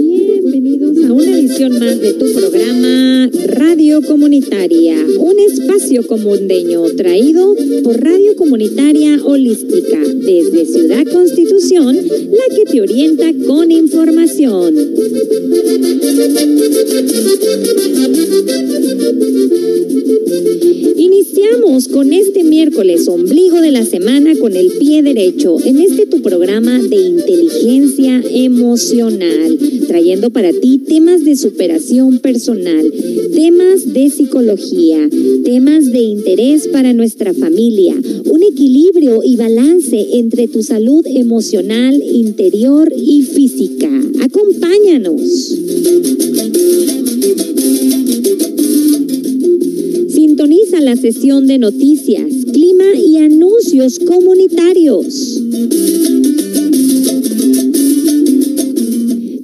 Bienvenidos 0.00 0.96
a 1.04 1.12
una 1.12 1.24
edición 1.24 1.72
más 1.78 2.00
de 2.00 2.14
tu 2.14 2.32
programa 2.32 3.01
Radio 3.72 4.02
Comunitaria, 4.02 4.98
un 5.18 5.38
espacio 5.38 6.06
comundeño 6.06 6.84
traído 6.94 7.56
por 7.82 7.98
Radio 8.04 8.36
Comunitaria 8.36 9.18
Holística 9.24 9.98
desde 9.98 10.66
Ciudad 10.66 11.06
Constitución, 11.10 11.96
la 11.96 12.54
que 12.54 12.70
te 12.70 12.82
orienta 12.82 13.32
con 13.46 13.70
información. 13.70 14.74
Iniciamos 20.72 21.88
con 21.88 22.12
este 22.12 22.44
miércoles, 22.44 23.06
ombligo 23.08 23.60
de 23.60 23.70
la 23.70 23.84
semana, 23.84 24.36
con 24.38 24.56
el 24.56 24.70
pie 24.78 25.02
derecho, 25.02 25.56
en 25.64 25.78
este 25.78 26.06
tu 26.06 26.22
programa 26.22 26.78
de 26.78 26.96
inteligencia 26.96 28.22
emocional, 28.30 29.58
trayendo 29.86 30.30
para 30.30 30.52
ti 30.52 30.78
temas 30.78 31.24
de 31.24 31.36
superación 31.36 32.18
personal, 32.18 32.92
temas 33.34 33.92
de 33.92 34.10
psicología, 34.10 35.08
temas 35.44 35.92
de 35.92 36.00
interés 36.00 36.68
para 36.68 36.92
nuestra 36.92 37.34
familia, 37.34 37.94
un 38.30 38.42
equilibrio 38.42 39.20
y 39.24 39.36
balance 39.36 40.16
entre 40.18 40.48
tu 40.48 40.62
salud 40.62 41.04
emocional, 41.06 42.02
interior 42.02 42.92
y 42.96 43.22
física. 43.22 43.90
Acompáñanos. 44.22 45.58
Sintoniza 50.22 50.78
la 50.80 50.94
sesión 50.94 51.48
de 51.48 51.58
noticias, 51.58 52.28
clima 52.52 52.84
y 52.96 53.16
anuncios 53.16 53.98
comunitarios. 53.98 55.42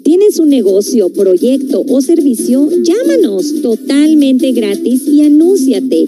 ¿Tienes 0.05 0.39
un 0.39 0.51
negocio, 0.51 1.09
proyecto 1.09 1.85
o 1.89 2.01
servicio? 2.01 2.71
Llámanos 2.71 3.61
totalmente 3.61 4.53
gratis 4.53 5.03
y 5.09 5.23
anúnciate. 5.23 6.07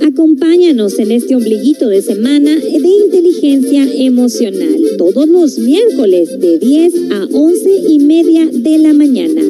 Acompáñanos 0.00 0.98
en 0.98 1.12
este 1.12 1.34
ombliguito 1.34 1.88
de 1.88 2.02
semana 2.02 2.54
de 2.56 2.88
inteligencia 3.04 3.86
emocional, 3.94 4.76
todos 4.98 5.28
los 5.28 5.58
miércoles 5.58 6.40
de 6.40 6.58
10 6.58 6.94
a 7.10 7.28
11 7.32 7.70
y 7.88 7.98
media 8.00 8.46
de 8.46 8.78
la 8.78 8.92
mañana. 8.92 9.42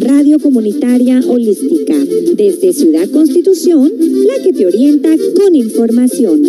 Radio 0.00 0.38
Comunitaria 0.38 1.20
Holística, 1.26 1.94
desde 2.34 2.72
Ciudad 2.72 3.08
Constitución, 3.10 3.92
la 3.98 4.42
que 4.42 4.52
te 4.52 4.66
orienta 4.66 5.10
con 5.36 5.54
información. 5.54 6.42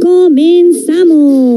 Comenzamos. 0.00 1.48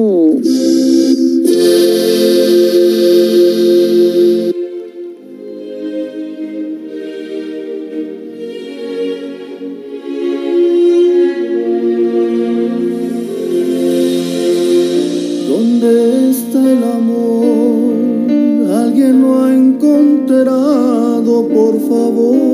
Por 20.43 21.79
favor? 21.81 22.50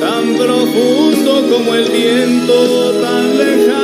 tan 0.00 0.24
profundo 0.36 1.32
como 1.50 1.74
el 1.74 1.90
viento, 1.90 2.92
tan 3.00 3.36
lejano 3.36 3.77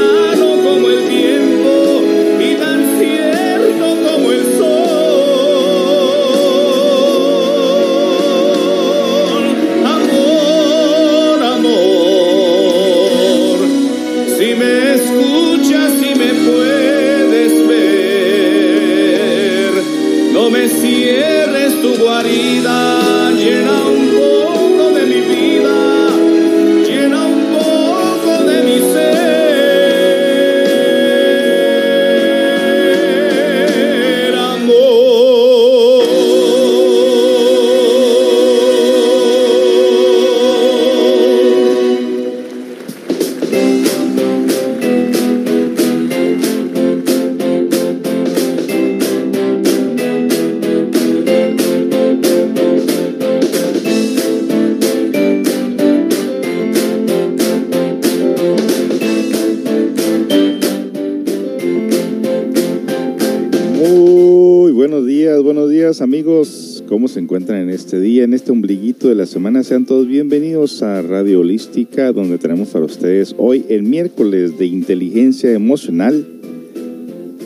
se 67.15 67.21
encuentran 67.21 67.61
en 67.61 67.71
este 67.71 68.01
día, 68.01 68.25
en 68.25 68.35
este 68.35 68.51
ombliguito 68.51 69.09
de 69.09 69.15
la 69.15 69.27
semana? 69.27 69.63
Sean 69.63 69.87
todos 69.87 70.09
bienvenidos 70.09 70.83
a 70.83 71.01
Radio 71.01 71.41
Holística, 71.41 72.11
donde 72.11 72.39
tenemos 72.39 72.71
para 72.71 72.87
ustedes 72.87 73.37
hoy 73.39 73.65
el 73.69 73.85
miércoles 73.85 74.59
de 74.59 74.67
inteligencia 74.67 75.53
emocional, 75.53 76.27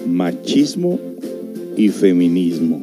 machismo 0.06 0.98
y 1.76 1.90
feminismo. 1.90 2.82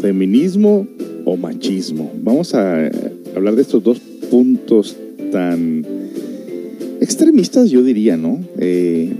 Feminismo 0.00 0.86
o 1.24 1.36
machismo. 1.36 2.12
Vamos 2.22 2.54
a 2.54 2.88
hablar 3.34 3.56
de 3.56 3.62
estos 3.62 3.82
dos 3.82 3.98
puntos 4.30 4.96
tan 5.32 5.84
extremistas, 7.00 7.68
yo 7.68 7.82
diría, 7.82 8.16
¿no? 8.16 8.38
Eh, 8.58 9.12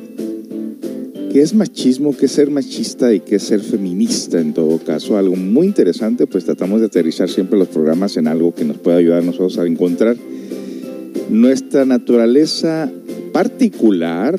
¿Qué 1.32 1.40
es 1.40 1.54
machismo? 1.54 2.14
¿Qué 2.14 2.26
es 2.26 2.32
ser 2.32 2.50
machista? 2.50 3.14
¿Y 3.14 3.20
qué 3.20 3.36
es 3.36 3.44
ser 3.44 3.60
feminista 3.60 4.38
en 4.38 4.52
todo 4.52 4.76
caso? 4.76 5.16
Algo 5.16 5.34
muy 5.34 5.66
interesante, 5.66 6.26
pues 6.26 6.44
tratamos 6.44 6.80
de 6.80 6.86
aterrizar 6.88 7.30
siempre 7.30 7.58
los 7.58 7.68
programas 7.68 8.18
en 8.18 8.28
algo 8.28 8.54
que 8.54 8.66
nos 8.66 8.76
pueda 8.76 8.98
ayudar 8.98 9.22
a 9.22 9.24
nosotros 9.24 9.56
a 9.56 9.64
encontrar 9.64 10.14
nuestra 11.30 11.86
naturaleza 11.86 12.92
particular, 13.32 14.38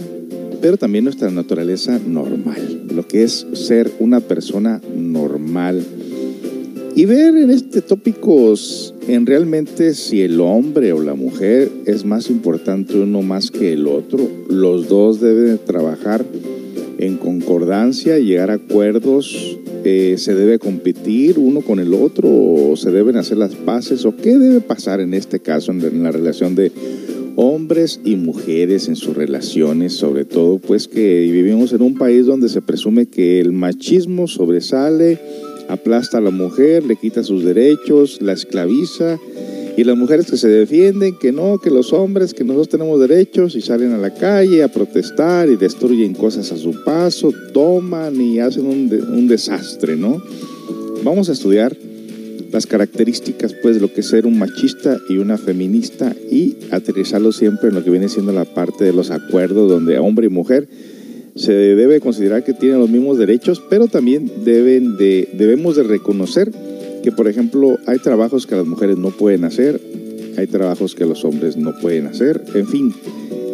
pero 0.62 0.78
también 0.78 1.06
nuestra 1.06 1.32
naturaleza 1.32 2.00
normal, 2.06 2.84
lo 2.94 3.08
que 3.08 3.24
es 3.24 3.48
ser 3.54 3.92
una 3.98 4.20
persona 4.20 4.80
normal. 4.96 5.84
Y 6.96 7.06
ver 7.06 7.36
en 7.38 7.50
este 7.50 7.82
tópicos 7.82 8.94
en 9.08 9.26
realmente 9.26 9.96
si 9.96 10.22
el 10.22 10.40
hombre 10.40 10.94
o 10.94 11.02
la 11.02 11.16
mujer 11.16 11.72
es 11.88 12.06
más 12.06 12.30
importante 12.30 13.00
uno 13.00 13.24
más 13.24 13.50
que 13.50 13.74
el 13.74 13.88
otro. 13.88 14.30
Los 14.48 14.90
dos 14.90 15.20
deben 15.20 15.60
trabajar 15.66 16.24
en 17.06 17.18
concordancia, 17.18 18.18
llegar 18.18 18.50
a 18.50 18.56
acuerdos, 18.56 19.58
eh, 19.84 20.16
se 20.18 20.34
debe 20.34 20.60
competir 20.60 21.38
uno 21.38 21.62
con 21.62 21.80
el 21.80 21.94
otro 21.94 22.30
o 22.30 22.76
se 22.78 22.92
deben 22.92 23.18
hacer 23.18 23.38
las 23.38 23.56
paces 23.56 24.06
o 24.06 24.16
qué 24.16 24.38
debe 24.38 24.62
pasar 24.62 25.02
en 25.02 25.14
este 25.14 25.40
caso 25.40 25.72
en, 25.72 25.82
en 25.82 26.04
la 26.04 26.12
relación 26.12 26.56
de 26.56 26.72
hombres 27.36 28.00
y 28.06 28.16
mujeres 28.16 28.88
en 28.88 28.96
sus 28.96 29.16
relaciones, 29.16 29.94
sobre 29.94 30.24
todo 30.24 30.60
pues 30.60 30.88
que 30.88 31.22
vivimos 31.22 31.74
en 31.74 31.82
un 31.82 31.96
país 31.96 32.26
donde 32.26 32.48
se 32.48 32.62
presume 32.62 33.08
que 33.08 33.40
el 33.40 33.52
machismo 33.52 34.28
sobresale, 34.28 35.20
aplasta 35.68 36.20
a 36.20 36.22
la 36.22 36.30
mujer, 36.30 36.86
le 36.86 36.96
quita 36.96 37.24
sus 37.24 37.44
derechos, 37.44 38.22
la 38.22 38.34
esclaviza 38.34 39.20
y 39.76 39.84
las 39.84 39.98
mujeres 39.98 40.30
que 40.30 40.38
se 40.38 40.48
defienden, 40.48 41.18
que 41.18 41.32
no, 41.32 41.58
que 41.58 41.70
los 41.72 41.94
hombres, 41.94 42.34
que 42.34 42.44
nosotros 42.44 42.70
tenemos 42.70 43.00
derechos 43.00 43.56
y 43.56 43.62
salen 43.62 43.92
a 43.94 43.98
la 43.98 44.14
calle 44.14 44.64
a 44.64 44.68
protestar 44.68 45.50
y 45.50 45.56
destruyen 45.56 46.14
cosas 46.14 46.52
a 46.52 46.58
su 46.58 46.84
paso, 46.84 47.32
toman 47.54 48.20
y 48.22 48.40
hacen 48.40 48.66
un, 48.66 48.90
de- 48.90 49.02
un 49.02 49.28
desastre, 49.28 49.96
¿no? 49.96 50.22
Vamos 51.04 51.30
a 51.30 51.34
estudiar 51.34 51.76
las 52.52 52.68
características 52.68 53.56
pues 53.64 53.76
de 53.76 53.82
lo 53.82 53.92
que 53.92 54.02
es 54.02 54.08
ser 54.08 54.28
un 54.28 54.38
machista 54.38 55.00
y 55.10 55.18
una 55.18 55.40
feminista 55.40 56.16
y 56.30 56.56
aterrizarlo 56.70 57.32
siempre 57.32 57.70
en 57.70 57.76
lo 57.76 57.84
que 57.84 57.90
viene 57.90 58.10
siendo 58.10 58.32
la 58.32 58.46
parte 58.46 58.84
de 58.86 58.94
los 58.94 59.10
acuerdos 59.10 59.68
donde 59.70 59.98
hombre 59.98 60.28
y 60.28 60.30
mujer 60.30 60.68
se 61.36 61.52
debe 61.52 62.00
considerar 62.00 62.44
que 62.44 62.54
tienen 62.54 62.78
los 62.80 62.92
mismos 62.92 63.18
derechos, 63.18 63.60
pero 63.72 63.88
también 63.88 64.32
deben 64.46 64.98
de, 64.98 65.30
debemos 65.34 65.76
de 65.76 65.82
reconocer 65.82 66.52
que, 67.04 67.12
por 67.12 67.28
ejemplo, 67.28 67.78
hay 67.86 68.00
trabajos 68.00 68.48
que 68.48 68.56
las 68.56 68.66
mujeres 68.66 68.98
no 68.98 69.12
pueden 69.12 69.44
hacer, 69.44 69.80
hay 70.38 70.48
trabajos 70.48 70.96
que 70.96 71.06
los 71.06 71.24
hombres 71.26 71.58
no 71.58 71.78
pueden 71.80 72.08
hacer, 72.08 72.44
en 72.56 72.68
fin, 72.68 72.94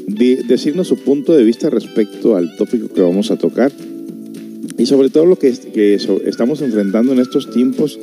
de, 0.08 0.44
decirnos 0.48 0.88
su 0.88 0.96
punto 0.98 1.34
de 1.34 1.44
vista 1.44 1.70
respecto 1.70 2.38
al 2.38 2.56
tópico 2.56 2.88
que 2.88 3.02
vamos 3.02 3.32
a 3.32 3.38
tocar 3.38 3.70
y 4.82 4.86
sobre 4.88 5.10
todo 5.10 5.26
lo 5.28 5.38
que, 5.38 5.52
que 5.52 5.94
estamos 6.26 6.62
enfrentando 6.62 7.14
en 7.14 7.20
estos 7.20 7.52
tiempos, 7.52 8.00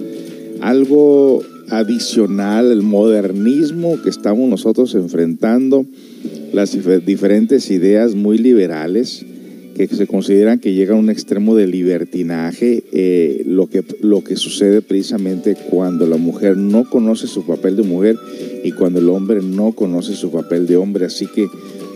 algo 0.60 1.42
adicional, 1.70 2.70
el 2.70 2.82
modernismo 2.82 4.00
que 4.02 4.10
estamos 4.10 4.48
nosotros 4.48 4.94
enfrentando, 4.94 5.84
las 6.52 6.76
dif- 6.76 7.04
diferentes 7.04 7.70
ideas 7.70 8.14
muy 8.14 8.38
liberales 8.38 9.24
que 9.76 9.86
se 9.86 10.06
consideran 10.08 10.58
que 10.58 10.72
llega 10.72 10.94
a 10.94 10.98
un 10.98 11.08
extremo 11.08 11.54
de 11.54 11.68
libertinaje, 11.68 12.82
eh, 12.92 13.42
lo, 13.46 13.68
que, 13.68 13.84
lo 14.00 14.24
que 14.24 14.34
sucede 14.36 14.82
precisamente 14.82 15.56
cuando 15.70 16.06
la 16.06 16.16
mujer 16.16 16.56
no 16.56 16.88
conoce 16.88 17.28
su 17.28 17.46
papel 17.46 17.76
de 17.76 17.82
mujer 17.84 18.16
y 18.64 18.72
cuando 18.72 18.98
el 18.98 19.08
hombre 19.08 19.40
no 19.40 19.72
conoce 19.72 20.14
su 20.14 20.32
papel 20.32 20.66
de 20.66 20.76
hombre. 20.76 21.06
Así 21.06 21.26
que 21.26 21.46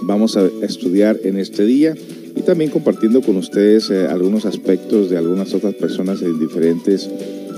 vamos 0.02 0.36
a 0.36 0.48
estudiar 0.62 1.18
en 1.24 1.38
este 1.38 1.64
día 1.64 1.94
y 2.34 2.42
también 2.42 2.70
compartiendo 2.70 3.20
con 3.20 3.36
ustedes 3.36 3.90
eh, 3.90 4.06
algunos 4.06 4.44
aspectos 4.46 5.10
de 5.10 5.18
algunas 5.18 5.54
otras 5.54 5.74
personas 5.74 6.22
en 6.22 6.38
diferentes 6.38 7.08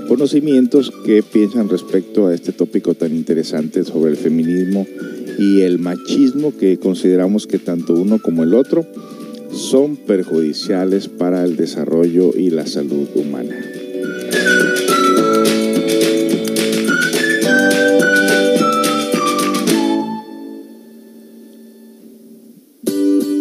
conocimientos 0.07 0.91
que 1.05 1.23
piensan 1.23 1.69
respecto 1.69 2.27
a 2.27 2.33
este 2.33 2.51
tópico 2.51 2.93
tan 2.93 3.15
interesante 3.15 3.83
sobre 3.83 4.11
el 4.11 4.17
feminismo 4.17 4.85
y 5.37 5.61
el 5.61 5.79
machismo 5.79 6.55
que 6.55 6.77
consideramos 6.77 7.47
que 7.47 7.59
tanto 7.59 7.93
uno 7.93 8.21
como 8.21 8.43
el 8.43 8.53
otro 8.53 8.85
son 9.51 9.95
perjudiciales 9.95 11.07
para 11.07 11.43
el 11.43 11.55
desarrollo 11.55 12.31
y 12.35 12.49
la 12.49 12.67
salud 12.67 13.07
humana. 13.15 13.55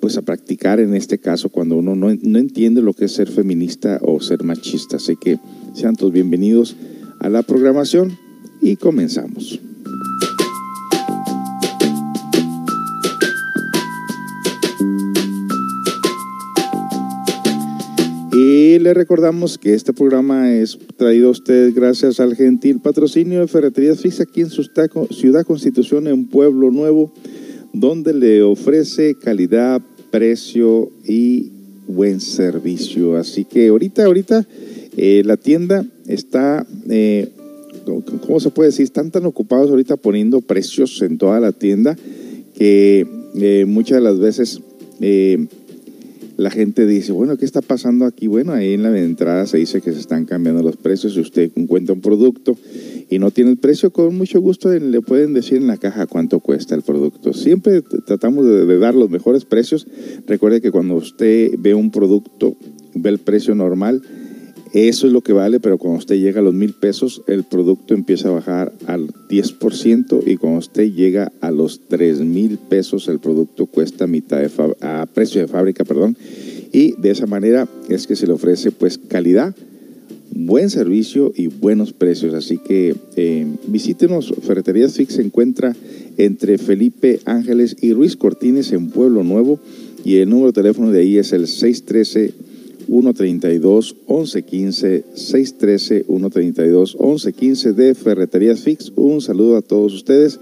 pues 0.00 0.16
a 0.16 0.22
practicar 0.22 0.80
en 0.80 0.94
este 0.94 1.18
caso 1.18 1.48
cuando 1.48 1.76
uno 1.76 1.94
no, 1.94 2.10
entiende 2.38 2.80
lo 2.80 2.92
que 2.92 3.06
es 3.06 3.12
ser 3.12 3.28
feminista 3.28 3.98
o 4.02 4.20
ser 4.20 4.44
machista. 4.44 4.96
Así 4.96 5.16
que 5.16 5.38
sean 5.74 5.96
todos 5.96 6.12
bienvenidos 6.12 6.76
a 7.18 7.28
la 7.28 7.42
programación 7.42 8.16
y 8.60 8.76
comenzamos. 8.76 9.60
Y 18.76 18.78
le 18.78 18.92
recordamos 18.92 19.56
que 19.56 19.72
este 19.72 19.94
programa 19.94 20.52
es 20.52 20.78
traído 20.98 21.28
a 21.28 21.30
ustedes 21.30 21.74
gracias 21.74 22.20
al 22.20 22.36
gentil 22.36 22.78
patrocinio 22.78 23.40
de 23.40 23.46
Ferreterías 23.46 24.00
Fix 24.02 24.20
aquí 24.20 24.42
en 24.42 24.50
su 24.50 24.68
Ciudad 25.12 25.46
Constitución, 25.46 26.06
en 26.06 26.26
Pueblo 26.26 26.70
Nuevo, 26.70 27.10
donde 27.72 28.12
le 28.12 28.42
ofrece 28.42 29.14
calidad, 29.14 29.80
precio 30.10 30.90
y 31.06 31.52
buen 31.88 32.20
servicio. 32.20 33.16
Así 33.16 33.46
que 33.46 33.68
ahorita, 33.68 34.04
ahorita 34.04 34.46
eh, 34.94 35.22
la 35.24 35.38
tienda 35.38 35.86
está, 36.06 36.66
eh, 36.90 37.30
¿cómo 38.26 38.40
se 38.40 38.50
puede 38.50 38.68
decir? 38.68 38.84
Están 38.84 39.10
tan 39.10 39.24
ocupados 39.24 39.70
ahorita 39.70 39.96
poniendo 39.96 40.42
precios 40.42 41.00
en 41.00 41.16
toda 41.16 41.40
la 41.40 41.52
tienda 41.52 41.96
que 42.58 43.06
eh, 43.36 43.64
muchas 43.66 43.96
de 43.96 44.04
las 44.04 44.18
veces 44.18 44.60
la 46.36 46.50
gente 46.50 46.86
dice, 46.86 47.12
bueno, 47.12 47.36
¿qué 47.36 47.44
está 47.44 47.62
pasando 47.62 48.04
aquí? 48.04 48.26
Bueno, 48.26 48.52
ahí 48.52 48.74
en 48.74 48.82
la 48.82 48.96
entrada 48.98 49.46
se 49.46 49.56
dice 49.56 49.80
que 49.80 49.92
se 49.92 50.00
están 50.00 50.26
cambiando 50.26 50.62
los 50.62 50.76
precios. 50.76 51.14
Si 51.14 51.20
usted 51.20 51.50
encuentra 51.56 51.94
un 51.94 52.02
producto 52.02 52.56
y 53.08 53.18
no 53.18 53.30
tiene 53.30 53.50
el 53.50 53.56
precio, 53.56 53.90
con 53.90 54.16
mucho 54.16 54.40
gusto 54.40 54.70
le 54.70 55.00
pueden 55.00 55.32
decir 55.32 55.56
en 55.56 55.66
la 55.66 55.78
caja 55.78 56.06
cuánto 56.06 56.40
cuesta 56.40 56.74
el 56.74 56.82
producto. 56.82 57.32
Siempre 57.32 57.80
tratamos 57.80 58.44
de, 58.44 58.78
dar 58.78 58.94
los 58.94 59.08
mejores 59.08 59.46
precios. 59.46 59.86
Recuerde 60.26 60.60
que 60.60 60.70
cuando 60.70 60.96
usted 60.96 61.54
ve 61.58 61.74
un 61.74 61.90
producto, 61.90 62.56
ve 62.94 63.10
el 63.10 63.18
precio 63.18 63.54
normal, 63.54 64.02
eso 64.76 65.06
es 65.06 65.12
lo 65.14 65.22
que 65.22 65.32
vale, 65.32 65.58
pero 65.58 65.78
cuando 65.78 66.00
usted 66.00 66.16
llega 66.16 66.40
a 66.40 66.42
los 66.42 66.52
mil 66.52 66.74
pesos, 66.74 67.22
el 67.28 67.44
producto 67.44 67.94
empieza 67.94 68.28
a 68.28 68.32
bajar 68.32 68.74
al 68.86 69.08
10% 69.08 70.22
y 70.26 70.36
cuando 70.36 70.58
usted 70.58 70.92
llega 70.92 71.32
a 71.40 71.50
los 71.50 71.80
tres 71.88 72.20
mil 72.20 72.58
pesos, 72.58 73.08
el 73.08 73.18
producto 73.18 73.64
cuesta 73.64 74.06
mitad 74.06 74.38
de 74.38 74.50
a 74.82 75.06
precio 75.06 75.40
de 75.40 75.48
fábrica, 75.48 75.84
perdón. 75.86 76.14
Y 76.72 76.92
de 77.00 77.10
esa 77.10 77.26
manera 77.26 77.66
es 77.88 78.06
que 78.06 78.16
se 78.16 78.26
le 78.26 78.34
ofrece 78.34 78.70
pues 78.70 78.98
calidad, 78.98 79.54
buen 80.34 80.68
servicio 80.68 81.32
y 81.34 81.46
buenos 81.46 81.94
precios. 81.94 82.34
Así 82.34 82.58
que 82.58 82.94
eh, 83.16 83.46
visítenos. 83.68 84.34
Ferreterías 84.42 84.92
Fix 84.92 85.14
se 85.14 85.22
encuentra 85.22 85.74
entre 86.18 86.58
Felipe 86.58 87.20
Ángeles 87.24 87.78
y 87.80 87.94
Ruiz 87.94 88.14
Cortines 88.16 88.72
en 88.72 88.90
Pueblo 88.90 89.24
Nuevo 89.24 89.58
y 90.04 90.18
el 90.18 90.28
número 90.28 90.48
de 90.48 90.52
teléfono 90.52 90.90
de 90.90 91.00
ahí 91.00 91.16
es 91.16 91.32
el 91.32 91.46
613 91.46 92.45
132 92.86 93.96
1115 94.08 95.04
613 95.14 96.04
132 96.06 96.96
1115 96.98 97.72
de 97.72 97.94
Ferreterías 97.94 98.60
Fix. 98.60 98.92
Un 98.96 99.20
saludo 99.20 99.56
a 99.56 99.62
todos 99.62 99.92
ustedes 99.94 100.40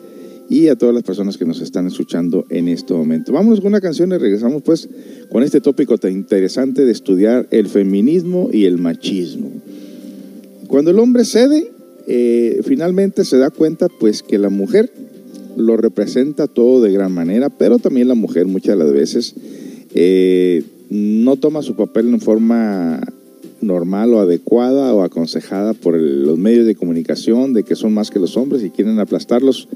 y 0.49 0.69
a 0.69 0.77
todas 0.77 0.95
las 0.95 1.05
personas 1.05 1.39
que 1.39 1.47
nos 1.47 1.61
están 1.61 1.87
escuchando 1.87 2.47
en 2.51 2.69
este 2.69 2.95
momento. 2.95 3.33
Vámonos 3.33 3.61
con 3.61 3.69
una 3.69 3.81
canción 3.81 4.13
y 4.13 4.19
regresamos 4.19 4.63
pues 4.63 4.89
con 5.31 5.43
este 5.43 5.61
tópico 5.61 5.99
tan 5.99 6.13
interesante 6.13 6.85
de 6.85 6.93
estudiar 6.93 7.49
el 7.51 7.69
feminismo 7.69 8.51
y 8.53 8.67
el 8.67 8.79
machismo. 8.79 9.51
Cuando 10.69 10.91
el 10.91 10.99
hombre 10.99 11.25
cede, 11.25 11.71
eh, 12.07 12.61
finalmente 12.65 13.25
se 13.25 13.39
da 13.39 13.51
cuenta 13.51 13.89
pues 13.89 14.23
que 14.23 14.39
la 14.39 14.51
mujer 14.51 14.93
lo 15.57 15.77
representa 15.77 16.47
todo 16.47 16.83
de 16.83 16.93
gran 16.93 17.13
manera, 17.13 17.49
pero 17.49 17.79
también 17.79 18.09
la 18.09 18.15
mujer 18.15 18.47
muchas 18.47 18.77
de 18.77 18.85
las 18.85 18.93
veces 18.93 19.35
eh, 19.95 20.63
no 20.95 21.35
toma 21.37 21.63
su 21.63 21.75
papel 21.75 22.07
en 22.09 22.21
forma 22.21 23.01
normal 23.61 24.15
o 24.15 24.21
adecuada 24.21 24.95
o 24.95 25.03
aconsejada 25.03 25.75
por 25.75 25.99
los 25.99 26.39
medios 26.39 26.67
de 26.67 26.77
comunicación 26.77 27.53
de 27.53 27.65
que 27.65 27.75
son 27.75 27.93
más 27.93 28.13
que 28.13 28.21
los 28.21 28.37
hombres 28.37 28.63
y 28.63 28.71
quieren 28.71 29.01
aplastarlos. 29.01 29.69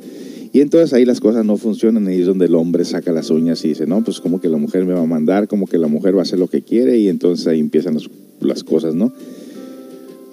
Y 0.52 0.60
entonces 0.60 0.92
ahí 0.94 1.04
las 1.04 1.18
cosas 1.18 1.44
no 1.44 1.56
funcionan, 1.56 2.06
ahí 2.06 2.20
es 2.20 2.26
donde 2.26 2.46
el 2.46 2.54
hombre 2.54 2.84
saca 2.84 3.10
las 3.10 3.30
uñas 3.30 3.64
y 3.64 3.68
dice, 3.68 3.84
no, 3.86 4.02
pues 4.04 4.20
como 4.20 4.40
que 4.40 4.48
la 4.48 4.58
mujer 4.58 4.84
me 4.84 4.94
va 4.94 5.02
a 5.02 5.06
mandar, 5.06 5.48
como 5.48 5.66
que 5.66 5.76
la 5.76 5.88
mujer 5.88 6.14
va 6.14 6.20
a 6.20 6.22
hacer 6.22 6.38
lo 6.38 6.46
que 6.46 6.62
quiere 6.62 6.98
y 6.98 7.08
entonces 7.08 7.48
ahí 7.48 7.58
empiezan 7.58 7.98
las 8.40 8.62
cosas, 8.62 8.94
¿no? 8.94 9.12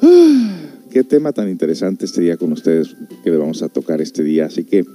Ah, 0.04 0.70
qué 0.92 1.04
tema 1.04 1.34
tan 1.34 1.50
interesante 1.50 2.06
este 2.06 2.22
día 2.22 2.38
con 2.38 2.52
ustedes 2.52 2.96
que 3.24 3.32
le 3.32 3.38
vamos 3.38 3.64
a 3.64 3.70
tocar 3.70 4.02
este 4.02 4.24
día. 4.24 4.46
Así 4.46 4.66
que 4.66 4.86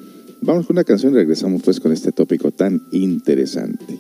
vamos 0.41 0.67
con 0.67 0.75
una 0.75 0.85
canción 0.85 1.15
y 1.15 1.17
regresamos 1.17 1.63
pues 1.63 1.81
con 1.81 1.91
este 1.91 2.13
tópico 2.13 2.53
tan 2.53 2.81
interesante. 2.93 3.99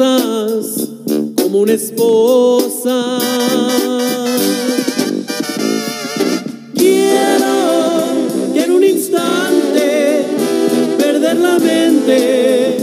Como 0.00 1.60
una 1.60 1.74
esposa. 1.74 3.18
Quiero 6.74 7.98
que 8.54 8.64
en 8.64 8.72
un 8.72 8.82
instante 8.82 10.24
perder 10.96 11.36
la 11.36 11.58
mente 11.58 12.78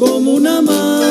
como 0.00 0.34
un 0.34 0.44
amante. 0.44 1.06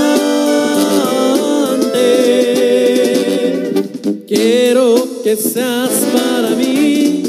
Quiero 4.27 5.07
que 5.23 5.37
seas 5.37 5.91
para 6.11 6.49
mí 6.49 7.23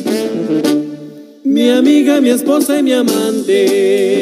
mi 1.45 1.71
amiga, 1.71 2.21
mi 2.21 2.30
esposa 2.30 2.76
y 2.76 2.83
mi 2.83 2.92
amante. 2.92 4.16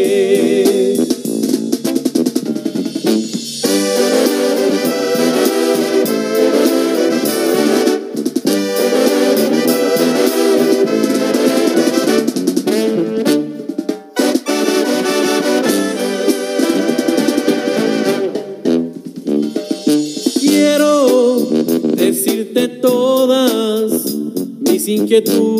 Mis 25.14 25.20
inquietudes, 25.20 25.53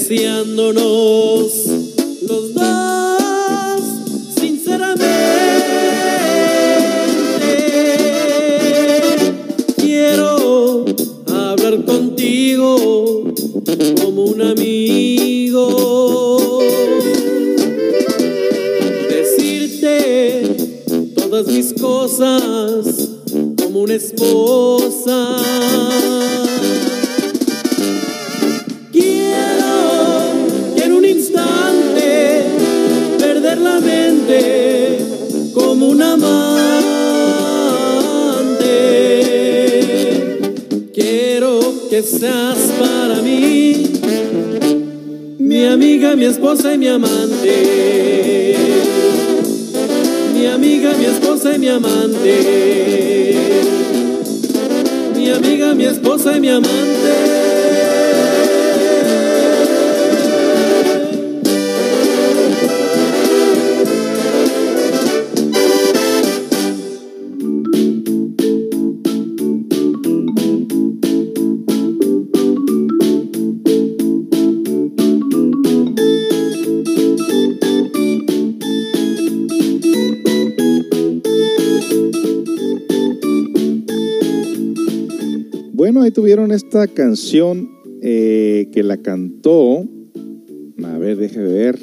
deseándonos 0.00 0.59
esta 86.70 86.86
canción 86.86 87.68
eh, 88.00 88.68
que 88.72 88.84
la 88.84 88.98
cantó. 88.98 89.88
A 90.84 90.98
ver, 90.98 91.16
deje 91.16 91.40
de 91.40 91.52
ver 91.52 91.78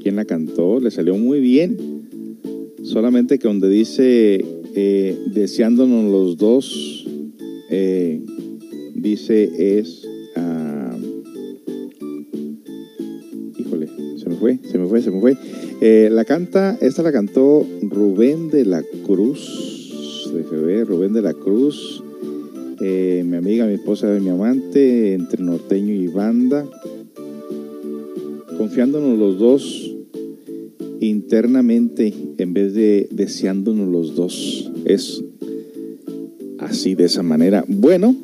quién 0.00 0.14
la 0.14 0.26
cantó. 0.26 0.78
Le 0.78 0.92
salió 0.92 1.16
muy 1.16 1.40
bien. 1.40 1.76
Solamente 2.84 3.40
que 3.40 3.48
donde 3.48 3.68
dice 3.68 4.44
eh, 4.76 5.18
deseándonos 5.34 6.12
los 6.12 6.36
dos, 6.36 7.04
eh, 7.68 8.24
dice 8.94 9.80
es. 9.80 10.06
ah, 10.36 10.96
híjole, 13.58 13.88
se 14.18 14.28
me 14.28 14.36
fue, 14.36 14.60
se 14.70 14.78
me 14.78 14.86
fue, 14.86 15.02
se 15.02 15.10
me 15.10 15.20
fue. 15.20 15.36
La 16.10 16.24
canta, 16.24 16.78
esta 16.80 17.02
la 17.02 17.10
cantó 17.10 17.66
Rubén 17.82 18.50
de 18.50 18.64
la 18.64 18.84
Cruz. 19.04 20.30
Deje 20.32 20.54
de 20.54 20.62
ver, 20.62 20.86
Rubén 20.86 21.12
de 21.12 21.22
la 21.22 21.34
Cruz. 21.34 22.04
Eh, 22.80 23.24
mi 23.26 23.36
amiga, 23.36 23.66
mi 23.66 23.74
esposa 23.74 24.16
y 24.16 24.20
mi 24.20 24.30
amante, 24.30 25.14
entre 25.14 25.42
norteño 25.42 25.92
y 25.94 26.06
banda, 26.06 26.64
confiándonos 28.56 29.18
los 29.18 29.38
dos 29.38 29.94
internamente 31.00 32.12
en 32.38 32.52
vez 32.52 32.74
de 32.74 33.08
deseándonos 33.10 33.88
los 33.88 34.14
dos. 34.14 34.70
Es 34.84 35.22
así, 36.58 36.94
de 36.94 37.04
esa 37.04 37.22
manera. 37.22 37.64
Bueno, 37.66 38.14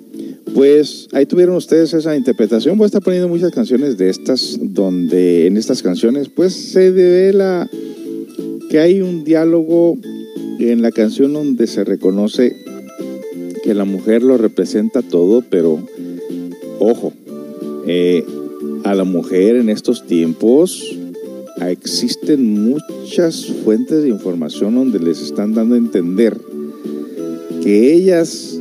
pues 0.54 1.08
ahí 1.12 1.26
tuvieron 1.26 1.56
ustedes 1.56 1.94
esa 1.94 2.16
interpretación. 2.16 2.78
Voy 2.78 2.84
a 2.84 2.86
estar 2.86 3.02
poniendo 3.02 3.28
muchas 3.28 3.52
canciones 3.52 3.98
de 3.98 4.10
estas, 4.10 4.58
donde 4.60 5.46
en 5.46 5.56
estas 5.56 5.82
canciones 5.82 6.28
pues 6.28 6.52
se 6.52 6.92
devela 6.92 7.68
que 8.70 8.78
hay 8.78 9.00
un 9.00 9.24
diálogo 9.24 9.98
en 10.58 10.82
la 10.82 10.92
canción 10.92 11.32
donde 11.32 11.66
se 11.66 11.84
reconoce 11.84 12.63
que 13.64 13.72
la 13.72 13.86
mujer 13.86 14.22
lo 14.22 14.36
representa 14.36 15.00
todo, 15.00 15.42
pero 15.48 15.80
ojo, 16.78 17.14
eh, 17.86 18.22
a 18.84 18.94
la 18.94 19.04
mujer 19.04 19.56
en 19.56 19.70
estos 19.70 20.06
tiempos 20.06 20.94
ah, 21.60 21.70
existen 21.70 22.62
muchas 22.62 23.46
fuentes 23.64 24.02
de 24.02 24.10
información 24.10 24.74
donde 24.74 24.98
les 24.98 25.22
están 25.22 25.54
dando 25.54 25.76
a 25.76 25.78
entender 25.78 26.36
que 27.62 27.94
ellas 27.94 28.60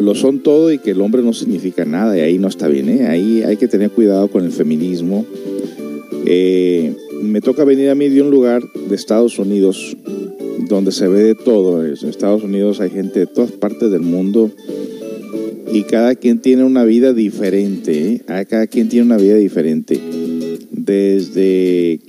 lo 0.00 0.16
son 0.16 0.40
todo 0.40 0.72
y 0.72 0.78
que 0.78 0.90
el 0.90 1.00
hombre 1.00 1.22
no 1.22 1.32
significa 1.32 1.84
nada 1.84 2.18
y 2.18 2.20
ahí 2.20 2.38
no 2.38 2.48
está 2.48 2.66
bien, 2.66 2.88
¿eh? 2.88 3.06
ahí 3.06 3.44
hay 3.44 3.56
que 3.56 3.68
tener 3.68 3.92
cuidado 3.92 4.26
con 4.26 4.44
el 4.44 4.50
feminismo. 4.50 5.24
Eh, 6.26 6.92
me 7.22 7.40
toca 7.40 7.62
venir 7.62 7.88
a 7.88 7.94
mí 7.94 8.08
de 8.08 8.20
un 8.20 8.30
lugar 8.30 8.64
de 8.88 8.96
Estados 8.96 9.38
Unidos 9.38 9.96
donde 10.68 10.92
se 10.92 11.08
ve 11.08 11.22
de 11.22 11.34
todo. 11.34 11.84
En 11.84 11.92
Estados 11.92 12.42
Unidos 12.42 12.80
hay 12.80 12.90
gente 12.90 13.20
de 13.20 13.26
todas 13.26 13.52
partes 13.52 13.90
del 13.90 14.02
mundo 14.02 14.50
y 15.72 15.82
cada 15.82 16.14
quien 16.14 16.40
tiene 16.40 16.64
una 16.64 16.84
vida 16.84 17.12
diferente. 17.12 18.22
¿eh? 18.28 18.46
Cada 18.48 18.66
quien 18.66 18.88
tiene 18.88 19.06
una 19.06 19.16
vida 19.16 19.34
diferente. 19.36 19.98
Desde 20.70 22.00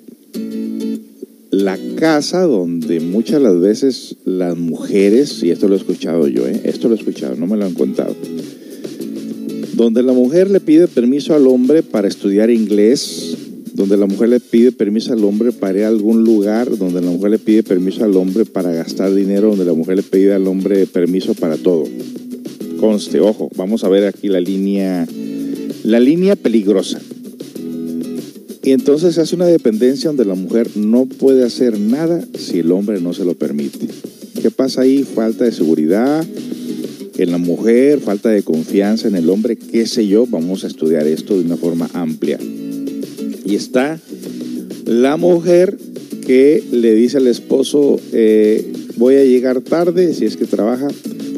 la 1.52 1.78
casa 1.96 2.41
donde 2.41 3.00
muchas 3.00 3.41
las 3.41 3.60
veces 3.60 4.18
las 4.26 4.58
mujeres, 4.58 5.41
y 5.41 5.52
esto 5.52 5.68
lo 5.68 5.76
he 5.76 5.78
escuchado 5.78 6.28
yo, 6.28 6.46
¿eh? 6.46 6.62
esto 6.65 6.89
lo 6.89 6.96
he 6.96 6.98
escuchado, 6.98 7.36
no 7.36 7.48
me 7.48 7.58
lo 7.58 7.65
han 7.65 7.74
contado. 7.74 8.15
donde 9.74 10.04
la 10.04 10.13
mujer 10.13 10.50
le 10.52 10.60
pide 10.60 10.88
permiso 10.88 11.34
al 11.34 11.48
hombre 11.48 11.82
para 11.84 12.08
estudiar 12.08 12.50
inglés, 12.50 13.38
donde 13.76 13.98
la 13.98 14.06
mujer 14.06 14.30
le 14.30 14.40
pide 14.40 14.72
permiso 14.72 15.12
al 15.12 15.24
hombre 15.26 15.52
para 15.52 15.78
ir 15.78 15.84
a 15.84 15.90
algún 15.90 16.24
lugar, 16.24 16.78
donde 16.78 17.02
la 17.02 17.12
mujer 17.12 17.32
le 17.32 17.40
pide 17.40 17.62
permiso 17.62 18.06
al 18.06 18.16
hombre 18.16 18.46
para 18.46 18.72
gastar 18.72 19.14
dinero, 19.14 19.50
donde 19.50 19.66
la 19.66 19.74
mujer 19.74 19.98
le 19.98 20.04
pide 20.04 20.34
al 20.34 20.48
hombre 20.48 20.88
permiso 20.88 21.34
para 21.34 21.58
todo. 21.58 21.84
Conste, 22.80 23.20
ojo, 23.20 23.50
vamos 23.58 23.84
a 23.84 23.90
ver 23.90 24.06
aquí 24.06 24.30
la 24.30 24.40
línea, 24.40 25.06
la 25.84 26.00
línea 26.00 26.38
peligrosa. 26.38 27.02
Y 28.64 28.72
entonces 28.72 29.16
se 29.16 29.22
hace 29.22 29.36
una 29.36 29.46
dependencia 29.46 30.10
donde 30.10 30.24
la 30.24 30.36
mujer 30.36 30.70
no 30.76 31.06
puede 31.06 31.44
hacer 31.44 31.78
nada 31.78 32.26
si 32.40 32.60
el 32.60 32.72
hombre 32.72 33.02
no 33.02 33.14
se 33.14 33.26
lo 33.26 33.34
permite. 33.34 33.88
¿Qué 34.42 34.52
pasa 34.52 34.82
ahí? 34.82 35.04
Falta 35.04 35.44
de 35.44 35.52
seguridad 35.52 36.26
en 37.18 37.32
la 37.32 37.38
mujer, 37.38 38.00
falta 38.00 38.30
de 38.30 38.42
confianza 38.42 39.10
en 39.10 39.16
el 39.16 39.30
hombre, 39.30 39.58
qué 39.58 39.86
sé 39.86 40.08
yo. 40.08 40.26
Vamos 40.28 40.64
a 40.64 40.68
estudiar 40.68 41.06
esto 41.08 41.38
de 41.38 41.44
una 41.44 41.58
forma 41.58 41.90
amplia. 41.94 42.40
Y 43.46 43.56
está 43.56 44.00
la 44.86 45.18
mujer 45.18 45.78
que 46.26 46.64
le 46.72 46.94
dice 46.96 47.18
al 47.18 47.28
esposo, 47.28 48.00
eh, 48.12 48.72
voy 48.98 49.16
a 49.16 49.24
llegar 49.24 49.62
tarde 49.62 50.14
si 50.14 50.26
es 50.26 50.36
que 50.36 50.46
trabaja, 50.46 50.88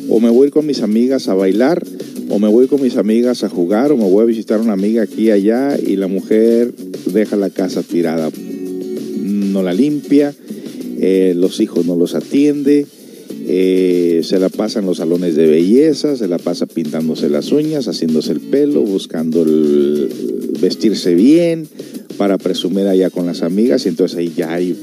o 0.10 0.20
me 0.22 0.30
voy 0.30 0.50
con 0.50 0.66
mis 0.66 0.82
amigas 0.82 1.28
a 1.28 1.34
bailar, 1.34 1.86
o 2.30 2.40
me 2.40 2.48
voy 2.48 2.68
con 2.68 2.82
mis 2.82 2.96
amigas 2.96 3.44
a 3.44 3.50
jugar, 3.50 3.92
o 3.92 3.98
me 3.98 4.10
voy 4.10 4.24
a 4.24 4.26
visitar 4.26 4.60
a 4.60 4.64
una 4.64 4.74
amiga 4.74 5.04
aquí 5.04 5.24
y 5.24 5.32
allá, 5.32 5.78
y 5.78 5.98
la 5.98 6.08
mujer 6.08 6.74
deja 7.06 7.36
la 7.36 7.50
casa 7.50 7.84
tirada, 7.84 8.30
no 9.18 9.62
la 9.62 9.74
limpia, 9.74 10.34
eh, 11.00 11.34
los 11.36 11.60
hijos 11.60 11.86
no 11.86 11.98
los 11.98 12.16
atiende, 12.16 12.86
eh, 13.50 14.22
se 14.24 14.40
la 14.40 14.50
pasa 14.50 14.80
en 14.80 14.86
los 14.86 14.98
salones 14.98 15.36
de 15.36 15.48
belleza, 15.48 16.16
se 16.16 16.28
la 16.28 16.38
pasa 16.38 16.66
pintándose 16.66 17.30
las 17.30 17.52
uñas, 17.52 17.88
haciéndose 17.88 18.32
el 18.32 18.40
pelo, 18.40 18.82
buscando 18.82 19.44
el 19.44 20.10
vestirse 20.60 21.14
bien 21.14 21.68
para 22.18 22.38
presumir 22.38 22.88
allá 22.88 23.10
con 23.10 23.26
las 23.26 23.42
amigas, 23.42 23.86
y 23.86 23.90
entonces 23.90 24.18
ahí 24.18 24.34
ya 24.36 24.54
hay 24.54 24.76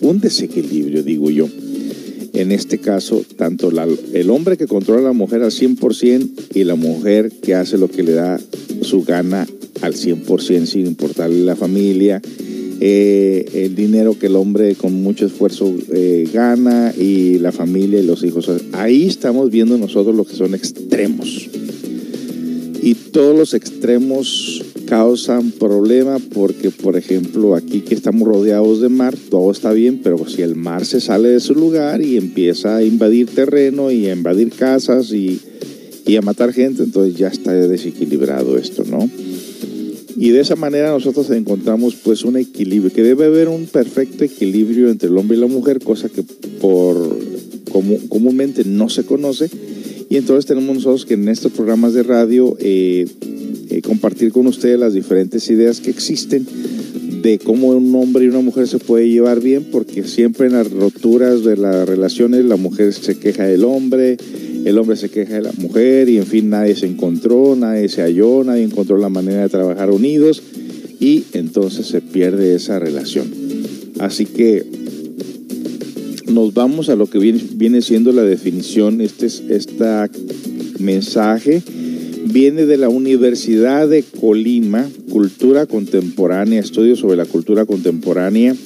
un 0.00 0.20
desequilibrio, 0.20 1.02
digo 1.02 1.30
yo. 1.30 1.48
En 2.32 2.50
este 2.50 2.78
caso, 2.78 3.22
tanto 3.36 3.70
el 4.12 4.30
hombre 4.30 4.56
que 4.56 4.66
controla 4.66 5.00
a 5.02 5.04
la 5.04 5.12
mujer 5.12 5.42
al 5.42 5.52
100% 5.52 6.28
y 6.54 6.64
la 6.64 6.74
mujer 6.74 7.30
que 7.30 7.54
hace 7.54 7.78
lo 7.78 7.88
que 7.88 8.02
le 8.02 8.12
da 8.12 8.40
su 8.82 9.04
gana 9.04 9.46
al 9.82 9.94
100% 9.94 10.66
sin 10.66 10.86
importarle 10.86 11.44
la 11.44 11.54
familia, 11.54 12.20
eh, 12.80 13.44
el 13.54 13.76
dinero 13.76 14.18
que 14.18 14.26
el 14.26 14.34
hombre 14.34 14.74
con 14.74 14.94
mucho 14.94 15.26
esfuerzo 15.26 15.72
eh, 15.92 16.28
gana 16.32 16.92
y 16.98 17.38
la 17.38 17.52
familia 17.52 18.00
y 18.00 18.06
los 18.06 18.24
hijos. 18.24 18.50
Ahí 18.72 19.06
estamos 19.06 19.50
viendo 19.50 19.78
nosotros 19.78 20.16
lo 20.16 20.24
que 20.24 20.34
son 20.34 20.54
extremos. 20.54 21.48
Y 22.82 22.94
todos 22.94 23.38
los 23.38 23.54
extremos 23.54 24.62
causan 24.86 25.50
problema 25.52 26.18
porque, 26.32 26.70
por 26.70 26.96
ejemplo, 26.96 27.54
aquí 27.54 27.80
que 27.80 27.94
estamos 27.94 28.26
rodeados 28.28 28.80
de 28.80 28.88
mar, 28.88 29.14
todo 29.30 29.50
está 29.50 29.72
bien, 29.72 30.00
pero 30.02 30.28
si 30.28 30.42
el 30.42 30.54
mar 30.54 30.84
se 30.84 31.00
sale 31.00 31.28
de 31.28 31.40
su 31.40 31.54
lugar 31.54 32.02
y 32.02 32.16
empieza 32.16 32.76
a 32.76 32.82
invadir 32.82 33.28
terreno 33.28 33.90
y 33.90 34.06
a 34.06 34.14
invadir 34.14 34.50
casas 34.50 35.12
y, 35.12 35.40
y 36.06 36.16
a 36.16 36.22
matar 36.22 36.52
gente, 36.52 36.82
entonces 36.82 37.16
ya 37.16 37.28
está 37.28 37.52
desequilibrado 37.52 38.58
esto, 38.58 38.84
¿no? 38.84 39.08
Y 40.16 40.30
de 40.30 40.40
esa 40.40 40.56
manera 40.56 40.90
nosotros 40.90 41.30
encontramos 41.30 41.96
pues 41.96 42.24
un 42.24 42.36
equilibrio, 42.36 42.92
que 42.92 43.02
debe 43.02 43.24
haber 43.24 43.48
un 43.48 43.66
perfecto 43.66 44.24
equilibrio 44.24 44.88
entre 44.88 45.08
el 45.08 45.18
hombre 45.18 45.36
y 45.36 45.40
la 45.40 45.48
mujer, 45.48 45.80
cosa 45.80 46.08
que 46.08 46.22
por 46.60 47.18
comúnmente 48.08 48.64
no 48.64 48.88
se 48.88 49.04
conoce. 49.04 49.50
Y 50.08 50.16
entonces 50.16 50.46
tenemos 50.46 50.76
nosotros 50.76 51.06
que 51.06 51.14
en 51.14 51.28
estos 51.28 51.52
programas 51.52 51.94
de 51.94 52.04
radio 52.04 52.56
eh, 52.60 53.06
eh, 53.74 53.82
compartir 53.82 54.30
con 54.30 54.46
ustedes 54.46 54.78
las 54.78 54.94
diferentes 54.94 55.50
ideas 55.50 55.80
que 55.80 55.90
existen 55.90 56.46
de 57.22 57.40
cómo 57.40 57.70
un 57.70 57.92
hombre 57.96 58.24
y 58.24 58.28
una 58.28 58.40
mujer 58.40 58.68
se 58.68 58.78
puede 58.78 59.08
llevar 59.08 59.40
bien, 59.40 59.66
porque 59.72 60.04
siempre 60.04 60.46
en 60.46 60.52
las 60.52 60.70
roturas 60.70 61.42
de 61.42 61.56
las 61.56 61.88
relaciones 61.88 62.44
la 62.44 62.54
mujer 62.54 62.92
se 62.92 63.18
queja 63.18 63.44
del 63.44 63.64
hombre, 63.64 64.16
el 64.64 64.78
hombre 64.78 64.96
se 64.96 65.08
queja 65.08 65.34
de 65.34 65.42
la 65.42 65.52
mujer 65.58 66.08
y 66.08 66.18
en 66.18 66.26
fin 66.26 66.50
nadie 66.50 66.76
se 66.76 66.86
encontró, 66.86 67.56
nadie 67.56 67.88
se 67.88 68.02
halló, 68.02 68.44
nadie 68.44 68.62
encontró 68.62 68.96
la 68.96 69.08
manera 69.08 69.42
de 69.42 69.48
trabajar 69.48 69.90
unidos 69.90 70.40
y 71.00 71.24
entonces 71.32 71.86
se 71.86 72.00
pierde 72.00 72.54
esa 72.54 72.78
relación. 72.78 73.26
Así 73.98 74.24
que 74.24 74.64
nos 76.30 76.54
vamos 76.54 76.90
a 76.90 76.94
lo 76.94 77.08
que 77.08 77.18
viene, 77.18 77.40
viene 77.56 77.82
siendo 77.82 78.12
la 78.12 78.22
definición, 78.22 79.00
este 79.00 79.26
es 79.26 79.42
esta 79.48 80.08
mensaje 80.78 81.60
viene 82.34 82.66
de 82.66 82.76
la 82.76 82.88
Universidad 82.88 83.88
de 83.88 84.02
Colima, 84.02 84.90
Cultura 85.08 85.66
Contemporánea, 85.66 86.58
estudios 86.58 86.98
sobre 86.98 87.16
la 87.16 87.26
cultura 87.26 87.64
contemporánea, 87.64 88.56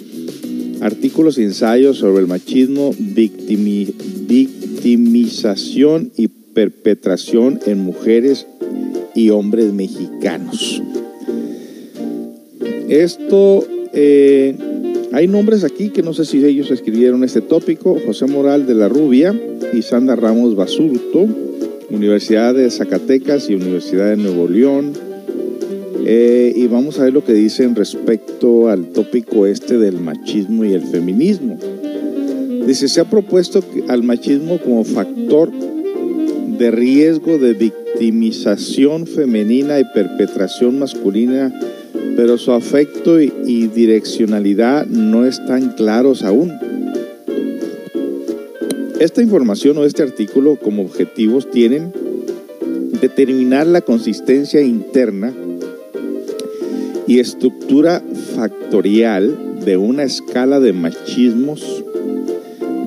artículos 0.80 1.36
y 1.36 1.42
ensayos 1.42 1.98
sobre 1.98 2.22
el 2.22 2.28
machismo, 2.28 2.94
victimi, 2.98 3.86
victimización 4.26 6.10
y 6.16 6.28
perpetración 6.28 7.60
en 7.66 7.80
mujeres 7.80 8.46
y 9.14 9.28
hombres 9.28 9.70
mexicanos. 9.74 10.82
Esto, 12.88 13.66
eh, 13.92 14.56
hay 15.12 15.28
nombres 15.28 15.64
aquí 15.64 15.90
que 15.90 16.02
no 16.02 16.14
sé 16.14 16.24
si 16.24 16.42
ellos 16.42 16.70
escribieron 16.70 17.22
este 17.22 17.42
tópico, 17.42 17.98
José 18.06 18.24
Moral 18.28 18.66
de 18.66 18.74
la 18.74 18.88
Rubia 18.88 19.38
y 19.74 19.82
Sandra 19.82 20.16
Ramos 20.16 20.56
Basurto, 20.56 21.28
Universidad 21.90 22.54
de 22.54 22.70
Zacatecas 22.70 23.48
y 23.48 23.54
Universidad 23.54 24.10
de 24.10 24.16
Nuevo 24.16 24.48
León. 24.48 24.92
Eh, 26.04 26.52
y 26.54 26.66
vamos 26.66 26.98
a 26.98 27.04
ver 27.04 27.12
lo 27.12 27.24
que 27.24 27.32
dicen 27.32 27.74
respecto 27.74 28.68
al 28.68 28.88
tópico 28.92 29.46
este 29.46 29.78
del 29.78 29.98
machismo 29.98 30.64
y 30.64 30.74
el 30.74 30.82
feminismo. 30.82 31.58
Dice, 32.66 32.88
se 32.88 33.00
ha 33.00 33.04
propuesto 33.04 33.64
al 33.88 34.02
machismo 34.02 34.58
como 34.58 34.84
factor 34.84 35.50
de 35.50 36.70
riesgo 36.70 37.38
de 37.38 37.54
victimización 37.54 39.06
femenina 39.06 39.80
y 39.80 39.84
perpetración 39.94 40.78
masculina, 40.78 41.52
pero 42.16 42.36
su 42.36 42.52
afecto 42.52 43.20
y, 43.20 43.32
y 43.46 43.68
direccionalidad 43.68 44.86
no 44.86 45.24
están 45.24 45.70
claros 45.70 46.22
aún. 46.24 46.52
Esta 49.00 49.22
información 49.22 49.78
o 49.78 49.84
este 49.84 50.02
artículo 50.02 50.56
como 50.56 50.82
objetivos 50.82 51.48
tienen 51.50 51.92
determinar 53.00 53.66
la 53.68 53.80
consistencia 53.80 54.60
interna 54.60 55.32
y 57.06 57.20
estructura 57.20 58.02
factorial 58.34 59.60
de 59.64 59.76
una 59.76 60.02
escala 60.02 60.58
de 60.58 60.72
machismos, 60.72 61.84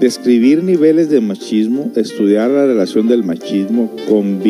describir 0.01 0.63
niveles 0.63 1.09
de 1.09 1.21
machismo, 1.21 1.91
estudiar 1.95 2.51
la 2.51 2.65
relación 2.65 3.07
del 3.07 3.23
machismo 3.23 3.89
con, 4.09 4.41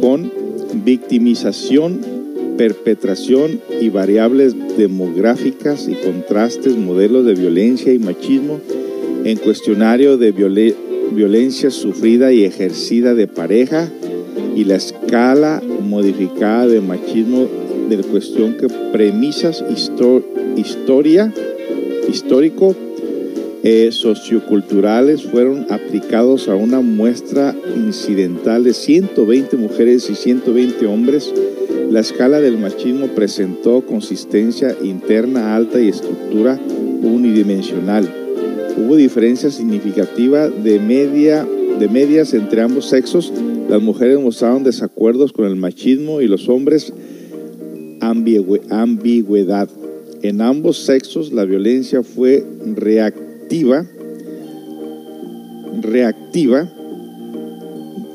con 0.00 0.32
victimización, 0.84 2.00
perpetración 2.56 3.60
y 3.80 3.88
variables 3.88 4.54
demográficas 4.78 5.88
y 5.88 5.94
contrastes, 5.94 6.76
modelos 6.76 7.26
de 7.26 7.34
violencia 7.34 7.92
y 7.92 7.98
machismo, 7.98 8.60
en 9.26 9.38
cuestionario 9.38 10.18
de 10.18 10.30
violencia 10.30 11.72
sufrida 11.72 12.32
y 12.32 12.44
ejercida 12.44 13.12
de 13.16 13.26
pareja 13.26 13.90
y 14.54 14.62
la 14.62 14.76
escala 14.76 15.60
modificada 15.82 16.68
de 16.68 16.80
machismo 16.80 17.48
de 17.88 17.96
la 17.96 18.04
cuestión 18.04 18.56
que 18.56 18.68
premisas 18.92 19.64
historia 20.56 21.34
histórico 22.06 22.76
eh, 23.64 23.88
socioculturales 23.90 25.24
fueron 25.24 25.66
aplicados 25.70 26.48
a 26.48 26.54
una 26.54 26.80
muestra 26.80 27.52
incidental 27.74 28.62
de 28.62 28.74
120 28.74 29.56
mujeres 29.56 30.08
y 30.08 30.14
120 30.14 30.86
hombres. 30.86 31.34
La 31.90 31.98
escala 31.98 32.40
del 32.40 32.58
machismo 32.58 33.08
presentó 33.08 33.84
consistencia 33.84 34.76
interna 34.84 35.56
alta 35.56 35.80
y 35.80 35.88
estructura 35.88 36.60
unidimensional 37.02 38.15
hubo 38.76 38.96
diferencia 38.96 39.50
significativa 39.50 40.48
de, 40.48 40.78
media, 40.78 41.46
de 41.78 41.88
medias 41.88 42.34
entre 42.34 42.60
ambos 42.60 42.86
sexos. 42.86 43.32
Las 43.68 43.82
mujeres 43.82 44.20
mostraron 44.20 44.64
desacuerdos 44.64 45.32
con 45.32 45.46
el 45.46 45.56
machismo 45.56 46.20
y 46.20 46.28
los 46.28 46.48
hombres 46.48 46.92
ambigüedad. 48.00 49.68
En 50.22 50.40
ambos 50.40 50.84
sexos 50.84 51.32
la 51.32 51.44
violencia 51.44 52.02
fue 52.02 52.44
reactiva, 52.74 53.86
reactiva. 55.80 56.72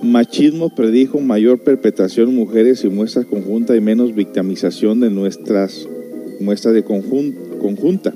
Machismo 0.03 0.73
predijo 0.73 1.19
mayor 1.19 1.59
perpetración 1.59 2.29
en 2.29 2.35
mujeres 2.35 2.83
y 2.83 2.89
muestras 2.89 3.27
conjunta 3.27 3.75
y 3.75 3.81
menos 3.81 4.15
victimización 4.15 4.99
de 4.99 5.11
nuestras 5.11 5.87
muestras 6.39 6.73
de 6.73 6.83
conjunta 6.83 8.13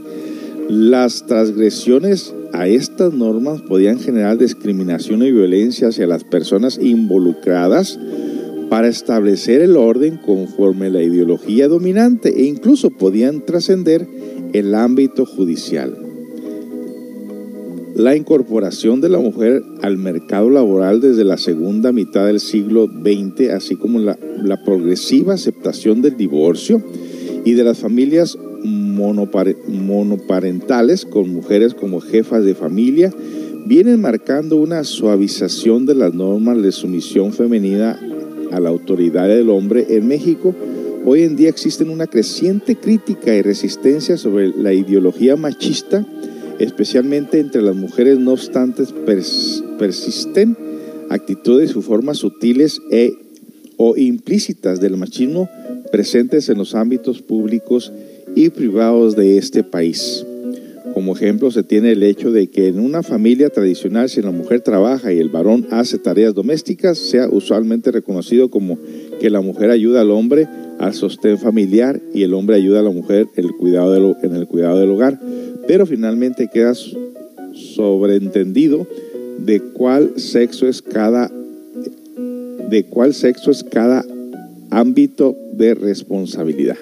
las 0.69 1.25
transgresiones 1.25 2.35
a 2.53 2.67
estas 2.67 3.13
normas 3.13 3.61
podían 3.63 3.99
generar 3.99 4.37
discriminación 4.37 5.23
y 5.23 5.31
violencia 5.31 5.87
hacia 5.87 6.05
las 6.05 6.23
personas 6.23 6.77
involucradas 6.79 7.97
para 8.75 8.89
establecer 8.89 9.61
el 9.61 9.77
orden 9.77 10.17
conforme 10.17 10.89
la 10.89 11.01
ideología 11.01 11.69
dominante 11.69 12.41
e 12.41 12.43
incluso 12.43 12.89
podían 12.89 13.45
trascender 13.45 14.05
el 14.51 14.75
ámbito 14.75 15.25
judicial. 15.25 15.97
La 17.95 18.17
incorporación 18.17 18.99
de 18.99 19.07
la 19.07 19.19
mujer 19.19 19.63
al 19.81 19.95
mercado 19.95 20.49
laboral 20.49 20.99
desde 20.99 21.23
la 21.23 21.37
segunda 21.37 21.93
mitad 21.93 22.25
del 22.25 22.41
siglo 22.41 22.87
XX, 22.87 23.51
así 23.51 23.77
como 23.77 23.99
la, 23.99 24.17
progresiva 24.65 25.35
aceptación 25.35 26.01
del 26.01 26.17
divorcio 26.17 26.83
y 27.45 27.53
de 27.53 27.63
las 27.63 27.77
familias 27.77 28.37
monoparentales 28.61 31.05
con 31.05 31.29
mujeres 31.29 31.73
como 31.73 32.01
jefas 32.01 32.43
de 32.43 32.55
familia, 32.55 33.09
vienen 33.65 34.01
marcando 34.01 34.57
una 34.57 34.83
suavización 34.83 35.85
de 35.85 35.95
las 35.95 36.13
normas 36.13 36.61
de 36.61 36.73
sumisión 36.73 37.31
femenina 37.31 37.97
a 38.51 38.59
la 38.59 38.69
autoridad 38.69 39.27
del 39.27 39.49
hombre 39.49 39.85
en 39.89 40.07
México, 40.07 40.55
hoy 41.05 41.23
en 41.23 41.35
día 41.35 41.49
existen 41.49 41.89
una 41.89 42.07
creciente 42.07 42.75
crítica 42.75 43.35
y 43.35 43.41
resistencia 43.41 44.17
sobre 44.17 44.49
la 44.49 44.73
ideología 44.73 45.35
machista, 45.35 46.05
especialmente 46.59 47.39
entre 47.39 47.61
las 47.61 47.75
mujeres, 47.75 48.19
no 48.19 48.33
obstante 48.33 48.83
persisten 49.77 50.57
actitudes 51.09 51.75
y 51.75 51.81
formas 51.81 52.17
sutiles 52.17 52.81
e, 52.91 53.13
o 53.77 53.95
implícitas 53.97 54.79
del 54.79 54.97
machismo 54.97 55.49
presentes 55.91 56.49
en 56.49 56.57
los 56.57 56.75
ámbitos 56.75 57.21
públicos 57.21 57.91
y 58.35 58.49
privados 58.49 59.15
de 59.15 59.37
este 59.37 59.63
país. 59.63 60.25
Como 60.95 61.13
ejemplo 61.13 61.51
se 61.51 61.61
tiene 61.61 61.91
el 61.91 62.03
hecho 62.03 62.31
de 62.31 62.47
que 62.47 62.69
en 62.69 62.79
una 62.79 63.03
familia 63.03 63.49
tradicional 63.49 64.09
si 64.09 64.21
la 64.21 64.31
mujer 64.31 64.61
trabaja 64.61 65.11
y 65.11 65.19
el 65.19 65.27
varón 65.27 65.67
hace 65.69 65.97
tareas 65.97 66.33
domésticas, 66.33 66.97
sea 66.97 67.27
usualmente 67.29 67.91
reconocido 67.91 68.49
como 68.49 68.79
que 69.19 69.29
la 69.29 69.41
mujer 69.41 69.71
ayuda 69.71 69.99
al 69.99 70.11
hombre 70.11 70.47
al 70.79 70.93
sostén 70.93 71.37
familiar 71.37 72.01
y 72.13 72.23
el 72.23 72.33
hombre 72.33 72.55
ayuda 72.55 72.79
a 72.79 72.83
la 72.83 72.91
mujer 72.91 73.27
en 73.35 73.43
el 73.43 73.51
cuidado, 73.57 74.15
en 74.23 74.35
el 74.35 74.47
cuidado 74.47 74.79
del 74.79 74.89
hogar. 74.89 75.19
Pero 75.67 75.85
finalmente 75.85 76.47
queda 76.47 76.73
sobreentendido 77.53 78.87
de 79.39 79.59
cuál 79.59 80.13
sexo 80.15 80.65
es 80.65 80.81
cada 80.81 81.29
de 82.69 82.85
cuál 82.85 83.13
sexo 83.13 83.51
es 83.51 83.65
cada 83.65 84.05
ámbito 84.69 85.35
de 85.51 85.75
responsabilidad. 85.75 86.77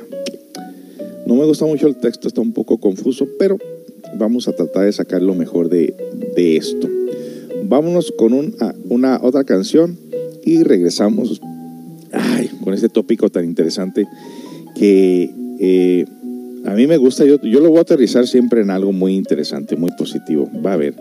No 1.25 1.33
me 1.33 1.45
gusta 1.45 1.65
mucho 1.65 1.87
el 1.87 1.95
texto, 1.95 2.27
está 2.27 2.41
un 2.41 2.53
poco 2.53 2.79
confuso, 2.79 3.27
pero 3.39 3.57
vamos 4.17 4.47
a 4.47 4.53
tratar 4.53 4.85
de 4.85 4.91
sacar 4.91 5.21
lo 5.21 5.35
mejor 5.35 5.69
de, 5.69 5.95
esto. 6.35 6.89
Vámonos 7.65 8.13
con 8.17 8.33
una 8.89 9.19
otra 9.21 9.43
canción 9.43 9.97
y 10.43 10.63
regresamos 10.63 11.41
con 12.63 12.73
este 12.73 12.89
tópico 12.89 13.29
tan 13.29 13.45
interesante 13.45 14.05
que 14.75 15.31
eh, 15.59 16.05
a 16.65 16.73
mí 16.73 16.87
me 16.87 16.97
gusta. 16.97 17.25
Yo, 17.25 17.41
yo 17.41 17.59
lo 17.59 17.69
voy 17.69 17.79
a 17.79 17.81
aterrizar 17.81 18.27
siempre 18.27 18.61
en 18.61 18.69
algo 18.69 18.91
muy 18.91 19.15
interesante, 19.15 19.75
muy 19.75 19.91
positivo. 19.97 20.49
Va 20.65 20.73
a 20.73 20.77
ver. 20.77 20.95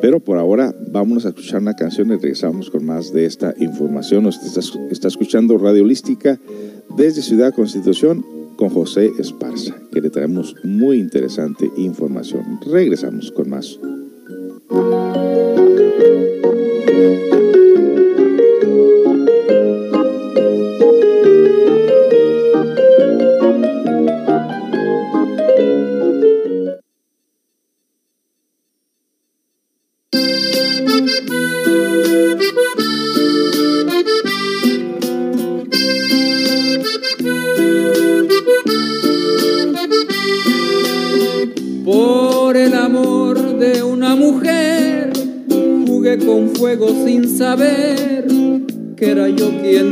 Pero 0.00 0.20
por 0.20 0.38
ahora 0.38 0.74
vámonos 0.90 1.24
a 1.24 1.28
escuchar 1.28 1.62
una 1.62 1.74
canción 1.74 2.08
y 2.08 2.16
regresamos 2.16 2.70
con 2.70 2.84
más 2.84 3.12
de 3.12 3.24
esta 3.24 3.54
información. 3.58 4.26
Usted 4.26 4.46
está, 4.46 4.60
está 4.90 5.08
escuchando 5.08 5.56
Radio 5.56 5.82
Holística 5.82 6.38
desde 6.96 7.22
Ciudad 7.22 7.54
Constitución 7.54 8.24
con 8.56 8.68
José 8.68 9.10
Esparza, 9.18 9.74
que 9.92 10.00
le 10.00 10.10
traemos 10.10 10.54
muy 10.64 10.98
interesante 10.98 11.70
información. 11.76 12.60
Regresamos 12.66 13.30
con 13.32 13.50
más. 13.50 13.78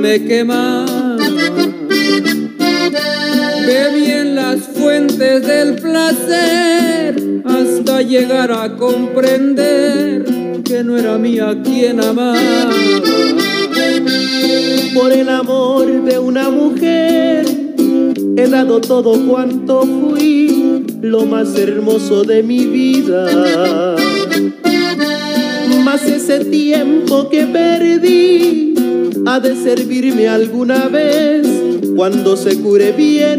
Me 0.03 0.25
quemaba. 0.25 1.17
Bebí 3.67 4.11
en 4.11 4.35
las 4.35 4.59
fuentes 4.75 5.47
del 5.47 5.77
placer 5.77 7.43
hasta 7.45 8.03
llegar 8.03 8.51
a 8.51 8.77
comprender 8.77 10.25
que 10.65 10.83
no 10.83 10.99
era 10.99 11.17
mía 11.19 11.57
quien 11.63 12.01
amaba. 12.01 12.69
Por 14.93 15.13
el 15.13 15.29
amor 15.29 16.05
de 16.05 16.19
una 16.19 16.51
mujer 16.51 17.47
he 18.37 18.49
dado 18.49 18.81
todo 18.81 19.13
cuanto 19.29 19.83
fui, 19.83 20.85
lo 21.01 21.27
más 21.27 21.57
hermoso 21.57 22.25
de 22.25 22.43
mi 22.43 22.67
vida 22.67 23.97
ese 26.23 26.45
tiempo 26.45 27.29
que 27.29 27.47
perdí 27.47 28.72
ha 29.27 29.41
de 29.41 29.55
servirme 29.55 30.29
alguna 30.29 30.89
vez 30.89 31.47
cuando 31.95 32.37
se 32.37 32.61
cure 32.61 32.93
bien 32.93 33.32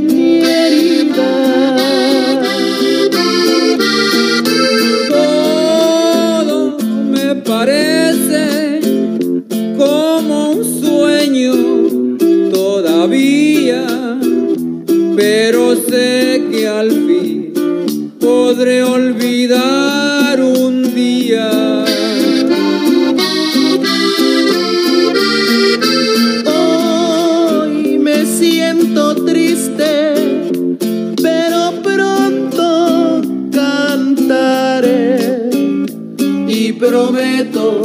prometo 36.88 37.82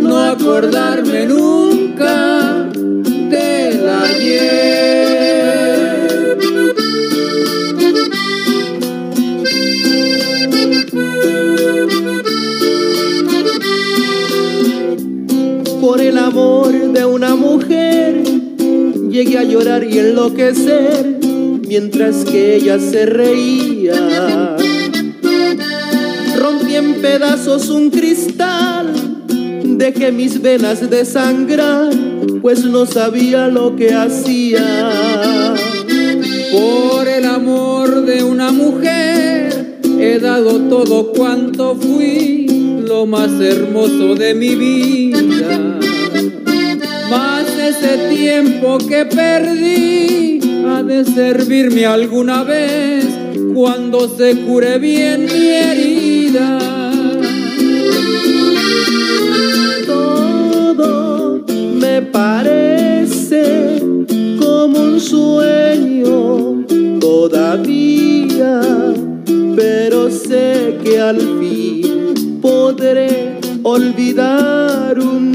no 0.00 0.18
acordarme 0.18 1.26
nunca 1.26 2.68
del 2.72 3.88
ayer. 3.88 5.38
por 15.80 16.00
el 16.00 16.18
amor 16.18 16.72
de 16.92 17.04
una 17.04 17.34
mujer. 17.34 18.22
Llegué 19.10 19.38
a 19.38 19.42
llorar 19.42 19.84
y 19.84 19.98
enloquecer 19.98 21.18
mientras 21.66 22.24
que 22.24 22.56
ella 22.56 22.78
se 22.78 23.06
reía. 23.06 24.56
Rompí 26.38 26.76
en 26.76 26.94
pedazos 27.02 27.68
un 27.68 27.90
cristal, 27.90 28.17
dejé 29.64 30.12
mis 30.12 30.42
venas 30.42 30.90
de 30.90 31.04
sangrar, 31.04 31.90
pues 32.42 32.64
no 32.64 32.84
sabía 32.84 33.48
lo 33.48 33.76
que 33.76 33.94
hacía. 33.94 35.54
Por 36.52 37.06
el 37.06 37.24
amor 37.24 38.04
de 38.04 38.22
una 38.22 38.50
mujer 38.50 39.78
he 39.98 40.18
dado 40.18 40.58
todo 40.68 41.12
cuanto 41.12 41.76
fui, 41.76 42.46
lo 42.86 43.06
más 43.06 43.30
hermoso 43.40 44.14
de 44.14 44.34
mi 44.34 44.54
vida. 44.54 45.78
Más 47.10 47.46
ese 47.58 48.08
tiempo 48.14 48.78
que 48.78 49.04
perdí 49.06 50.40
ha 50.66 50.82
de 50.82 51.04
servirme 51.04 51.86
alguna 51.86 52.42
vez 52.42 53.06
cuando 53.54 54.08
se 54.08 54.36
cure 54.40 54.78
bien 54.78 55.27
parece 62.18 63.78
como 64.40 64.80
un 64.80 64.98
sueño 64.98 66.64
todavía, 66.98 68.60
pero 69.54 70.10
sé 70.10 70.78
que 70.82 71.00
al 71.00 71.20
fin 71.38 72.40
podré 72.42 73.38
olvidar 73.62 74.98
un 74.98 75.27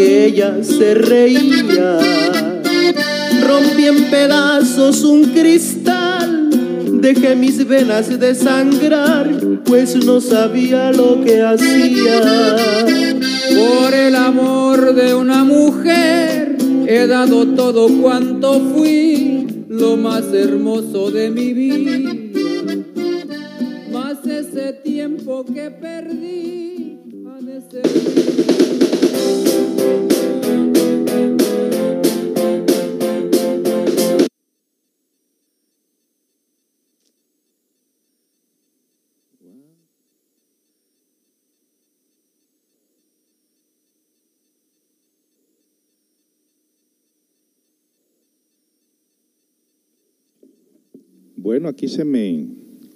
ella 0.00 0.58
se 0.62 0.94
reía. 0.94 1.98
Rompí 3.46 3.86
en 3.86 4.04
pedazos 4.10 5.02
un 5.02 5.24
cristal, 5.24 6.50
dejé 7.00 7.34
mis 7.34 7.66
venas 7.66 8.18
de 8.18 8.34
sangrar, 8.34 9.30
pues 9.64 9.96
no 9.96 10.20
sabía 10.20 10.92
lo 10.92 11.22
que 11.22 11.42
hacía. 11.42 12.56
Por 13.54 13.94
el 13.94 14.14
amor 14.14 14.94
de 14.94 15.14
una 15.14 15.44
mujer 15.44 16.56
he 16.86 17.06
dado 17.06 17.46
todo 17.48 17.88
cuanto 18.00 18.60
fui, 18.74 19.64
lo 19.68 19.96
más 19.96 20.32
hermoso 20.32 21.10
de 21.10 21.30
mi 21.30 21.52
vida. 21.52 22.12
Más 23.92 24.24
ese 24.26 24.72
tiempo 24.72 25.44
que 25.44 25.70
perdí 25.70 26.60
Bueno, 51.60 51.76
aquí 51.76 51.88
se 51.88 52.06
me 52.06 52.46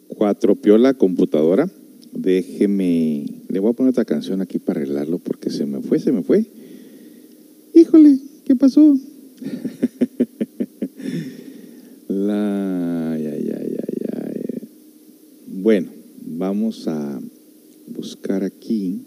cuatropeó 0.09 0.79
la 0.79 0.95
computadora. 0.95 1.69
Déjeme, 2.15 3.27
le 3.51 3.59
voy 3.59 3.71
a 3.71 3.75
poner 3.75 3.91
otra 3.91 4.07
canción 4.07 4.41
aquí 4.41 4.59
para 4.59 4.81
arreglarlo 4.81 5.19
porque 5.19 5.51
se 5.51 5.67
me 5.67 5.83
fue, 5.83 5.99
se 5.99 6.13
me 6.13 6.23
fue. 6.23 6.47
Híjole, 7.75 8.19
¿qué 8.47 8.57
pasó? 8.57 8.81
la, 12.09 13.13
ay, 13.13 13.27
ay, 13.27 13.51
ay. 13.53 13.77
Bueno, 15.49 15.91
vamos 16.25 16.89
a 16.89 17.21
buscar 17.89 18.45
aquí 18.45 19.03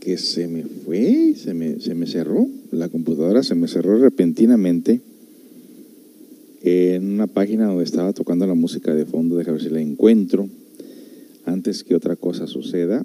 que 0.00 0.16
se 0.16 0.48
me 0.48 0.64
fue, 0.64 1.34
se 1.36 1.52
me, 1.52 1.78
se 1.78 1.94
me 1.94 2.06
cerró, 2.06 2.48
la 2.70 2.88
computadora 2.88 3.42
se 3.42 3.54
me 3.54 3.68
cerró 3.68 3.98
repentinamente 3.98 5.02
en 6.62 7.12
una 7.12 7.26
página 7.26 7.66
donde 7.66 7.84
estaba 7.84 8.12
tocando 8.12 8.46
la 8.46 8.54
música 8.54 8.94
de 8.94 9.06
fondo, 9.06 9.36
déjame 9.36 9.58
ver 9.58 9.66
si 9.66 9.72
la 9.72 9.80
encuentro 9.80 10.48
antes 11.46 11.84
que 11.84 11.94
otra 11.94 12.16
cosa 12.16 12.46
suceda. 12.46 13.04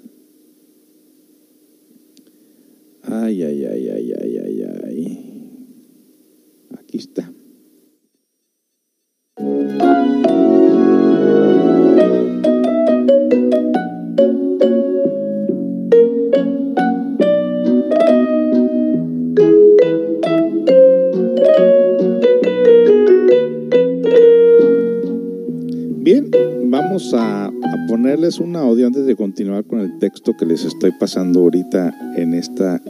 Audio 28.56 28.86
antes 28.86 29.06
de 29.06 29.16
continuar 29.16 29.64
con 29.64 29.80
el 29.80 29.98
texto 29.98 30.36
que 30.36 30.46
les 30.46 30.64
estoy 30.64 30.90
pasando 30.92 31.40
ahorita 31.40 32.14
en 32.16 32.34
esta, 32.34 32.80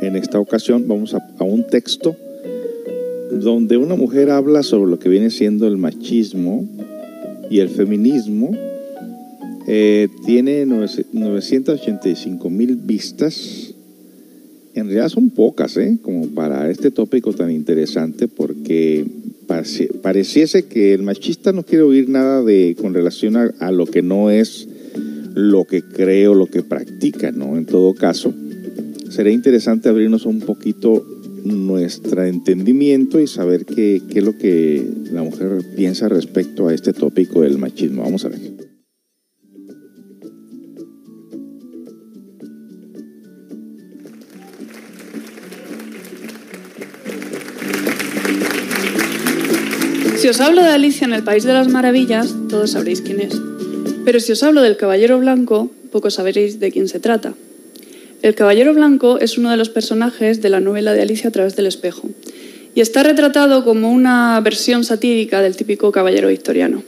en 0.00 0.16
esta 0.16 0.38
ocasión. 0.38 0.86
Vamos 0.86 1.14
a, 1.14 1.20
un 1.44 1.66
texto 1.66 2.16
donde 3.32 3.76
una 3.76 3.96
mujer 3.96 4.30
habla 4.30 4.62
sobre 4.62 4.90
lo 4.90 4.98
que 4.98 5.08
viene 5.08 5.30
siendo 5.30 5.66
el 5.66 5.76
machismo 5.76 6.64
y 7.50 7.58
el 7.58 7.68
feminismo. 7.68 8.50
Eh, 9.66 10.08
tiene 10.24 10.64
985 10.66 12.50
mil 12.50 12.76
vistas. 12.76 13.74
En 14.74 14.86
realidad 14.86 15.08
son 15.08 15.30
pocas, 15.30 15.76
¿eh? 15.76 15.98
como 16.00 16.28
para 16.28 16.70
este 16.70 16.90
tópico 16.90 17.32
tan 17.32 17.50
interesante, 17.50 18.28
porque 18.28 19.04
pareciese 20.00 20.66
que 20.66 20.94
el 20.94 21.02
machista 21.02 21.52
no 21.52 21.64
quiere 21.64 21.82
oír 21.82 22.08
nada 22.08 22.42
de 22.42 22.76
con 22.80 22.94
relación 22.94 23.36
a 23.36 23.72
lo 23.72 23.86
que 23.86 24.00
no 24.02 24.30
es 24.30 24.68
lo 25.34 25.64
que 25.64 25.82
cree 25.82 26.28
o 26.28 26.34
lo 26.34 26.46
que 26.46 26.62
practica, 26.62 27.30
¿no? 27.32 27.56
En 27.56 27.66
todo 27.66 27.94
caso, 27.94 28.32
sería 29.10 29.32
interesante 29.32 29.88
abrirnos 29.88 30.26
un 30.26 30.40
poquito 30.40 31.04
nuestro 31.44 32.22
entendimiento 32.24 33.20
y 33.20 33.26
saber 33.26 33.64
qué, 33.64 34.02
qué 34.10 34.18
es 34.18 34.24
lo 34.24 34.36
que 34.36 34.86
la 35.12 35.22
mujer 35.22 35.62
piensa 35.76 36.08
respecto 36.08 36.68
a 36.68 36.74
este 36.74 36.92
tópico 36.92 37.42
del 37.42 37.58
machismo. 37.58 38.02
Vamos 38.02 38.24
a 38.24 38.28
ver. 38.28 38.70
Si 50.20 50.28
os 50.28 50.38
hablo 50.38 50.62
de 50.62 50.68
Alicia 50.68 51.06
en 51.06 51.14
el 51.14 51.24
País 51.24 51.44
de 51.44 51.54
las 51.54 51.68
Maravillas, 51.68 52.36
todos 52.50 52.72
sabréis 52.72 53.00
quién 53.00 53.20
es. 53.20 53.49
Pero 54.04 54.18
si 54.18 54.32
os 54.32 54.42
hablo 54.42 54.62
del 54.62 54.76
Caballero 54.76 55.18
Blanco, 55.18 55.70
poco 55.92 56.10
sabréis 56.10 56.58
de 56.58 56.72
quién 56.72 56.88
se 56.88 57.00
trata. 57.00 57.34
El 58.22 58.34
Caballero 58.34 58.74
Blanco 58.74 59.18
es 59.18 59.38
uno 59.38 59.50
de 59.50 59.56
los 59.56 59.70
personajes 59.70 60.40
de 60.42 60.48
la 60.50 60.60
novela 60.60 60.92
de 60.92 61.02
Alicia 61.02 61.28
a 61.28 61.32
través 61.32 61.56
del 61.56 61.66
espejo 61.66 62.08
y 62.74 62.80
está 62.80 63.02
retratado 63.02 63.64
como 63.64 63.90
una 63.90 64.40
versión 64.40 64.84
satírica 64.84 65.42
del 65.42 65.56
típico 65.56 65.90
caballero 65.92 66.28
victoriano. 66.28 66.82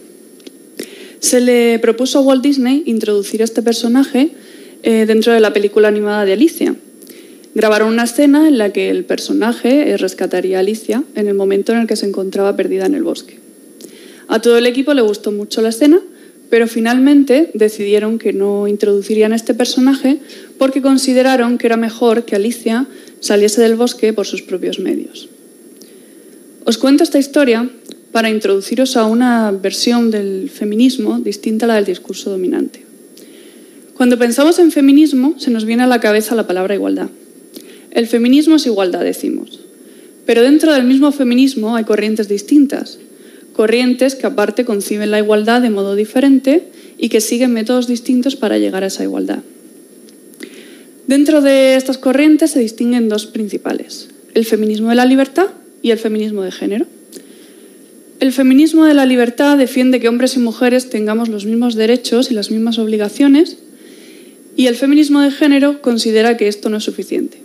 Se 1.20 1.40
le 1.40 1.78
propuso 1.78 2.18
a 2.18 2.22
Walt 2.22 2.42
Disney 2.42 2.82
introducir 2.86 3.42
este 3.42 3.62
personaje 3.62 4.30
eh, 4.82 5.06
dentro 5.06 5.32
de 5.32 5.40
la 5.40 5.52
película 5.52 5.88
animada 5.88 6.24
de 6.24 6.32
Alicia. 6.32 6.74
Grabaron 7.54 7.92
una 7.92 8.04
escena 8.04 8.48
en 8.48 8.58
la 8.58 8.72
que 8.72 8.90
el 8.90 9.04
personaje 9.04 9.90
eh, 9.90 9.96
rescataría 9.96 10.56
a 10.56 10.60
Alicia 10.60 11.04
en 11.14 11.28
el 11.28 11.34
momento 11.34 11.72
en 11.72 11.78
el 11.78 11.86
que 11.86 11.96
se 11.96 12.06
encontraba 12.06 12.56
perdida 12.56 12.86
en 12.86 12.94
el 12.94 13.02
bosque. 13.02 13.38
A 14.28 14.40
todo 14.40 14.58
el 14.58 14.66
equipo 14.66 14.94
le 14.94 15.02
gustó 15.02 15.30
mucho 15.30 15.62
la 15.62 15.68
escena 15.68 16.00
pero 16.52 16.68
finalmente 16.68 17.50
decidieron 17.54 18.18
que 18.18 18.34
no 18.34 18.68
introducirían 18.68 19.32
este 19.32 19.54
personaje 19.54 20.18
porque 20.58 20.82
consideraron 20.82 21.56
que 21.56 21.66
era 21.66 21.78
mejor 21.78 22.26
que 22.26 22.36
Alicia 22.36 22.86
saliese 23.20 23.62
del 23.62 23.74
bosque 23.74 24.12
por 24.12 24.26
sus 24.26 24.42
propios 24.42 24.78
medios. 24.78 25.30
Os 26.66 26.76
cuento 26.76 27.04
esta 27.04 27.18
historia 27.18 27.70
para 28.12 28.28
introduciros 28.28 28.98
a 28.98 29.06
una 29.06 29.50
versión 29.50 30.10
del 30.10 30.50
feminismo 30.50 31.20
distinta 31.20 31.64
a 31.64 31.68
la 31.68 31.76
del 31.76 31.86
discurso 31.86 32.28
dominante. 32.28 32.84
Cuando 33.96 34.18
pensamos 34.18 34.58
en 34.58 34.72
feminismo 34.72 35.36
se 35.38 35.50
nos 35.50 35.64
viene 35.64 35.84
a 35.84 35.86
la 35.86 36.00
cabeza 36.00 36.34
la 36.34 36.46
palabra 36.46 36.74
igualdad. 36.74 37.08
El 37.92 38.06
feminismo 38.08 38.56
es 38.56 38.66
igualdad, 38.66 39.00
decimos. 39.00 39.60
Pero 40.26 40.42
dentro 40.42 40.74
del 40.74 40.84
mismo 40.84 41.12
feminismo 41.12 41.76
hay 41.76 41.84
corrientes 41.84 42.28
distintas 42.28 42.98
corrientes 43.52 44.14
que 44.14 44.26
aparte 44.26 44.64
conciben 44.64 45.10
la 45.10 45.18
igualdad 45.18 45.62
de 45.62 45.70
modo 45.70 45.94
diferente 45.94 46.68
y 46.98 47.08
que 47.08 47.20
siguen 47.20 47.52
métodos 47.52 47.86
distintos 47.86 48.36
para 48.36 48.58
llegar 48.58 48.84
a 48.84 48.86
esa 48.86 49.02
igualdad. 49.02 49.40
Dentro 51.06 51.42
de 51.42 51.74
estas 51.74 51.98
corrientes 51.98 52.52
se 52.52 52.60
distinguen 52.60 53.08
dos 53.08 53.26
principales, 53.26 54.08
el 54.34 54.44
feminismo 54.44 54.88
de 54.90 54.94
la 54.94 55.04
libertad 55.04 55.48
y 55.82 55.90
el 55.90 55.98
feminismo 55.98 56.42
de 56.42 56.52
género. 56.52 56.86
El 58.20 58.32
feminismo 58.32 58.84
de 58.84 58.94
la 58.94 59.04
libertad 59.04 59.58
defiende 59.58 59.98
que 59.98 60.08
hombres 60.08 60.36
y 60.36 60.38
mujeres 60.38 60.90
tengamos 60.90 61.28
los 61.28 61.44
mismos 61.44 61.74
derechos 61.74 62.30
y 62.30 62.34
las 62.34 62.52
mismas 62.52 62.78
obligaciones 62.78 63.58
y 64.56 64.66
el 64.66 64.76
feminismo 64.76 65.20
de 65.20 65.30
género 65.30 65.82
considera 65.82 66.36
que 66.36 66.46
esto 66.46 66.68
no 66.68 66.76
es 66.76 66.84
suficiente, 66.84 67.38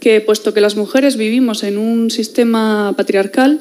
que 0.00 0.20
puesto 0.20 0.52
que 0.52 0.60
las 0.60 0.76
mujeres 0.76 1.16
vivimos 1.16 1.62
en 1.62 1.78
un 1.78 2.10
sistema 2.10 2.92
patriarcal, 2.96 3.60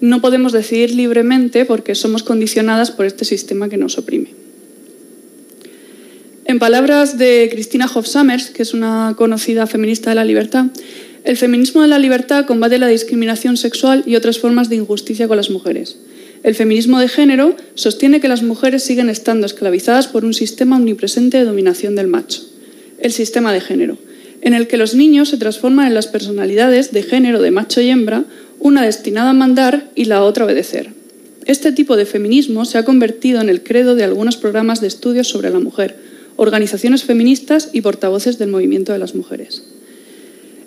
no 0.00 0.20
podemos 0.20 0.52
decidir 0.52 0.94
libremente 0.94 1.64
porque 1.64 1.94
somos 1.94 2.22
condicionadas 2.22 2.90
por 2.90 3.06
este 3.06 3.24
sistema 3.24 3.68
que 3.68 3.76
nos 3.76 3.98
oprime. 3.98 4.30
En 6.44 6.58
palabras 6.60 7.18
de 7.18 7.48
Cristina 7.50 7.90
Hoff 7.92 8.06
Summers, 8.06 8.50
que 8.50 8.62
es 8.62 8.72
una 8.72 9.14
conocida 9.16 9.66
feminista 9.66 10.10
de 10.10 10.16
la 10.16 10.24
libertad, 10.24 10.66
el 11.24 11.36
feminismo 11.36 11.82
de 11.82 11.88
la 11.88 11.98
libertad 11.98 12.46
combate 12.46 12.78
la 12.78 12.86
discriminación 12.86 13.56
sexual 13.56 14.04
y 14.06 14.14
otras 14.14 14.38
formas 14.38 14.68
de 14.68 14.76
injusticia 14.76 15.26
con 15.26 15.36
las 15.36 15.50
mujeres. 15.50 15.98
El 16.44 16.54
feminismo 16.54 17.00
de 17.00 17.08
género 17.08 17.56
sostiene 17.74 18.20
que 18.20 18.28
las 18.28 18.44
mujeres 18.44 18.84
siguen 18.84 19.10
estando 19.10 19.44
esclavizadas 19.44 20.06
por 20.06 20.24
un 20.24 20.34
sistema 20.34 20.76
omnipresente 20.76 21.38
de 21.38 21.44
dominación 21.44 21.96
del 21.96 22.06
macho, 22.06 22.42
el 23.00 23.10
sistema 23.10 23.52
de 23.52 23.60
género, 23.60 23.98
en 24.40 24.54
el 24.54 24.68
que 24.68 24.76
los 24.76 24.94
niños 24.94 25.30
se 25.30 25.38
transforman 25.38 25.88
en 25.88 25.94
las 25.94 26.06
personalidades 26.06 26.92
de 26.92 27.02
género 27.02 27.42
de 27.42 27.50
macho 27.50 27.80
y 27.80 27.90
hembra 27.90 28.24
una 28.58 28.82
destinada 28.82 29.30
a 29.30 29.34
mandar 29.34 29.90
y 29.94 30.06
la 30.06 30.22
otra 30.22 30.44
a 30.44 30.46
obedecer. 30.46 30.90
Este 31.46 31.70
tipo 31.70 31.96
de 31.96 32.06
feminismo 32.06 32.64
se 32.64 32.78
ha 32.78 32.84
convertido 32.84 33.40
en 33.40 33.48
el 33.48 33.62
credo 33.62 33.94
de 33.94 34.04
algunos 34.04 34.36
programas 34.36 34.80
de 34.80 34.88
estudios 34.88 35.28
sobre 35.28 35.50
la 35.50 35.60
mujer, 35.60 35.96
organizaciones 36.36 37.04
feministas 37.04 37.70
y 37.72 37.80
portavoces 37.82 38.38
del 38.38 38.50
movimiento 38.50 38.92
de 38.92 38.98
las 38.98 39.14
mujeres. 39.14 39.62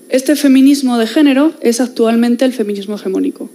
Este 0.10 0.36
feminismo 0.36 0.98
de 0.98 1.06
género 1.06 1.54
es 1.62 1.82
actualmente 1.82 2.46
el 2.46 2.54
feminismo 2.54 2.96
hegemónico. 2.96 3.50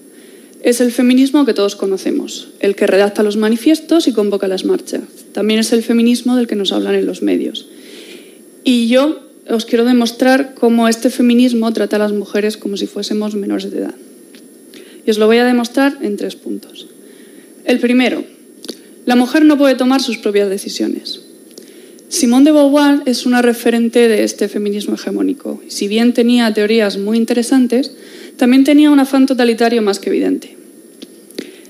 Es 0.63 0.81
el 0.81 0.93
feminismo 0.93 1.45
que 1.45 1.53
todos 1.53 1.77
conocemos, 1.77 2.49
el 2.61 2.77
que 2.77 2.87
redacta 2.87 3.23
los 3.23 3.37
manifiestos 3.37 4.07
y 4.07 4.13
convoca 4.13 4.47
las 4.47 4.65
marchas. 4.65 5.03
También 5.33 5.61
es 5.61 5.73
el 5.73 5.83
feminismo 5.83 6.37
del 6.37 6.47
que 6.47 6.57
nos 6.57 6.73
hablan 6.73 6.95
en 6.95 7.07
los 7.07 7.23
medios. 7.23 7.69
Y 8.63 8.89
yo 8.89 9.21
os 9.51 9.67
quiero 9.67 9.85
demostrar 9.85 10.55
cómo 10.55 10.89
este 10.89 11.11
feminismo 11.11 11.73
trata 11.73 11.97
a 11.97 11.99
las 11.99 12.13
mujeres 12.13 12.57
como 12.57 12.77
si 12.77 12.87
fuésemos 12.87 13.35
menores 13.35 13.71
de 13.71 13.79
edad. 13.79 13.95
Y 15.07 15.11
os 15.11 15.19
lo 15.19 15.27
voy 15.27 15.39
a 15.39 15.45
demostrar 15.45 15.99
en 16.03 16.17
tres 16.17 16.37
puntos. 16.37 16.87
El 17.65 17.79
primero, 17.79 18.25
la 19.07 19.17
mujer 19.17 19.45
no 19.45 19.59
puede 19.59 19.75
tomar 19.75 20.01
sus 20.01 20.19
propias 20.19 20.49
decisiones. 20.49 21.21
Simone 22.09 22.45
de 22.45 22.53
Beauvoir 22.53 23.03
es 23.07 23.27
una 23.27 23.43
referente 23.43 24.09
de 24.09 24.23
este 24.23 24.49
feminismo 24.49 24.95
hegemónico. 24.95 25.61
Si 25.69 25.89
bien 25.89 26.13
tenía 26.13 26.53
teorías 26.55 26.97
muy 26.97 27.17
interesantes, 27.17 27.91
también 28.37 28.65
tenía 28.65 28.91
un 28.91 29.01
afán 29.01 29.27
totalitario 29.27 29.83
más 29.83 29.99
que 29.99 30.11
evidente. 30.11 30.57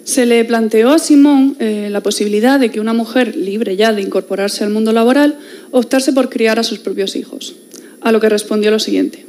Se 0.04 0.26
le 0.26 0.44
planteó 0.44 0.90
a 0.90 0.98
Simone 0.98 1.54
eh, 1.60 1.88
la 1.90 2.02
posibilidad 2.02 2.60
de 2.60 2.70
que 2.70 2.80
una 2.80 2.92
mujer 2.92 3.36
libre 3.36 3.76
ya 3.76 3.92
de 3.92 4.02
incorporarse 4.02 4.62
al 4.62 4.70
mundo 4.70 4.92
laboral 4.92 5.38
optase 5.70 6.12
por 6.12 6.28
criar 6.28 6.58
a 6.58 6.62
sus 6.62 6.78
propios 6.78 7.16
hijos, 7.16 7.54
a 8.02 8.12
lo 8.12 8.20
que 8.20 8.28
respondió 8.28 8.70
lo 8.70 8.78
siguiente. 8.78 9.24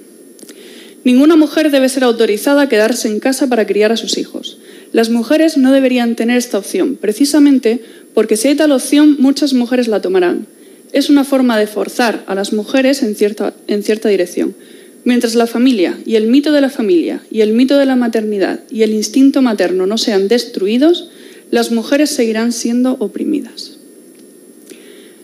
Ninguna 1.05 1.35
mujer 1.35 1.69
debe 1.69 1.87
ser 1.87 2.03
autorizada 2.03 2.63
a 2.63 2.67
quedarse 2.69 3.07
en 3.07 3.19
casa 3.19 3.47
para 3.47 3.67
criar 3.67 3.91
a 3.91 3.97
sus 3.97 4.17
hijos. 4.17 4.57
Las 4.91 5.11
mujeres 5.11 5.55
no 5.55 5.71
deberían 5.71 6.15
tener 6.15 6.35
esta 6.35 6.57
opción, 6.57 6.97
precisamente 6.99 7.79
porque 8.15 8.37
si 8.37 8.47
hay 8.47 8.55
tal 8.55 8.71
opción, 8.71 9.15
muchas 9.19 9.53
mujeres 9.53 9.87
la 9.87 10.01
tomarán. 10.01 10.47
Es 10.93 11.11
una 11.11 11.23
forma 11.23 11.59
de 11.59 11.67
forzar 11.67 12.23
a 12.25 12.33
las 12.33 12.53
mujeres 12.53 13.03
en 13.03 13.15
cierta, 13.15 13.53
en 13.67 13.83
cierta 13.83 14.09
dirección. 14.09 14.55
Mientras 15.03 15.35
la 15.35 15.45
familia 15.45 15.95
y 16.07 16.15
el 16.15 16.25
mito 16.25 16.51
de 16.51 16.61
la 16.61 16.71
familia 16.71 17.21
y 17.29 17.41
el 17.41 17.53
mito 17.53 17.77
de 17.77 17.85
la 17.85 17.95
maternidad 17.95 18.61
y 18.71 18.81
el 18.81 18.91
instinto 18.91 19.43
materno 19.43 19.85
no 19.85 19.99
sean 19.99 20.27
destruidos, 20.27 21.09
las 21.51 21.71
mujeres 21.71 22.09
seguirán 22.09 22.51
siendo 22.51 22.97
oprimidas. 22.97 23.77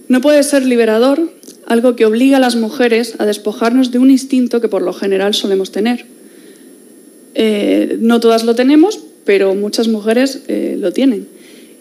No 0.07 0.21
puede 0.21 0.43
ser 0.43 0.63
liberador 0.63 1.31
algo 1.71 1.95
que 1.95 2.05
obliga 2.05 2.35
a 2.35 2.41
las 2.41 2.57
mujeres 2.57 3.15
a 3.17 3.25
despojarnos 3.25 3.91
de 3.91 3.97
un 3.97 4.11
instinto 4.11 4.59
que 4.59 4.67
por 4.67 4.81
lo 4.81 4.91
general 4.91 5.33
solemos 5.33 5.71
tener. 5.71 6.05
Eh, 7.33 7.95
no 8.01 8.19
todas 8.19 8.43
lo 8.43 8.55
tenemos, 8.55 8.99
pero 9.23 9.55
muchas 9.55 9.87
mujeres 9.87 10.41
eh, 10.49 10.75
lo 10.77 10.91
tienen. 10.91 11.29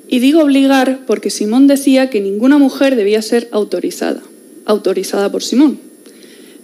Y 0.07 0.21
digo 0.21 0.43
obligar 0.43 1.01
porque 1.09 1.31
Simón 1.31 1.67
decía 1.67 2.09
que 2.09 2.21
ninguna 2.21 2.57
mujer 2.57 2.95
debía 2.95 3.21
ser 3.21 3.49
autorizada, 3.51 4.23
autorizada 4.65 5.33
por 5.33 5.43
Simón. 5.43 5.81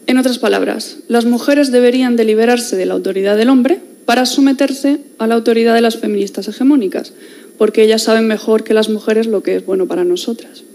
En 0.07 0.18
otras 0.18 0.39
palabras, 0.39 0.99
las 1.09 1.24
mujeres 1.24 1.72
deberían 1.72 2.14
de 2.14 2.22
liberarse 2.22 2.77
de 2.77 2.87
la 2.87 2.95
autoridad 2.95 3.37
del 3.37 3.49
hombre 3.49 3.81
para 4.05 4.24
someterse 4.24 4.99
a 5.18 5.27
la 5.27 5.35
autoridad 5.35 5.74
de 5.74 5.81
las 5.81 5.97
feministas 5.97 6.47
hegemónicas, 6.47 7.12
porque 7.59 7.83
ellas 7.83 8.03
saben 8.03 8.29
mejor 8.29 8.62
que 8.62 8.72
las 8.72 8.89
mujeres 8.89 9.27
lo 9.27 9.43
que 9.43 9.57
es 9.57 9.66
bueno 9.66 9.89
para 9.89 10.05
nosotras. 10.05 10.65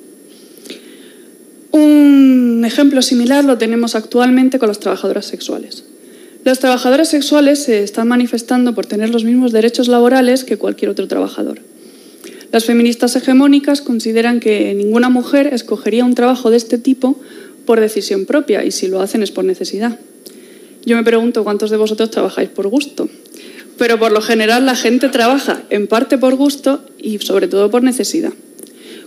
Un 1.71 2.63
ejemplo 2.65 3.01
similar 3.01 3.45
lo 3.45 3.57
tenemos 3.57 3.95
actualmente 3.95 4.59
con 4.59 4.67
las 4.67 4.79
trabajadoras 4.79 5.25
sexuales. 5.25 5.83
Las 6.43 6.59
trabajadoras 6.59 7.09
sexuales 7.09 7.63
se 7.63 7.83
están 7.83 8.07
manifestando 8.07 8.73
por 8.73 8.85
tener 8.85 9.09
los 9.09 9.23
mismos 9.23 9.51
derechos 9.51 9.87
laborales 9.87 10.43
que 10.43 10.57
cualquier 10.57 10.89
otro 10.91 11.07
trabajador. 11.07 11.59
Las 12.51 12.65
feministas 12.65 13.15
hegemónicas 13.15 13.81
consideran 13.81 14.39
que 14.39 14.73
ninguna 14.73 15.09
mujer 15.09 15.53
escogería 15.53 16.03
un 16.03 16.15
trabajo 16.15 16.49
de 16.49 16.57
este 16.57 16.77
tipo 16.77 17.19
por 17.65 17.79
decisión 17.79 18.25
propia 18.25 18.65
y 18.65 18.71
si 18.71 18.87
lo 18.87 19.01
hacen 19.01 19.23
es 19.23 19.31
por 19.31 19.45
necesidad. 19.45 19.97
Yo 20.85 20.97
me 20.97 21.03
pregunto 21.03 21.43
cuántos 21.43 21.69
de 21.69 21.77
vosotros 21.77 22.09
trabajáis 22.09 22.49
por 22.49 22.67
gusto, 22.67 23.07
pero 23.77 23.99
por 23.99 24.11
lo 24.11 24.21
general 24.21 24.65
la 24.65 24.75
gente 24.75 25.09
trabaja 25.09 25.61
en 25.69 25.87
parte 25.87 26.17
por 26.17 26.35
gusto 26.35 26.83
y 26.97 27.19
sobre 27.19 27.47
todo 27.47 27.69
por 27.69 27.83
necesidad. 27.83 28.33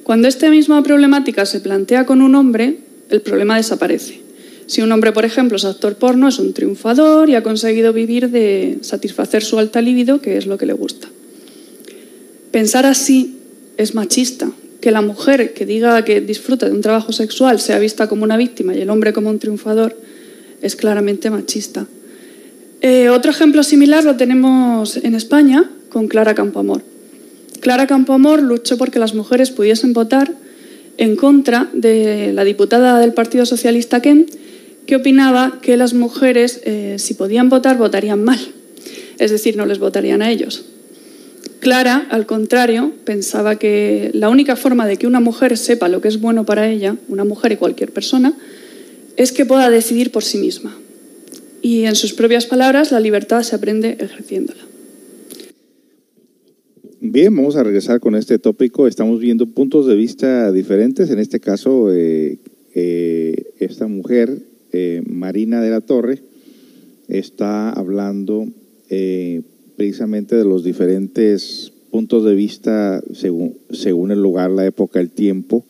Cuando 0.05 0.29
esta 0.29 0.51
misma 0.51 0.83
problemática 0.83 1.47
se 1.47 1.61
plantea 1.61 2.05
con 2.05 2.21
un 2.21 2.35
hombre, 2.35 2.77
el 3.09 3.23
problema 3.23 3.57
desaparece. 3.57 4.21
Si 4.67 4.83
un 4.83 4.93
hombre, 4.93 5.13
por 5.13 5.25
ejemplo, 5.25 5.57
es 5.57 5.65
actor 5.65 5.97
porno, 5.97 6.29
es 6.29 6.39
un 6.39 6.53
triunfador 6.53 7.31
y 7.31 7.35
ha 7.35 7.43
conseguido 7.43 7.95
vivir 7.95 8.31
de 8.31 8.79
satisfacer 8.83 9.43
su 9.43 9.59
alta 9.59 9.81
libido, 9.81 10.21
que 10.21 10.37
es 10.37 10.47
lo 10.47 10.59
que 10.59 10.67
le 10.67 10.75
gusta. 10.75 11.09
Pensar 12.51 12.85
así 12.85 13.39
es 13.79 13.95
machista. 13.95 14.51
Que 14.83 14.91
la 14.91 15.01
mujer 15.01 15.55
que 15.55 15.65
diga 15.65 16.05
que 16.05 16.21
disfruta 16.21 16.67
de 16.67 16.73
un 16.73 16.83
trabajo 16.83 17.13
sexual 17.13 17.59
sea 17.59 17.79
vista 17.79 18.07
como 18.07 18.25
una 18.25 18.37
víctima 18.37 18.75
y 18.75 18.83
el 18.83 18.91
hombre 18.91 19.15
como 19.15 19.31
un 19.31 19.39
triunfador 19.39 19.99
es 20.61 20.77
claramente 20.77 21.31
machista. 21.31 21.87
Eh, 22.83 23.09
otro 23.09 23.31
ejemplo 23.31 23.63
similar 23.63 24.05
lo 24.05 24.17
tenemos 24.17 24.99
en 24.99 25.15
España 25.15 25.71
con 25.89 26.07
Clara 26.09 26.35
Campoamor. 26.35 26.83
Clara 27.65 27.87
Campoamor 27.87 28.43
luchó 28.43 28.77
porque 28.77 28.99
las 28.99 29.15
mujeres 29.15 29.51
pudiesen 29.51 29.95
votar 29.95 30.31
en 30.99 31.17
contra 31.17 31.71
de 31.73 32.31
la 32.35 32.45
diputada 32.45 33.01
del 33.01 33.15
Partido 33.15 33.47
Socialista 33.47 34.03
Ken, 34.03 34.27
que 34.87 34.97
opinaba 34.97 35.61
que 35.63 35.79
las 35.79 35.95
mujeres, 35.95 36.61
eh, 36.65 36.97
si 36.99 37.15
podían 37.15 37.49
votar, 37.49 37.79
votarían 37.79 38.23
mal. 38.23 38.39
Es 39.19 39.31
decir, 39.31 39.57
no 39.57 39.65
les 39.65 39.79
votarían 39.79 40.21
a 40.21 40.31
ellos. 40.31 40.67
Clara, 41.61 42.07
al 42.11 42.27
contrario, 42.27 42.93
pensaba 43.05 43.59
que 43.59 44.11
la 44.13 44.29
única 44.29 44.57
forma 44.57 44.87
de 44.87 44.99
que 44.99 45.07
una 45.07 45.21
mujer 45.21 45.57
sepa 45.57 45.89
lo 45.89 46.03
que 46.03 46.09
es 46.09 46.21
bueno 46.21 46.45
para 46.45 46.69
ella, 46.69 46.97
una 47.09 47.25
mujer 47.25 47.53
y 47.53 47.57
cualquier 47.57 47.93
persona, 47.93 48.35
es 49.17 49.33
que 49.33 49.47
pueda 49.47 49.71
decidir 49.71 50.13
por 50.13 50.23
sí 50.23 50.37
misma. 50.37 50.77
Y 51.63 51.87
en 51.87 51.97
sus 51.97 52.13
propias 52.13 52.45
palabras, 52.45 52.93
la 52.93 53.01
libertad 53.01 53.43
se 53.43 53.57
aprende 53.57 53.97
ejerciéndola. 53.99 54.74
Bien, 57.07 57.37
vamos 57.37 57.55
a 57.57 57.63
regresar 57.63 58.01
con 58.01 58.15
este 58.15 58.39
tópico. 58.39 58.87
Estamos 58.87 59.21
viendo 59.21 59.45
puntos 59.45 59.87
de 59.87 59.95
vista 59.95 60.51
diferentes. 60.51 61.11
En 61.11 61.19
este 61.19 61.39
caso, 61.39 61.93
eh, 61.93 62.39
eh, 62.75 63.53
esta 63.59 63.89
mujer, 63.89 64.39
eh, 64.73 65.03
Marina 65.07 65.61
de 65.61 65.69
la 65.69 65.83
Torre, 65.83 66.21
está 67.09 67.69
hablando 67.69 68.49
precisamente 69.77 70.35
de 70.35 70.47
los 70.47 70.65
diferentes 70.65 71.75
puntos 71.91 72.25
de 72.25 72.35
vista 72.35 73.03
según, 73.13 73.59
según 73.71 74.11
el 74.11 74.23
lugar, 74.23 74.51
la 74.51 74.65
época, 74.65 74.99
el 74.99 75.11
tiempo 75.11 75.67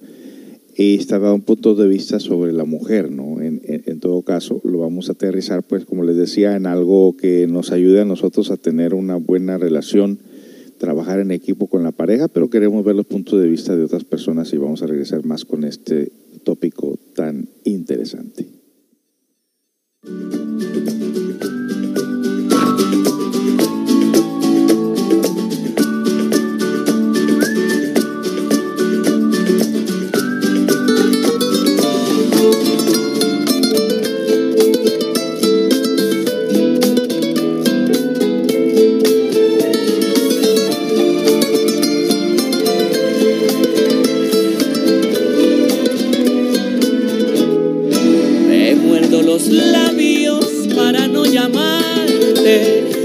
y 0.76 0.94
está 0.94 1.18
dando 1.18 1.34
un 1.34 1.42
punto 1.42 1.74
de 1.74 1.88
vista 1.88 2.20
sobre 2.20 2.52
la 2.52 2.64
mujer, 2.64 3.10
¿no? 3.10 3.40
En, 3.40 3.98
todo 3.98 4.22
caso, 4.22 4.60
lo 4.64 4.78
vamos 4.78 5.08
a 5.08 5.12
aterrizar, 5.12 5.64
pues, 5.64 5.84
como 5.84 6.04
les 6.04 6.16
decía, 6.16 6.54
en 6.54 6.66
algo 6.66 7.16
que 7.16 7.46
nos 7.48 7.72
ayude 7.72 8.02
a 8.02 8.04
nosotros 8.04 8.50
a 8.52 8.56
tener 8.56 8.94
una 8.94 9.16
buena 9.16 9.56
relación, 9.58 10.18
trabajar 10.84 11.18
en 11.18 11.30
equipo 11.30 11.66
con 11.66 11.82
la 11.82 11.92
pareja, 11.92 12.28
pero 12.28 12.50
queremos 12.50 12.84
ver 12.84 12.94
los 12.94 13.06
puntos 13.06 13.40
de 13.40 13.48
vista 13.48 13.74
de 13.74 13.84
otras 13.84 14.04
personas 14.04 14.52
y 14.52 14.58
vamos 14.58 14.82
a 14.82 14.86
regresar 14.86 15.24
más 15.24 15.46
con 15.46 15.64
este 15.64 16.12
tópico 16.44 16.98
tan 17.14 17.48
interesante. 17.64 18.46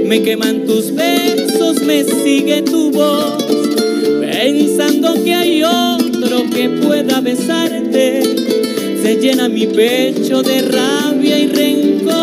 Me 0.10 0.24
queman 0.24 0.66
tus 0.66 0.96
besos, 0.96 1.84
me 1.84 2.04
sigue 2.04 2.64
tu 2.64 2.90
voz, 2.90 3.44
pensando 4.22 5.14
que 5.24 5.36
hay 5.36 5.62
otro 5.62 6.50
que 6.50 6.68
pueda 6.68 7.22
besarte, 7.22 8.24
se 9.04 9.16
llena 9.18 9.48
mi 9.48 9.68
pecho 9.68 10.42
de 10.42 10.64
rabia 10.64 11.38
y 11.38 11.48
rencor. 11.50 12.16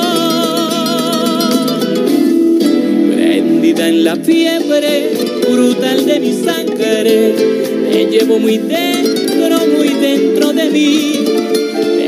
Prendida 3.15 3.89
en 3.89 4.03
la 4.03 4.17
fiebre 4.17 5.11
brutal 5.49 6.07
de 6.07 6.19
mi 6.19 6.33
sangre, 6.33 7.35
te 7.93 8.07
llevo 8.07 8.41
muy 8.41 8.59
dentro, 8.59 9.61
muy 9.79 9.91
dentro 9.91 10.53
de 10.53 10.71
mí. 10.71 11.25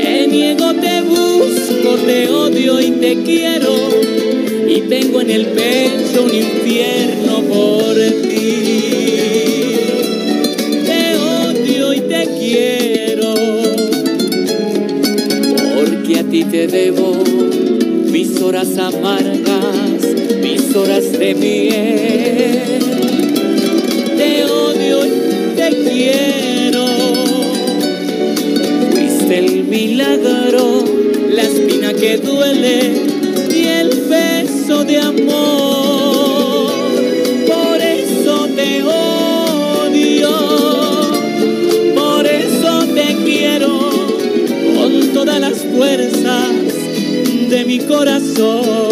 Te 0.03 0.27
niego, 0.27 0.73
te 0.73 1.01
busco, 1.03 1.95
te 2.05 2.27
odio 2.27 2.81
y 2.81 2.91
te 2.91 3.23
quiero 3.23 4.28
y 4.69 4.81
tengo 4.81 5.21
en 5.21 5.31
el 5.31 5.47
pecho 5.47 6.25
un 6.25 6.35
infierno 6.35 7.41
por 7.41 7.95
ti. 7.95 8.83
Te 10.85 11.15
odio 11.17 11.93
y 11.93 12.01
te 12.01 12.27
quiero, 12.39 13.33
porque 15.75 16.19
a 16.19 16.23
ti 16.23 16.43
te 16.43 16.67
debo 16.67 17.23
mis 18.11 18.39
horas 18.41 18.77
amargas, 18.77 20.03
mis 20.43 20.75
horas 20.75 21.11
de 21.13 21.33
miel. 21.33 22.59
Te 24.17 24.45
odio 24.45 25.05
y 25.05 25.55
te 25.55 25.69
quiero, 25.89 26.85
fuiste 28.91 29.39
el 29.39 29.63
milagro, 29.63 30.85
la 31.31 31.41
espina 31.41 31.91
que 31.93 32.17
duele 32.17 33.18
de 34.85 34.97
amor, 34.97 36.71
por 37.47 37.81
eso 37.81 38.47
te 38.55 38.81
odio, 38.83 40.29
por 41.95 42.25
eso 42.25 42.85
te 42.93 43.15
quiero 43.23 43.89
con 44.75 45.13
todas 45.13 45.39
las 45.39 45.57
fuerzas 45.59 46.49
de 47.49 47.65
mi 47.65 47.79
corazón. 47.79 48.88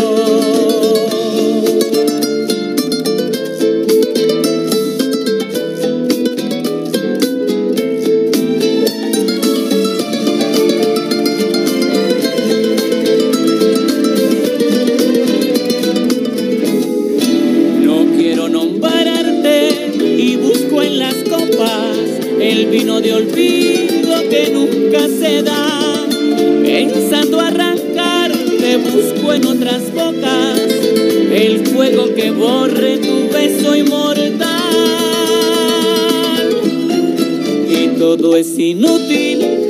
Es 38.38 38.60
inútil, 38.60 39.68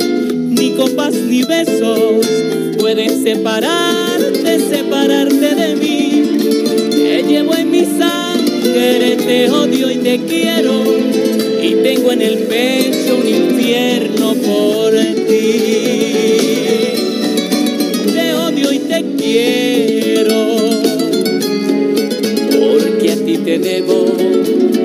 ni 0.50 0.72
copas 0.72 1.14
ni 1.14 1.42
besos 1.42 2.26
pueden 2.78 3.22
separarte, 3.22 4.58
separarte 4.58 5.54
de 5.54 5.76
mí. 5.76 6.22
Te 6.90 7.22
llevo 7.22 7.54
en 7.54 7.70
mi 7.70 7.84
sangre, 7.86 9.16
te 9.16 9.50
odio 9.50 9.90
y 9.90 9.96
te 9.96 10.18
quiero, 10.18 10.82
y 11.62 11.76
tengo 11.82 12.12
en 12.12 12.20
el 12.20 12.38
pecho 12.40 13.16
un 13.16 13.26
infierno 13.26 14.34
por 14.34 14.92
ti. 15.26 16.67
Quiero, 19.32 20.46
porque 22.58 23.12
a 23.12 23.16
ti 23.16 23.38
te 23.38 23.58
debo 23.58 24.06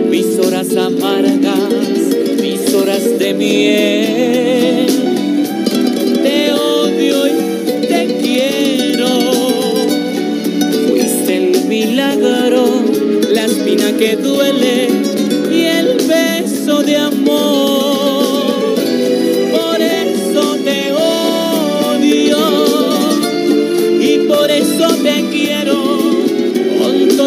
mis 0.09 0.37
horas 0.39 0.75
amargas 0.75 1.93
horas 2.75 3.19
de 3.19 3.33
miel. 3.33 4.87
Te 6.23 6.51
odio 6.53 7.27
y 7.27 7.87
te 7.87 8.17
quiero. 8.21 9.07
Fuiste 10.87 11.37
el 11.37 11.65
milagro, 11.65 12.83
la 13.29 13.45
espina 13.45 13.95
que 13.97 14.15
duele 14.15 15.22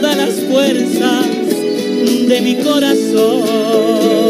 todas 0.00 0.14
las 0.14 0.34
fuerzas 0.42 1.26
de 2.28 2.40
mi 2.42 2.56
corazón. 2.56 4.25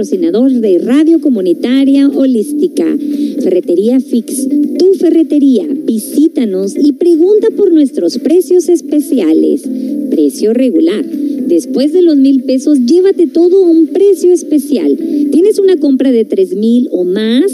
De 0.00 0.78
Radio 0.78 1.20
Comunitaria 1.20 2.08
Holística. 2.08 2.86
Ferretería 3.42 4.00
Fix, 4.00 4.48
tu 4.78 4.94
ferretería. 4.94 5.66
Visítanos 5.84 6.74
y 6.74 6.92
pregunta 6.92 7.48
por 7.54 7.70
nuestros 7.70 8.16
precios 8.16 8.70
especiales. 8.70 9.62
Precio 10.08 10.54
regular. 10.54 11.04
Después 11.04 11.92
de 11.92 12.00
los 12.00 12.16
mil 12.16 12.44
pesos, 12.44 12.86
llévate 12.86 13.26
todo 13.26 13.66
a 13.66 13.68
un 13.68 13.88
precio 13.88 14.32
especial. 14.32 14.96
¿Tienes 15.32 15.58
una 15.58 15.76
compra 15.76 16.10
de 16.12 16.24
tres 16.24 16.56
mil 16.56 16.88
o 16.92 17.04
más? 17.04 17.52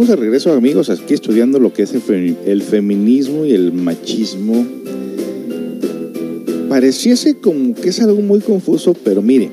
De 0.07 0.15
regreso, 0.15 0.51
amigos, 0.53 0.89
aquí 0.89 1.13
estudiando 1.13 1.59
lo 1.59 1.73
que 1.73 1.83
es 1.83 1.93
el, 1.93 2.01
fe- 2.01 2.35
el 2.45 2.61
feminismo 2.61 3.45
y 3.45 3.53
el 3.53 3.73
machismo. 3.73 4.65
Pareciese 6.69 7.37
como 7.37 7.75
que 7.75 7.89
es 7.89 7.99
algo 7.99 8.21
muy 8.21 8.39
confuso, 8.39 8.93
pero 8.93 9.21
mire, 9.21 9.51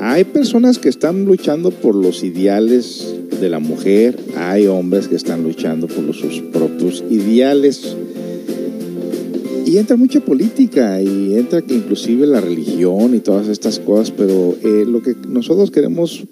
hay 0.00 0.24
personas 0.24 0.78
que 0.78 0.88
están 0.88 1.24
luchando 1.24 1.70
por 1.70 1.94
los 1.94 2.22
ideales 2.22 3.14
de 3.40 3.50
la 3.50 3.58
mujer, 3.58 4.16
hay 4.36 4.66
hombres 4.66 5.08
que 5.08 5.16
están 5.16 5.42
luchando 5.42 5.88
por 5.88 6.14
sus 6.14 6.40
propios 6.52 7.02
ideales. 7.10 7.96
Y 9.66 9.78
entra 9.78 9.96
mucha 9.96 10.20
política 10.20 11.02
y 11.02 11.34
entra 11.34 11.60
que 11.60 11.74
inclusive 11.74 12.24
la 12.28 12.40
religión 12.40 13.16
y 13.16 13.18
todas 13.18 13.48
estas 13.48 13.80
cosas, 13.80 14.12
pero 14.16 14.56
eh, 14.62 14.84
lo 14.86 15.02
que 15.02 15.16
nosotros 15.28 15.72
queremos 15.72 16.24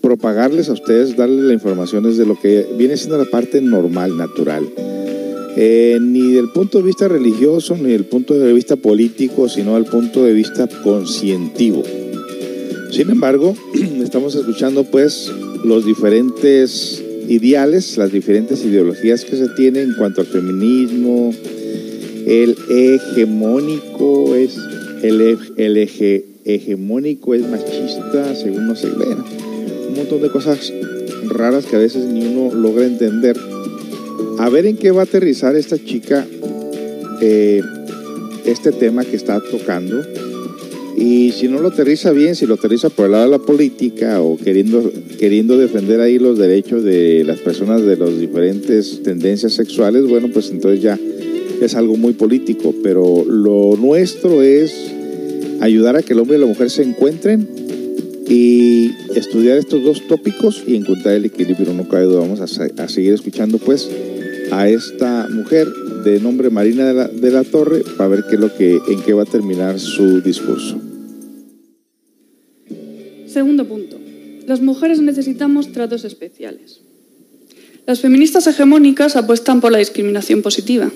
propagarles 0.00 0.68
a 0.68 0.72
ustedes, 0.72 1.16
darles 1.16 1.44
la 1.44 1.52
información 1.52 2.06
es 2.06 2.16
de 2.16 2.26
lo 2.26 2.38
que 2.40 2.66
viene 2.76 2.96
siendo 2.96 3.18
la 3.18 3.24
parte 3.24 3.60
normal, 3.60 4.16
natural. 4.16 4.68
Eh, 5.56 5.98
ni 6.00 6.32
del 6.32 6.50
punto 6.50 6.78
de 6.78 6.84
vista 6.84 7.08
religioso, 7.08 7.76
ni 7.76 7.90
del 7.90 8.04
punto 8.04 8.34
de 8.34 8.52
vista 8.52 8.76
político, 8.76 9.48
sino 9.48 9.74
del 9.74 9.86
punto 9.86 10.24
de 10.24 10.32
vista 10.32 10.68
conscientivo. 10.84 11.82
Sin 12.92 13.10
embargo, 13.10 13.54
estamos 14.02 14.34
escuchando 14.34 14.84
pues 14.84 15.32
los 15.64 15.84
diferentes 15.84 17.02
ideales, 17.28 17.96
las 17.98 18.12
diferentes 18.12 18.64
ideologías 18.64 19.24
que 19.24 19.36
se 19.36 19.48
tienen 19.48 19.90
en 19.90 19.94
cuanto 19.96 20.20
al 20.20 20.28
feminismo, 20.28 21.34
el 22.26 22.56
hegemónico 22.70 24.34
es 24.34 24.56
el, 25.02 25.20
el 25.56 25.76
hege- 25.76 26.24
hegemónico 26.44 27.34
es 27.34 27.42
machista, 27.48 28.34
según 28.34 28.66
no 28.68 28.74
un 28.74 29.47
montón 29.98 30.22
de 30.22 30.30
cosas 30.30 30.72
raras 31.26 31.66
que 31.66 31.76
a 31.76 31.78
veces 31.78 32.04
ni 32.06 32.24
uno 32.24 32.54
logra 32.54 32.86
entender. 32.86 33.36
A 34.38 34.48
ver 34.48 34.66
en 34.66 34.76
qué 34.76 34.90
va 34.90 35.02
a 35.02 35.04
aterrizar 35.04 35.56
esta 35.56 35.76
chica 35.76 36.26
eh, 37.20 37.62
este 38.44 38.72
tema 38.72 39.04
que 39.04 39.16
está 39.16 39.40
tocando. 39.40 40.02
Y 40.96 41.32
si 41.32 41.48
no 41.48 41.60
lo 41.60 41.68
aterriza 41.68 42.10
bien, 42.12 42.34
si 42.34 42.46
lo 42.46 42.54
aterriza 42.54 42.90
por 42.90 43.06
el 43.06 43.12
lado 43.12 43.24
de 43.24 43.30
la 43.30 43.38
política 43.38 44.20
o 44.20 44.36
queriendo, 44.36 44.90
queriendo 45.18 45.56
defender 45.56 46.00
ahí 46.00 46.18
los 46.18 46.38
derechos 46.38 46.82
de 46.82 47.22
las 47.24 47.38
personas 47.38 47.84
de 47.84 47.96
las 47.96 48.18
diferentes 48.18 49.02
tendencias 49.02 49.52
sexuales, 49.52 50.06
bueno, 50.06 50.28
pues 50.32 50.50
entonces 50.50 50.82
ya 50.82 50.98
es 51.60 51.74
algo 51.74 51.96
muy 51.96 52.14
político. 52.14 52.74
Pero 52.82 53.24
lo 53.24 53.76
nuestro 53.76 54.42
es 54.42 54.72
ayudar 55.60 55.96
a 55.96 56.02
que 56.02 56.14
el 56.14 56.20
hombre 56.20 56.36
y 56.36 56.40
la 56.40 56.46
mujer 56.46 56.70
se 56.70 56.82
encuentren 56.82 57.67
y 58.28 58.90
estudiar 59.14 59.58
estos 59.58 59.82
dos 59.82 60.06
tópicos 60.06 60.62
y 60.66 60.76
encontrar 60.76 61.14
el 61.14 61.24
equilibrio. 61.24 61.72
No 61.72 61.88
cabe 61.88 62.04
duda, 62.04 62.20
vamos 62.20 62.40
a, 62.40 62.82
a 62.82 62.88
seguir 62.88 63.14
escuchando 63.14 63.58
pues 63.58 63.88
a 64.50 64.68
esta 64.68 65.28
mujer 65.30 65.68
de 66.04 66.20
nombre 66.20 66.50
Marina 66.50 66.86
de 66.86 66.94
la, 66.94 67.08
de 67.08 67.30
la 67.30 67.44
Torre 67.44 67.82
para 67.96 68.08
ver 68.08 68.24
qué 68.28 68.36
es 68.36 68.40
lo 68.40 68.54
que, 68.54 68.78
en 68.88 69.02
qué 69.02 69.12
va 69.12 69.22
a 69.22 69.26
terminar 69.26 69.78
su 69.78 70.20
discurso. 70.20 70.80
Segundo 73.26 73.66
punto. 73.66 73.98
Las 74.46 74.60
mujeres 74.62 75.00
necesitamos 75.00 75.72
tratos 75.72 76.04
especiales. 76.04 76.80
Las 77.86 78.00
feministas 78.00 78.46
hegemónicas 78.46 79.16
apuestan 79.16 79.60
por 79.60 79.72
la 79.72 79.78
discriminación 79.78 80.42
positiva. 80.42 80.90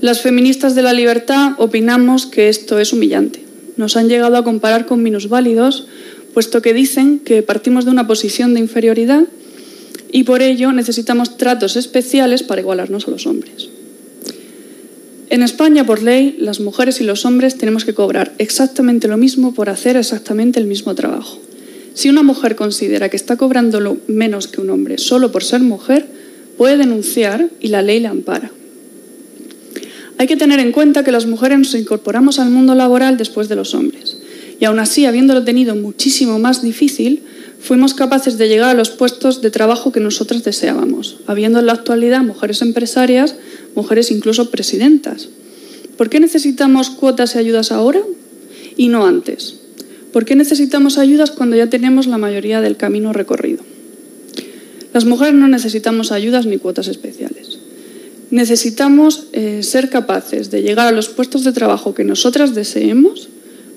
Las 0.00 0.20
feministas 0.20 0.74
de 0.74 0.82
la 0.82 0.92
libertad 0.92 1.52
opinamos 1.58 2.26
que 2.26 2.48
esto 2.48 2.78
es 2.78 2.92
humillante. 2.92 3.40
Nos 3.76 3.96
han 3.96 4.08
llegado 4.08 4.36
a 4.36 4.44
comparar 4.44 4.86
con 4.86 5.02
minusválidos, 5.02 5.88
puesto 6.36 6.60
que 6.60 6.74
dicen 6.74 7.18
que 7.20 7.42
partimos 7.42 7.86
de 7.86 7.90
una 7.92 8.06
posición 8.06 8.52
de 8.52 8.60
inferioridad 8.60 9.24
y 10.12 10.24
por 10.24 10.42
ello 10.42 10.70
necesitamos 10.70 11.38
tratos 11.38 11.76
especiales 11.76 12.42
para 12.42 12.60
igualarnos 12.60 13.08
a 13.08 13.10
los 13.10 13.26
hombres. 13.26 13.70
En 15.30 15.42
España, 15.42 15.86
por 15.86 16.02
ley, 16.02 16.36
las 16.38 16.60
mujeres 16.60 17.00
y 17.00 17.04
los 17.04 17.24
hombres 17.24 17.56
tenemos 17.56 17.86
que 17.86 17.94
cobrar 17.94 18.34
exactamente 18.36 19.08
lo 19.08 19.16
mismo 19.16 19.54
por 19.54 19.70
hacer 19.70 19.96
exactamente 19.96 20.60
el 20.60 20.66
mismo 20.66 20.94
trabajo. 20.94 21.40
Si 21.94 22.10
una 22.10 22.22
mujer 22.22 22.54
considera 22.54 23.08
que 23.08 23.16
está 23.16 23.38
cobrando 23.38 23.80
lo 23.80 23.96
menos 24.06 24.46
que 24.46 24.60
un 24.60 24.68
hombre 24.68 24.98
solo 24.98 25.32
por 25.32 25.42
ser 25.42 25.62
mujer, 25.62 26.06
puede 26.58 26.76
denunciar 26.76 27.48
y 27.62 27.68
la 27.68 27.80
ley 27.80 27.98
la 27.98 28.10
ampara. 28.10 28.50
Hay 30.18 30.26
que 30.26 30.36
tener 30.36 30.60
en 30.60 30.72
cuenta 30.72 31.02
que 31.02 31.12
las 31.12 31.24
mujeres 31.24 31.58
nos 31.60 31.74
incorporamos 31.74 32.38
al 32.38 32.50
mundo 32.50 32.74
laboral 32.74 33.16
después 33.16 33.48
de 33.48 33.56
los 33.56 33.72
hombres. 33.72 34.15
Y 34.58 34.64
aún 34.64 34.78
así, 34.78 35.04
habiéndolo 35.04 35.44
tenido 35.44 35.74
muchísimo 35.76 36.38
más 36.38 36.62
difícil, 36.62 37.22
fuimos 37.60 37.94
capaces 37.94 38.38
de 38.38 38.48
llegar 38.48 38.70
a 38.70 38.74
los 38.74 38.90
puestos 38.90 39.42
de 39.42 39.50
trabajo 39.50 39.92
que 39.92 40.00
nosotras 40.00 40.44
deseábamos, 40.44 41.18
habiendo 41.26 41.58
en 41.58 41.66
la 41.66 41.72
actualidad 41.72 42.22
mujeres 42.22 42.62
empresarias, 42.62 43.36
mujeres 43.74 44.10
incluso 44.10 44.50
presidentas. 44.50 45.28
¿Por 45.96 46.08
qué 46.08 46.20
necesitamos 46.20 46.90
cuotas 46.90 47.34
y 47.34 47.38
ayudas 47.38 47.72
ahora 47.72 48.00
y 48.76 48.88
no 48.88 49.06
antes? 49.06 49.56
¿Por 50.12 50.24
qué 50.24 50.36
necesitamos 50.36 50.96
ayudas 50.96 51.30
cuando 51.30 51.56
ya 51.56 51.68
tenemos 51.68 52.06
la 52.06 52.18
mayoría 52.18 52.60
del 52.60 52.76
camino 52.76 53.12
recorrido? 53.12 53.64
Las 54.92 55.04
mujeres 55.04 55.34
no 55.34 55.48
necesitamos 55.48 56.12
ayudas 56.12 56.46
ni 56.46 56.56
cuotas 56.56 56.88
especiales. 56.88 57.58
Necesitamos 58.30 59.26
eh, 59.32 59.62
ser 59.62 59.90
capaces 59.90 60.50
de 60.50 60.62
llegar 60.62 60.86
a 60.86 60.92
los 60.92 61.08
puestos 61.08 61.44
de 61.44 61.52
trabajo 61.52 61.94
que 61.94 62.04
nosotras 62.04 62.54
deseemos 62.54 63.28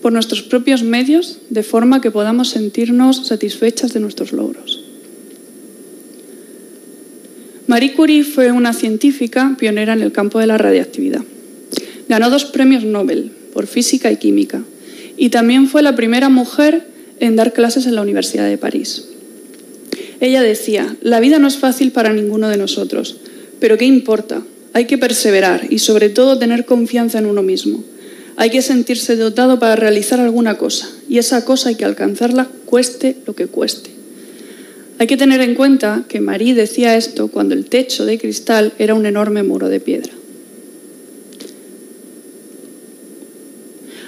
por 0.01 0.13
nuestros 0.13 0.41
propios 0.41 0.83
medios, 0.83 1.39
de 1.49 1.63
forma 1.63 2.01
que 2.01 2.11
podamos 2.11 2.49
sentirnos 2.49 3.27
satisfechas 3.27 3.93
de 3.93 3.99
nuestros 3.99 4.31
logros. 4.31 4.83
Marie 7.67 7.93
Curie 7.93 8.23
fue 8.23 8.51
una 8.51 8.73
científica 8.73 9.55
pionera 9.59 9.93
en 9.93 10.01
el 10.01 10.11
campo 10.11 10.39
de 10.39 10.47
la 10.47 10.57
radiactividad. 10.57 11.21
Ganó 12.07 12.29
dos 12.31 12.45
premios 12.45 12.83
Nobel 12.83 13.31
por 13.53 13.67
física 13.67 14.11
y 14.11 14.17
química 14.17 14.63
y 15.17 15.29
también 15.29 15.67
fue 15.67 15.83
la 15.83 15.95
primera 15.95 16.29
mujer 16.29 16.87
en 17.19 17.35
dar 17.35 17.53
clases 17.53 17.85
en 17.85 17.95
la 17.95 18.01
Universidad 18.01 18.47
de 18.47 18.57
París. 18.57 19.09
Ella 20.19 20.41
decía, 20.41 20.95
la 21.01 21.19
vida 21.19 21.39
no 21.39 21.47
es 21.47 21.57
fácil 21.57 21.91
para 21.91 22.11
ninguno 22.11 22.49
de 22.49 22.57
nosotros, 22.57 23.17
pero 23.59 23.77
¿qué 23.77 23.85
importa? 23.85 24.41
Hay 24.73 24.85
que 24.85 24.97
perseverar 24.97 25.67
y 25.69 25.79
sobre 25.79 26.09
todo 26.09 26.39
tener 26.39 26.65
confianza 26.65 27.19
en 27.19 27.25
uno 27.25 27.43
mismo. 27.43 27.83
Hay 28.39 28.51
que 28.51 28.61
sentirse 28.61 29.17
dotado 29.17 29.59
para 29.59 29.75
realizar 29.75 30.21
alguna 30.21 30.57
cosa 30.57 30.89
y 31.09 31.17
esa 31.17 31.43
cosa 31.43 31.67
hay 31.67 31.75
que 31.75 31.83
alcanzarla 31.83 32.47
cueste 32.65 33.17
lo 33.27 33.35
que 33.35 33.47
cueste. 33.47 33.89
Hay 34.97 35.07
que 35.07 35.17
tener 35.17 35.41
en 35.41 35.55
cuenta 35.55 36.05
que 36.07 36.21
Marie 36.21 36.53
decía 36.53 36.95
esto 36.95 37.27
cuando 37.27 37.53
el 37.53 37.65
techo 37.65 38.05
de 38.05 38.17
cristal 38.17 38.71
era 38.79 38.93
un 38.93 39.05
enorme 39.05 39.43
muro 39.43 39.67
de 39.67 39.81
piedra. 39.81 40.13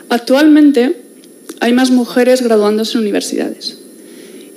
Actualmente 0.08 0.96
hay 1.60 1.74
más 1.74 1.92
mujeres 1.92 2.42
graduándose 2.42 2.98
en 2.98 3.02
universidades. 3.02 3.80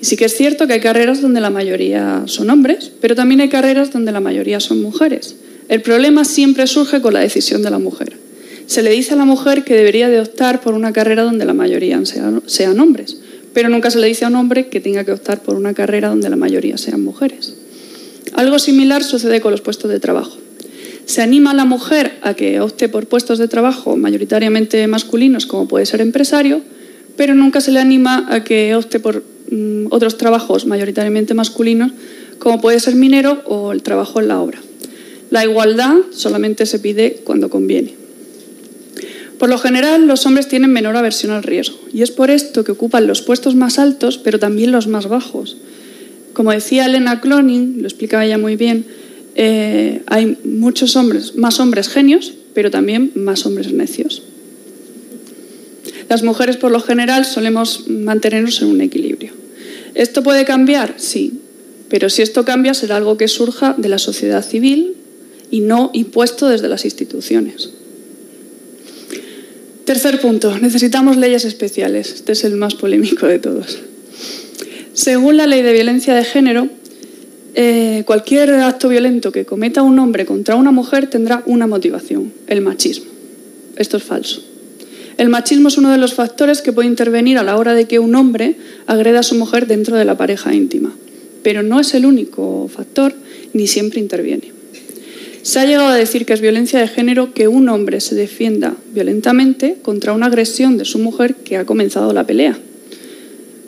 Y 0.00 0.04
sí 0.04 0.16
que 0.16 0.26
es 0.26 0.36
cierto 0.36 0.68
que 0.68 0.74
hay 0.74 0.80
carreras 0.80 1.20
donde 1.20 1.40
la 1.40 1.50
mayoría 1.50 2.22
son 2.26 2.48
hombres, 2.50 2.92
pero 3.00 3.16
también 3.16 3.40
hay 3.40 3.48
carreras 3.48 3.92
donde 3.92 4.12
la 4.12 4.20
mayoría 4.20 4.60
son 4.60 4.80
mujeres. 4.80 5.34
El 5.68 5.82
problema 5.82 6.24
siempre 6.24 6.68
surge 6.68 7.00
con 7.00 7.14
la 7.14 7.20
decisión 7.20 7.62
de 7.62 7.70
la 7.70 7.80
mujer. 7.80 8.23
Se 8.66 8.82
le 8.82 8.90
dice 8.90 9.14
a 9.14 9.16
la 9.16 9.24
mujer 9.24 9.64
que 9.64 9.74
debería 9.74 10.08
de 10.08 10.20
optar 10.20 10.60
por 10.60 10.74
una 10.74 10.92
carrera 10.92 11.22
donde 11.22 11.44
la 11.44 11.52
mayoría 11.52 12.00
sean, 12.04 12.80
hombres, 12.80 13.18
pero 13.52 13.68
nunca 13.68 13.90
se 13.90 13.98
le 13.98 14.06
dice 14.06 14.24
a 14.24 14.28
un 14.28 14.36
hombre 14.36 14.68
que 14.68 14.80
tenga 14.80 15.04
que 15.04 15.12
optar 15.12 15.42
por 15.42 15.56
una 15.56 15.74
carrera 15.74 16.08
donde 16.08 16.30
la 16.30 16.36
mayoría 16.36 16.78
sean 16.78 17.02
mujeres. 17.02 17.54
Algo 18.32 18.58
similar 18.58 19.04
sucede 19.04 19.40
con 19.40 19.52
los 19.52 19.60
puestos 19.60 19.90
de 19.90 20.00
trabajo. 20.00 20.38
Se 21.04 21.20
anima 21.20 21.50
a 21.50 21.54
la 21.54 21.66
mujer 21.66 22.18
a 22.22 22.34
que 22.34 22.60
opte 22.60 22.88
por 22.88 23.06
puestos 23.06 23.38
de 23.38 23.48
trabajo 23.48 23.96
mayoritariamente 23.96 24.86
masculinos, 24.86 25.44
como 25.44 25.68
puede 25.68 25.84
ser 25.84 26.00
empresario, 26.00 26.62
pero 27.16 27.34
nunca 27.34 27.60
se 27.60 27.70
le 27.70 27.80
anima 27.80 28.26
a 28.30 28.42
que 28.42 28.74
opte 28.74 28.98
por 28.98 29.22
mm, 29.50 29.86
otros 29.90 30.16
trabajos 30.16 30.64
mayoritariamente 30.64 31.34
masculinos, 31.34 31.92
como 32.38 32.60
puede 32.60 32.80
ser 32.80 32.94
minero 32.94 33.42
o 33.44 33.72
el 33.72 33.82
trabajo 33.82 34.20
en 34.20 34.28
la 34.28 34.40
obra. 34.40 34.58
La 35.30 35.44
igualdad 35.44 35.94
solamente 36.10 36.64
se 36.64 36.78
pide 36.78 37.20
cuando 37.24 37.50
conviene. 37.50 38.03
Por 39.38 39.48
lo 39.48 39.58
general, 39.58 40.06
los 40.06 40.26
hombres 40.26 40.48
tienen 40.48 40.72
menor 40.72 40.96
aversión 40.96 41.32
al 41.32 41.42
riesgo, 41.42 41.78
y 41.92 42.02
es 42.02 42.10
por 42.10 42.30
esto 42.30 42.64
que 42.64 42.72
ocupan 42.72 43.06
los 43.06 43.22
puestos 43.22 43.54
más 43.54 43.78
altos, 43.78 44.18
pero 44.18 44.38
también 44.38 44.72
los 44.72 44.86
más 44.86 45.08
bajos. 45.08 45.56
Como 46.32 46.52
decía 46.52 46.86
Elena 46.86 47.20
Cloning, 47.20 47.78
lo 47.80 47.88
explicaba 47.88 48.24
ella 48.24 48.38
muy 48.38 48.56
bien, 48.56 48.86
eh, 49.34 50.02
hay 50.06 50.38
muchos 50.44 50.96
hombres, 50.96 51.34
más 51.34 51.58
hombres 51.58 51.88
genios, 51.88 52.34
pero 52.54 52.70
también 52.70 53.10
más 53.14 53.46
hombres 53.46 53.72
necios. 53.72 54.22
Las 56.08 56.22
mujeres, 56.22 56.56
por 56.56 56.70
lo 56.70 56.80
general, 56.80 57.24
solemos 57.24 57.88
mantenernos 57.88 58.62
en 58.62 58.68
un 58.68 58.80
equilibrio. 58.80 59.32
¿Esto 59.94 60.22
puede 60.22 60.44
cambiar? 60.44 60.94
Sí, 60.98 61.40
pero 61.88 62.10
si 62.10 62.22
esto 62.22 62.44
cambia 62.44 62.74
será 62.74 62.96
algo 62.96 63.16
que 63.16 63.28
surja 63.28 63.74
de 63.76 63.88
la 63.88 63.98
sociedad 63.98 64.44
civil 64.44 64.94
y 65.50 65.60
no 65.60 65.90
impuesto 65.92 66.48
desde 66.48 66.68
las 66.68 66.84
instituciones. 66.84 67.70
Tercer 69.84 70.18
punto, 70.18 70.58
necesitamos 70.58 71.18
leyes 71.18 71.44
especiales. 71.44 72.10
Este 72.14 72.32
es 72.32 72.44
el 72.44 72.56
más 72.56 72.74
polémico 72.74 73.26
de 73.26 73.38
todos. 73.38 73.78
Según 74.94 75.36
la 75.36 75.46
ley 75.46 75.60
de 75.60 75.74
violencia 75.74 76.14
de 76.14 76.24
género, 76.24 76.68
eh, 77.54 78.02
cualquier 78.06 78.50
acto 78.54 78.88
violento 78.88 79.30
que 79.30 79.44
cometa 79.44 79.82
un 79.82 79.98
hombre 79.98 80.24
contra 80.24 80.56
una 80.56 80.70
mujer 80.70 81.08
tendrá 81.08 81.42
una 81.44 81.66
motivación, 81.66 82.32
el 82.46 82.62
machismo. 82.62 83.06
Esto 83.76 83.98
es 83.98 84.04
falso. 84.04 84.42
El 85.18 85.28
machismo 85.28 85.68
es 85.68 85.76
uno 85.76 85.90
de 85.90 85.98
los 85.98 86.14
factores 86.14 86.62
que 86.62 86.72
puede 86.72 86.88
intervenir 86.88 87.36
a 87.36 87.42
la 87.42 87.58
hora 87.58 87.74
de 87.74 87.86
que 87.86 87.98
un 87.98 88.14
hombre 88.14 88.56
agreda 88.86 89.20
a 89.20 89.22
su 89.22 89.34
mujer 89.34 89.66
dentro 89.66 89.96
de 89.96 90.06
la 90.06 90.16
pareja 90.16 90.54
íntima, 90.54 90.96
pero 91.42 91.62
no 91.62 91.78
es 91.78 91.92
el 91.92 92.06
único 92.06 92.68
factor 92.74 93.12
ni 93.52 93.66
siempre 93.66 94.00
interviene. 94.00 94.53
Se 95.44 95.60
ha 95.60 95.66
llegado 95.66 95.88
a 95.88 95.94
decir 95.94 96.24
que 96.24 96.32
es 96.32 96.40
violencia 96.40 96.80
de 96.80 96.88
género 96.88 97.34
que 97.34 97.48
un 97.48 97.68
hombre 97.68 98.00
se 98.00 98.14
defienda 98.14 98.78
violentamente 98.94 99.76
contra 99.82 100.14
una 100.14 100.24
agresión 100.24 100.78
de 100.78 100.86
su 100.86 100.98
mujer 100.98 101.34
que 101.34 101.58
ha 101.58 101.66
comenzado 101.66 102.14
la 102.14 102.26
pelea. 102.26 102.58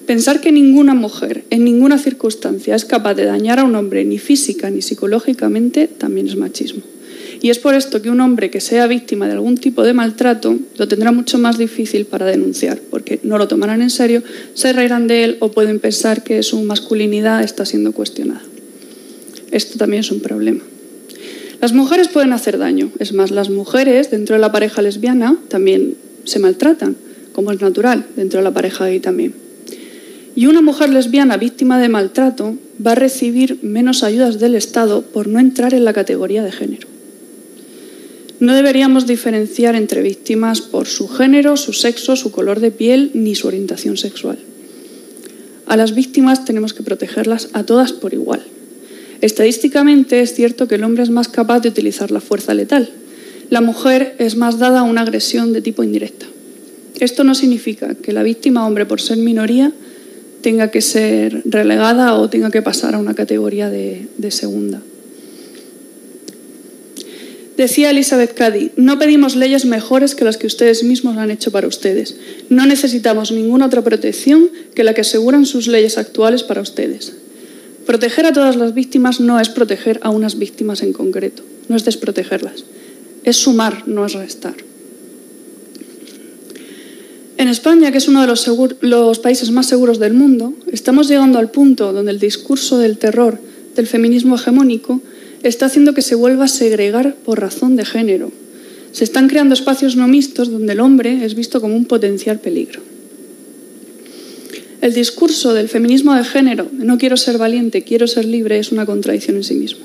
Pensar 0.06 0.40
que 0.40 0.52
ninguna 0.52 0.94
mujer 0.94 1.44
en 1.50 1.64
ninguna 1.64 1.98
circunstancia 1.98 2.74
es 2.74 2.86
capaz 2.86 3.12
de 3.12 3.26
dañar 3.26 3.58
a 3.58 3.64
un 3.64 3.74
hombre 3.74 4.06
ni 4.06 4.16
física 4.16 4.70
ni 4.70 4.80
psicológicamente 4.80 5.86
también 5.86 6.28
es 6.28 6.36
machismo. 6.36 6.80
Y 7.42 7.50
es 7.50 7.58
por 7.58 7.74
esto 7.74 8.00
que 8.00 8.08
un 8.08 8.22
hombre 8.22 8.48
que 8.48 8.62
sea 8.62 8.86
víctima 8.86 9.26
de 9.26 9.34
algún 9.34 9.58
tipo 9.58 9.82
de 9.82 9.92
maltrato 9.92 10.56
lo 10.78 10.88
tendrá 10.88 11.12
mucho 11.12 11.38
más 11.38 11.58
difícil 11.58 12.06
para 12.06 12.24
denunciar, 12.24 12.80
porque 12.90 13.20
no 13.22 13.36
lo 13.36 13.48
tomarán 13.48 13.82
en 13.82 13.90
serio, 13.90 14.22
se 14.54 14.72
reirán 14.72 15.08
de 15.08 15.24
él 15.24 15.36
o 15.40 15.50
pueden 15.50 15.78
pensar 15.78 16.24
que 16.24 16.42
su 16.42 16.58
masculinidad 16.62 17.42
está 17.42 17.66
siendo 17.66 17.92
cuestionada. 17.92 18.42
Esto 19.50 19.76
también 19.76 20.00
es 20.00 20.10
un 20.10 20.20
problema. 20.20 20.62
Las 21.60 21.72
mujeres 21.72 22.08
pueden 22.08 22.32
hacer 22.32 22.58
daño, 22.58 22.90
es 22.98 23.12
más, 23.12 23.30
las 23.30 23.50
mujeres 23.50 24.10
dentro 24.10 24.36
de 24.36 24.40
la 24.40 24.52
pareja 24.52 24.82
lesbiana 24.82 25.38
también 25.48 25.94
se 26.24 26.38
maltratan, 26.38 26.96
como 27.32 27.50
es 27.50 27.60
natural, 27.60 28.06
dentro 28.16 28.40
de 28.40 28.44
la 28.44 28.52
pareja 28.52 28.86
gay 28.86 29.00
también. 29.00 29.34
Y 30.34 30.46
una 30.46 30.60
mujer 30.60 30.90
lesbiana 30.90 31.38
víctima 31.38 31.80
de 31.80 31.88
maltrato 31.88 32.56
va 32.84 32.92
a 32.92 32.94
recibir 32.94 33.58
menos 33.62 34.02
ayudas 34.02 34.38
del 34.38 34.54
Estado 34.54 35.00
por 35.00 35.28
no 35.28 35.38
entrar 35.38 35.72
en 35.72 35.84
la 35.84 35.94
categoría 35.94 36.42
de 36.42 36.52
género. 36.52 36.88
No 38.38 38.54
deberíamos 38.54 39.06
diferenciar 39.06 39.76
entre 39.76 40.02
víctimas 40.02 40.60
por 40.60 40.86
su 40.86 41.08
género, 41.08 41.56
su 41.56 41.72
sexo, 41.72 42.16
su 42.16 42.32
color 42.32 42.60
de 42.60 42.70
piel 42.70 43.12
ni 43.14 43.34
su 43.34 43.46
orientación 43.48 43.96
sexual. 43.96 44.38
A 45.66 45.76
las 45.78 45.94
víctimas 45.94 46.44
tenemos 46.44 46.74
que 46.74 46.82
protegerlas 46.82 47.48
a 47.54 47.64
todas 47.64 47.94
por 47.94 48.12
igual. 48.12 48.42
Estadísticamente 49.20 50.20
es 50.20 50.34
cierto 50.34 50.68
que 50.68 50.74
el 50.74 50.84
hombre 50.84 51.02
es 51.02 51.10
más 51.10 51.28
capaz 51.28 51.60
de 51.60 51.68
utilizar 51.68 52.10
la 52.10 52.20
fuerza 52.20 52.54
letal. 52.54 52.90
La 53.50 53.60
mujer 53.60 54.16
es 54.18 54.36
más 54.36 54.58
dada 54.58 54.80
a 54.80 54.82
una 54.82 55.02
agresión 55.02 55.52
de 55.52 55.62
tipo 55.62 55.82
indirecta. 55.82 56.26
Esto 56.98 57.24
no 57.24 57.34
significa 57.34 57.94
que 57.94 58.12
la 58.12 58.22
víctima 58.22 58.66
hombre, 58.66 58.86
por 58.86 59.00
ser 59.00 59.18
minoría, 59.18 59.72
tenga 60.40 60.70
que 60.70 60.80
ser 60.80 61.42
relegada 61.44 62.14
o 62.14 62.30
tenga 62.30 62.50
que 62.50 62.62
pasar 62.62 62.94
a 62.94 62.98
una 62.98 63.14
categoría 63.14 63.68
de, 63.68 64.08
segunda. 64.30 64.80
Decía 67.56 67.90
Elizabeth 67.90 68.34
Cady, 68.34 68.72
no 68.76 68.98
pedimos 68.98 69.34
leyes 69.34 69.64
mejores 69.64 70.14
que 70.14 70.24
las 70.24 70.36
que 70.36 70.46
ustedes 70.46 70.84
mismos 70.84 71.16
han 71.16 71.30
hecho 71.30 71.50
para 71.50 71.66
ustedes. 71.66 72.16
No 72.50 72.66
necesitamos 72.66 73.32
ninguna 73.32 73.66
otra 73.66 73.82
protección 73.82 74.50
que 74.74 74.84
la 74.84 74.94
que 74.94 75.00
aseguran 75.00 75.46
sus 75.46 75.66
leyes 75.66 75.96
actuales 75.96 76.42
para 76.42 76.60
ustedes. 76.60 77.14
Proteger 77.86 78.26
a 78.26 78.32
todas 78.32 78.56
las 78.56 78.74
víctimas 78.74 79.20
no 79.20 79.38
es 79.38 79.48
proteger 79.48 80.00
a 80.02 80.10
unas 80.10 80.38
víctimas 80.38 80.82
en 80.82 80.92
concreto, 80.92 81.44
no 81.68 81.76
es 81.76 81.84
desprotegerlas. 81.84 82.64
Es 83.22 83.36
sumar, 83.36 83.86
no 83.86 84.04
es 84.04 84.14
restar. 84.14 84.54
En 87.38 87.48
España, 87.48 87.92
que 87.92 87.98
es 87.98 88.08
uno 88.08 88.22
de 88.22 88.26
los, 88.26 89.18
países 89.20 89.50
más 89.52 89.66
seguros 89.66 90.00
del 90.00 90.14
mundo, 90.14 90.54
estamos 90.72 91.06
llegando 91.06 91.38
al 91.38 91.50
punto 91.50 91.92
donde 91.92 92.10
el 92.10 92.18
discurso 92.18 92.78
del 92.78 92.98
terror 92.98 93.38
del 93.76 93.86
feminismo 93.86 94.34
hegemónico 94.34 95.00
está 95.44 95.66
haciendo 95.66 95.94
que 95.94 96.02
se 96.02 96.16
vuelva 96.16 96.46
a 96.46 96.48
segregar 96.48 97.14
por 97.24 97.40
razón 97.40 97.76
de 97.76 97.84
género. 97.84 98.32
Se 98.90 99.04
están 99.04 99.28
creando 99.28 99.54
espacios 99.54 99.94
no 99.94 100.08
mixtos 100.08 100.50
donde 100.50 100.72
el 100.72 100.80
hombre 100.80 101.24
es 101.24 101.34
visto 101.34 101.60
como 101.60 101.76
un 101.76 101.84
potencial 101.84 102.40
peligro. 102.40 102.80
El 104.86 104.94
discurso 104.94 105.52
del 105.52 105.68
feminismo 105.68 106.14
de 106.14 106.22
género, 106.22 106.70
no 106.72 106.96
quiero 106.96 107.16
ser 107.16 107.38
valiente, 107.38 107.82
quiero 107.82 108.06
ser 108.06 108.24
libre, 108.24 108.60
es 108.60 108.70
una 108.70 108.86
contradicción 108.86 109.34
en 109.34 109.42
sí 109.42 109.54
mismo. 109.54 109.84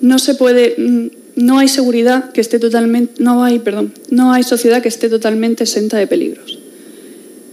No 0.00 0.18
se 0.18 0.34
puede 0.34 0.74
mm, 0.76 1.10
no 1.36 1.60
hay 1.60 1.68
seguridad 1.68 2.32
que 2.32 2.40
esté 2.40 2.58
totalmente, 2.58 3.22
no 3.22 3.44
hay, 3.44 3.60
perdón, 3.60 3.94
no 4.10 4.32
hay 4.32 4.42
sociedad 4.42 4.82
que 4.82 4.88
esté 4.88 5.08
totalmente 5.08 5.62
exenta 5.62 5.96
de 5.96 6.08
peligros. 6.08 6.58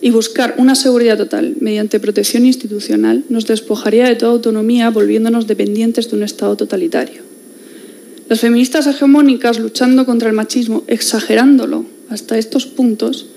Y 0.01 0.09
buscar 0.09 0.55
una 0.57 0.73
seguridad 0.73 1.15
total 1.15 1.57
mediante 1.59 1.99
protección 1.99 2.47
institucional 2.47 3.23
nos 3.29 3.45
despojaría 3.45 4.07
de 4.07 4.15
toda 4.15 4.31
autonomía 4.31 4.89
volviéndonos 4.89 5.45
dependientes 5.45 6.09
de 6.09 6.17
un 6.17 6.23
Estado 6.23 6.57
totalitario. 6.57 7.21
Las 8.29 8.39
feministas 8.39 8.87
hegemónicas 8.87 9.59
luchando 9.59 10.07
contra 10.07 10.29
el 10.29 10.35
machismo, 10.35 10.85
exagerándolo 10.87 11.85
hasta 12.09 12.39
estos 12.39 12.65
puntos, 12.65 13.27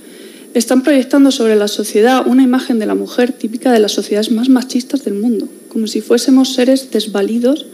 están 0.55 0.82
proyectando 0.82 1.30
sobre 1.30 1.57
la 1.57 1.68
sociedad 1.68 2.26
una 2.26 2.42
imagen 2.42 2.78
de 2.78 2.86
la 2.86 2.94
mujer 2.94 3.32
típica 3.32 3.72
de 3.72 3.78
las 3.78 3.92
sociedades 3.92 4.30
más 4.30 4.49
machistas 4.49 5.05
del 5.05 5.14
mundo, 5.14 5.49
como 5.68 5.86
si 5.86 6.01
fuésemos 6.01 6.55
seres 6.55 6.90
desvalidos 6.90 7.66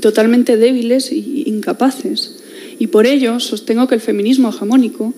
totalmente 0.00 0.56
débiles 0.56 1.10
e 1.10 1.16
incapaces. 1.16 2.36
Y 2.78 2.88
por 2.88 3.06
ello 3.06 3.40
sostengo 3.40 3.88
que 3.88 3.96
el 3.96 4.00
feminismo 4.00 4.50
hegemónico 4.50 5.14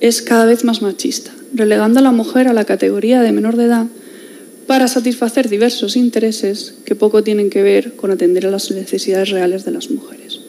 es 0.00 0.22
cada 0.22 0.44
vez 0.44 0.64
más 0.64 0.82
machista, 0.82 1.32
relegando 1.54 2.00
a 2.00 2.02
la 2.02 2.12
mujer 2.12 2.48
a 2.48 2.52
la 2.52 2.64
categoría 2.64 3.20
de 3.22 3.32
menor 3.32 3.56
de 3.56 3.64
edad 3.64 3.86
para 4.66 4.86
satisfacer 4.86 5.48
diversos 5.48 5.96
intereses 5.96 6.74
que 6.84 6.94
poco 6.94 7.22
tienen 7.24 7.48
que 7.48 7.62
ver 7.62 7.96
con 7.96 8.10
atender 8.10 8.46
a 8.46 8.50
las 8.50 8.70
necesidades 8.70 9.30
reales 9.30 9.64
de 9.64 9.70
las 9.70 9.90
mujeres. 9.90 10.40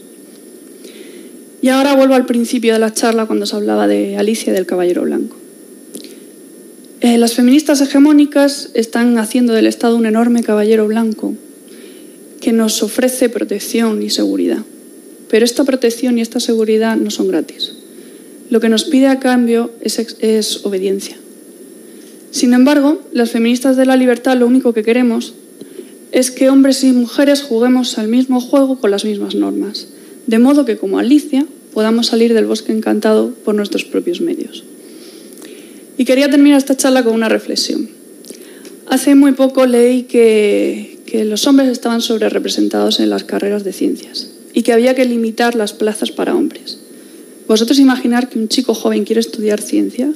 Y 1.62 1.70
ahora 1.70 1.96
vuelvo 1.96 2.16
al 2.16 2.26
principio 2.26 2.74
de 2.74 2.80
la 2.80 2.94
charla 2.94 3.26
cuando 3.26 3.46
se 3.46 3.56
hablaba 3.56 3.88
de 3.88 4.18
Alicia 4.18 4.54
del 4.54 4.66
Caballero 4.66 5.04
Blanco. 5.04 5.39
Eh, 7.02 7.18
las 7.18 7.34
feministas 7.34 7.80
hegemónicas 7.80 8.72
están 8.74 9.18
haciendo 9.20 9.54
del 9.54 9.68
Estado 9.68 9.96
un 9.96 10.06
enorme 10.06 10.44
caballero 10.44 10.86
blanco 10.86 11.34
que 12.42 12.52
nos 12.52 12.84
ofrece 12.84 13.30
protección 13.30 14.04
y 14.04 14.10
seguridad. 14.10 14.66
Pero 15.30 15.46
esta 15.46 15.64
protección 15.64 16.18
y 16.18 16.22
esta 16.22 16.42
seguridad 16.42 16.98
no 16.98 17.10
son 17.10 17.30
gratis. 17.30 17.74
Lo 18.50 18.60
que 18.60 18.68
nos 18.68 18.84
pide 18.84 19.08
a 19.08 19.20
cambio 19.20 19.72
es, 19.80 19.98
es 20.20 20.66
obediencia. 20.66 21.16
Sin 22.32 22.54
embargo, 22.54 23.02
las 23.14 23.32
feministas 23.32 23.78
de 23.78 23.86
la 23.86 23.96
libertad 23.96 24.36
lo 24.38 24.48
único 24.48 24.74
que 24.74 24.84
queremos 24.84 25.34
es 26.12 26.32
que 26.32 26.50
hombres 26.50 26.84
y 26.84 26.92
mujeres 26.92 27.44
juguemos 27.44 27.98
al 27.98 28.10
mismo 28.10 28.42
juego 28.42 28.80
con 28.80 28.92
las 28.92 29.06
mismas 29.06 29.36
normas, 29.36 29.88
de 30.28 30.40
modo 30.40 30.66
que, 30.66 30.78
como 30.78 31.00
Alicia, 31.00 31.46
podamos 31.74 32.08
salir 32.08 32.34
del 32.34 32.46
bosque 32.46 32.74
encantado 32.74 33.34
por 33.46 33.56
nuestros 33.56 33.86
propios 33.86 34.20
medios. 34.20 34.66
Y 36.00 36.06
quería 36.06 36.32
terminar 36.32 36.58
esta 36.58 36.78
charla 36.78 37.04
con 37.04 37.14
una 37.14 37.28
reflexión. 37.30 37.90
Hace 38.88 39.14
muy 39.14 39.34
poco 39.34 39.68
leí 39.68 40.04
que, 40.04 40.98
los 41.26 41.46
hombres 41.46 41.70
estaban 41.70 42.02
sobre 42.02 42.30
representados 42.30 43.00
en 43.00 43.10
las 43.10 43.24
carreras 43.24 43.64
de 43.64 43.74
ciencias 43.74 44.30
y 44.54 44.62
que 44.62 44.74
había 44.74 44.96
que 44.96 45.06
limitar 45.06 45.56
las 45.56 45.74
plazas 45.74 46.12
para 46.12 46.36
hombres. 46.36 46.80
Vosotros 47.48 47.80
imaginar 47.80 48.30
que 48.30 48.40
un 48.40 48.48
chico 48.48 48.74
joven 48.74 49.06
quiere 49.06 49.20
estudiar 49.20 49.60
ciencia 49.60 50.12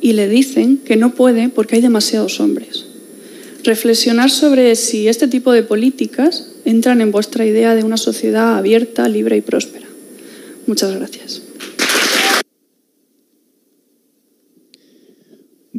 y 0.00 0.14
le 0.14 0.28
dicen 0.28 0.78
que 0.78 0.96
no 0.96 1.14
puede 1.14 1.48
porque 1.48 1.76
hay 1.76 1.82
demasiados 1.82 2.40
hombres 2.40 2.86
reflexionar 3.64 4.30
sobre 4.30 4.76
si 4.76 5.08
este 5.08 5.28
tipo 5.28 5.52
de 5.52 5.62
políticas 5.62 6.46
entran 6.64 7.00
en 7.00 7.10
vuestra 7.10 7.44
idea 7.44 7.74
de 7.74 7.84
una 7.84 7.96
sociedad 7.98 8.56
abierta, 8.56 9.08
libre 9.08 9.36
y 9.36 9.40
próspera. 9.42 9.86
Muchas 10.66 10.94
gracias. 10.94 11.42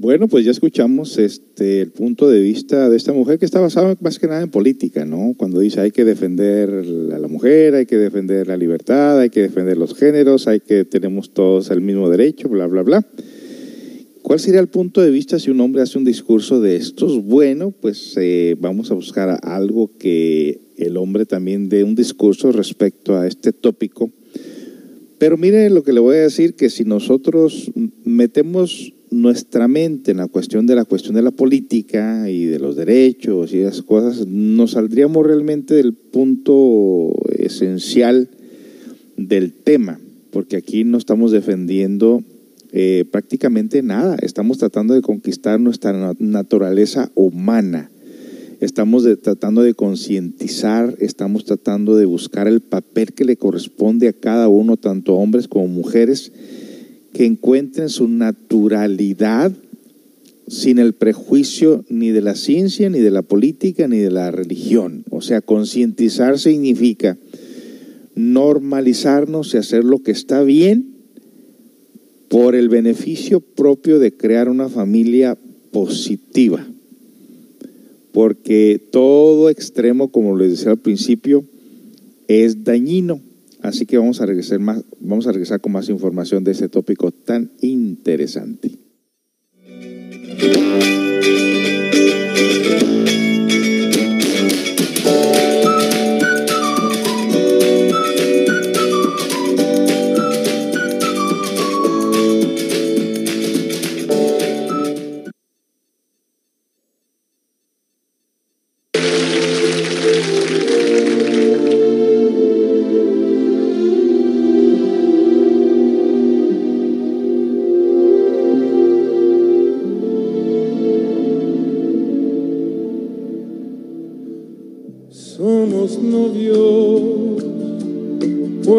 Bueno, 0.01 0.29
pues 0.29 0.45
ya 0.45 0.51
escuchamos 0.51 1.17
este, 1.17 1.81
el 1.81 1.91
punto 1.91 2.29
de 2.29 2.39
vista 2.39 2.87
de 2.87 2.95
esta 2.95 3.11
mujer 3.11 3.37
que 3.37 3.43
está 3.43 3.59
basado 3.59 3.97
más 3.99 4.17
que 4.17 4.27
nada 4.27 4.41
en 4.41 4.49
política, 4.49 5.03
¿no? 5.03 5.33
Cuando 5.35 5.59
dice 5.59 5.81
hay 5.81 5.91
que 5.91 6.05
defender 6.05 6.69
a 7.13 7.19
la 7.19 7.27
mujer, 7.27 7.75
hay 7.75 7.85
que 7.85 7.97
defender 7.97 8.47
la 8.47 8.55
libertad, 8.55 9.19
hay 9.19 9.29
que 9.29 9.41
defender 9.41 9.75
los 9.75 9.95
géneros, 9.95 10.47
hay 10.47 10.61
que 10.61 10.85
tenemos 10.85 11.33
todos 11.33 11.69
el 11.69 11.81
mismo 11.81 12.09
derecho, 12.09 12.47
bla, 12.47 12.65
bla, 12.67 12.83
bla. 12.83 13.05
¿Cuál 14.21 14.39
sería 14.39 14.61
el 14.61 14.69
punto 14.69 15.01
de 15.01 15.11
vista 15.11 15.37
si 15.37 15.51
un 15.51 15.59
hombre 15.59 15.81
hace 15.81 15.97
un 15.97 16.05
discurso 16.05 16.61
de 16.61 16.77
estos? 16.77 17.21
Bueno, 17.21 17.71
pues 17.71 18.13
eh, 18.15 18.55
vamos 18.57 18.91
a 18.91 18.93
buscar 18.93 19.37
algo 19.43 19.91
que 19.99 20.61
el 20.77 20.95
hombre 20.95 21.25
también 21.25 21.67
dé 21.67 21.83
un 21.83 21.95
discurso 21.95 22.53
respecto 22.53 23.17
a 23.17 23.27
este 23.27 23.51
tópico. 23.51 24.09
Pero 25.17 25.35
mire 25.35 25.69
lo 25.69 25.83
que 25.83 25.91
le 25.91 25.99
voy 25.99 26.15
a 26.15 26.21
decir, 26.21 26.53
que 26.53 26.69
si 26.69 26.85
nosotros 26.85 27.69
metemos 28.05 28.93
nuestra 29.11 29.67
mente 29.67 30.11
en 30.11 30.17
la 30.17 30.27
cuestión 30.27 30.67
de 30.67 30.75
la 30.75 30.85
cuestión 30.85 31.15
de 31.15 31.21
la 31.21 31.31
política 31.31 32.29
y 32.29 32.45
de 32.45 32.59
los 32.59 32.75
derechos 32.75 33.53
y 33.53 33.59
esas 33.59 33.81
cosas, 33.81 34.27
nos 34.27 34.71
saldríamos 34.71 35.25
realmente 35.25 35.73
del 35.73 35.93
punto 35.93 37.11
esencial 37.37 38.29
del 39.17 39.53
tema, 39.53 39.99
porque 40.31 40.57
aquí 40.57 40.83
no 40.83 40.97
estamos 40.97 41.31
defendiendo 41.31 42.23
eh, 42.71 43.05
prácticamente 43.11 43.81
nada. 43.81 44.17
Estamos 44.21 44.59
tratando 44.59 44.93
de 44.93 45.01
conquistar 45.01 45.59
nuestra 45.59 46.13
naturaleza 46.19 47.11
humana. 47.15 47.89
Estamos 48.59 49.07
tratando 49.21 49.63
de 49.63 49.73
concientizar, 49.73 50.95
estamos 50.99 51.45
tratando 51.45 51.95
de 51.95 52.05
buscar 52.05 52.47
el 52.47 52.59
papel 52.59 53.13
que 53.13 53.23
le 53.23 53.37
corresponde 53.37 54.09
a 54.09 54.13
cada 54.13 54.49
uno, 54.49 54.75
tanto 54.75 55.15
hombres 55.15 55.47
como 55.47 55.67
mujeres, 55.67 56.33
que 57.13 57.25
encuentren 57.25 57.89
su 57.89 58.07
naturalidad 58.07 59.51
sin 60.47 60.79
el 60.79 60.93
prejuicio 60.93 61.85
ni 61.89 62.09
de 62.09 62.21
la 62.21 62.35
ciencia, 62.35 62.89
ni 62.89 62.99
de 62.99 63.11
la 63.11 63.21
política, 63.21 63.87
ni 63.87 63.97
de 63.97 64.11
la 64.11 64.31
religión. 64.31 65.03
O 65.09 65.21
sea, 65.21 65.41
concientizar 65.41 66.39
significa 66.39 67.17
normalizarnos 68.15 69.53
y 69.53 69.57
hacer 69.57 69.83
lo 69.83 69.99
que 69.99 70.11
está 70.11 70.43
bien 70.43 70.87
por 72.29 72.55
el 72.55 72.69
beneficio 72.69 73.39
propio 73.39 73.99
de 73.99 74.11
crear 74.11 74.49
una 74.49 74.69
familia 74.69 75.37
positiva. 75.71 76.65
Porque 78.11 78.81
todo 78.91 79.49
extremo, 79.49 80.11
como 80.11 80.35
les 80.35 80.51
decía 80.51 80.71
al 80.71 80.79
principio, 80.79 81.45
es 82.27 82.63
dañino. 82.63 83.21
Así 83.61 83.85
que 83.85 83.97
vamos 83.97 84.21
a 84.21 84.25
regresar, 84.25 84.59
más, 84.59 84.83
vamos 84.99 85.27
a 85.27 85.31
regresar 85.31 85.59
con 85.59 85.71
más 85.73 85.89
información 85.89 86.43
de 86.43 86.51
este 86.51 86.69
tópico 86.69 87.11
tan 87.11 87.51
interesante. 87.61 88.79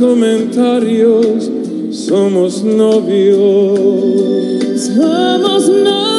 comentarios, 0.00 1.50
somos 1.92 2.64
novios. 2.64 3.38
Somos 4.96 5.68
novios. 5.68 6.09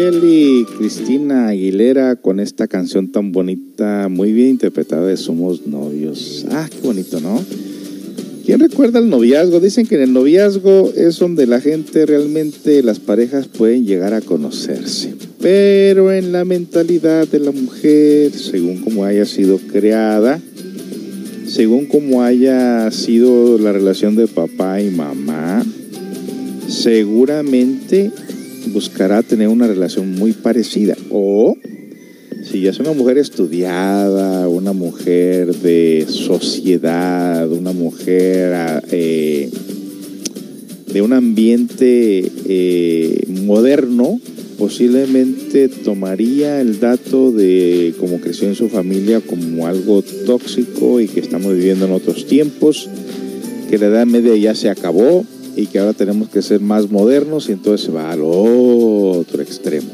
Bocelli 0.00 0.60
y 0.60 0.64
Cristina 0.64 1.48
Aguilera 1.48 2.16
con 2.16 2.40
esta 2.40 2.66
canción 2.66 3.12
tan 3.12 3.32
bonita, 3.32 4.08
muy 4.08 4.32
bien 4.32 4.48
interpretada 4.48 5.06
de 5.06 5.18
Somos 5.18 5.66
Novios. 5.66 6.46
Ah, 6.50 6.66
qué 6.70 6.78
bonito, 6.80 7.20
¿no? 7.20 7.44
¿Quién 8.46 8.60
recuerda 8.60 8.98
el 8.98 9.10
noviazgo? 9.10 9.60
Dicen 9.60 9.86
que 9.86 9.96
en 9.96 10.00
el 10.00 10.12
noviazgo 10.14 10.90
es 10.96 11.18
donde 11.18 11.46
la 11.46 11.60
gente 11.60 12.06
realmente, 12.06 12.82
las 12.82 12.98
parejas 12.98 13.46
pueden 13.46 13.84
llegar 13.84 14.14
a 14.14 14.22
conocerse. 14.22 15.14
Pero 15.38 16.10
en 16.10 16.32
la 16.32 16.46
mentalidad 16.46 17.28
de 17.28 17.40
la 17.40 17.50
mujer, 17.50 18.32
según 18.32 18.78
como 18.78 19.04
haya 19.04 19.26
sido 19.26 19.58
creada, 19.58 20.40
según 21.46 21.84
como 21.84 22.22
haya 22.22 22.90
sido 22.90 23.58
la 23.58 23.72
relación 23.72 24.16
de 24.16 24.28
papá 24.28 24.80
y 24.80 24.88
mamá, 24.88 25.62
seguramente 26.68 28.10
buscará 28.68 29.22
tener 29.22 29.48
una 29.48 29.66
relación 29.66 30.12
muy 30.12 30.32
parecida. 30.32 30.96
O 31.10 31.56
si 32.42 32.62
ya 32.62 32.70
es 32.70 32.80
una 32.80 32.92
mujer 32.92 33.18
estudiada, 33.18 34.48
una 34.48 34.72
mujer 34.72 35.54
de 35.54 36.06
sociedad, 36.08 37.50
una 37.50 37.72
mujer 37.72 38.54
ah, 38.54 38.82
eh, 38.90 39.50
de 40.92 41.02
un 41.02 41.12
ambiente 41.12 42.24
eh, 42.48 43.24
moderno, 43.44 44.20
posiblemente 44.58 45.68
tomaría 45.68 46.60
el 46.60 46.80
dato 46.80 47.30
de 47.32 47.94
cómo 47.98 48.20
creció 48.20 48.48
en 48.48 48.54
su 48.54 48.68
familia 48.68 49.20
como 49.20 49.66
algo 49.66 50.02
tóxico 50.26 51.00
y 51.00 51.08
que 51.08 51.20
estamos 51.20 51.54
viviendo 51.54 51.86
en 51.86 51.92
otros 51.92 52.26
tiempos, 52.26 52.88
que 53.70 53.78
la 53.78 53.86
edad 53.86 54.06
media 54.06 54.36
ya 54.36 54.54
se 54.54 54.68
acabó 54.68 55.24
y 55.60 55.66
que 55.66 55.78
ahora 55.78 55.92
tenemos 55.92 56.28
que 56.28 56.42
ser 56.42 56.60
más 56.60 56.90
modernos 56.90 57.48
y 57.48 57.52
entonces 57.52 57.86
se 57.86 57.92
va 57.92 58.10
al 58.10 58.20
otro 58.22 59.42
extremo. 59.42 59.88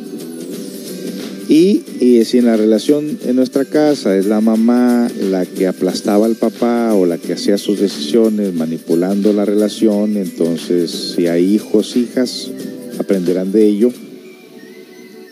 Y, 1.48 1.82
y 2.00 2.24
si 2.24 2.38
en 2.38 2.46
la 2.46 2.56
relación 2.56 3.18
en 3.24 3.36
nuestra 3.36 3.64
casa 3.64 4.16
es 4.16 4.26
la 4.26 4.40
mamá 4.40 5.08
la 5.30 5.46
que 5.46 5.66
aplastaba 5.66 6.26
al 6.26 6.34
papá 6.34 6.94
o 6.94 7.06
la 7.06 7.18
que 7.18 7.34
hacía 7.34 7.56
sus 7.56 7.80
decisiones 7.80 8.52
manipulando 8.54 9.32
la 9.32 9.44
relación, 9.44 10.16
entonces 10.16 11.14
si 11.14 11.28
hay 11.28 11.54
hijos, 11.54 11.96
hijas, 11.96 12.50
aprenderán 12.98 13.52
de 13.52 13.66
ello. 13.66 13.92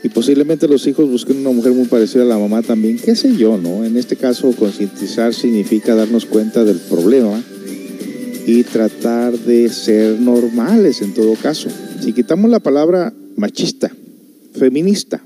Y 0.05 0.09
posiblemente 0.11 0.69
los 0.69 0.87
hijos 0.87 1.09
busquen 1.09 1.39
una 1.39 1.51
mujer 1.51 1.73
muy 1.73 1.87
parecida 1.87 2.23
a 2.23 2.27
la 2.27 2.39
mamá 2.39 2.63
también, 2.63 2.99
qué 2.99 3.17
sé 3.17 3.37
yo, 3.37 3.57
¿no? 3.57 3.85
En 3.85 3.97
este 3.97 4.17
caso, 4.17 4.53
concientizar 4.53 5.33
significa 5.33 5.95
darnos 5.95 6.27
cuenta 6.27 6.63
del 6.63 6.77
problema 6.77 7.43
y 8.47 8.63
tratar 8.65 9.39
de 9.39 9.69
ser 9.69 10.21
normales 10.21 11.01
en 11.03 11.15
todo 11.15 11.35
caso. 11.35 11.69
Si 12.01 12.13
quitamos 12.13 12.51
la 12.51 12.61
palabra 12.61 13.13
machista, 13.37 13.91
feminista, 14.53 15.23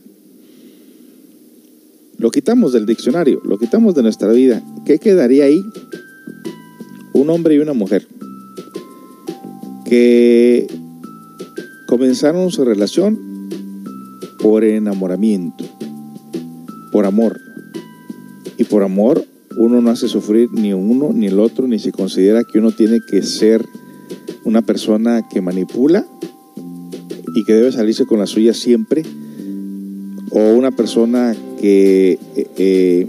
lo 2.18 2.30
quitamos 2.30 2.72
del 2.72 2.86
diccionario, 2.86 3.40
lo 3.44 3.58
quitamos 3.58 3.94
de 3.94 4.02
nuestra 4.02 4.32
vida, 4.32 4.62
¿qué 4.84 4.98
quedaría 4.98 5.44
ahí? 5.44 5.62
Un 7.12 7.30
hombre 7.30 7.54
y 7.54 7.58
una 7.58 7.72
mujer 7.72 8.06
que 9.84 10.66
comenzaron 11.86 12.50
su 12.50 12.64
relación 12.64 13.18
por 14.38 14.64
enamoramiento, 14.64 15.64
por 16.92 17.06
amor. 17.06 17.40
Y 18.56 18.64
por 18.64 18.82
amor 18.82 19.24
uno 19.58 19.80
no 19.80 19.90
hace 19.90 20.06
sufrir 20.06 20.50
ni 20.52 20.72
uno 20.72 21.10
ni 21.12 21.26
el 21.26 21.40
otro, 21.40 21.66
ni 21.66 21.80
se 21.80 21.90
considera 21.90 22.44
que 22.44 22.60
uno 22.60 22.70
tiene 22.70 23.00
que 23.10 23.22
ser 23.22 23.66
una 24.44 24.62
persona 24.62 25.26
que 25.28 25.40
manipula 25.40 26.06
y 27.34 27.44
que 27.44 27.54
debe 27.54 27.72
salirse 27.72 28.06
con 28.06 28.20
la 28.20 28.28
suya 28.28 28.54
siempre, 28.54 29.02
o 30.30 30.52
una 30.54 30.70
persona 30.70 31.36
que 31.60 32.20
eh, 32.36 32.46
eh, 32.56 33.06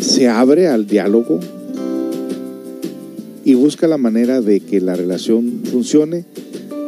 se 0.00 0.26
abre 0.26 0.66
al 0.66 0.88
diálogo 0.88 1.38
y 3.44 3.54
busca 3.54 3.86
la 3.86 3.96
manera 3.96 4.40
de 4.40 4.58
que 4.58 4.80
la 4.80 4.96
relación 4.96 5.62
funcione, 5.70 6.24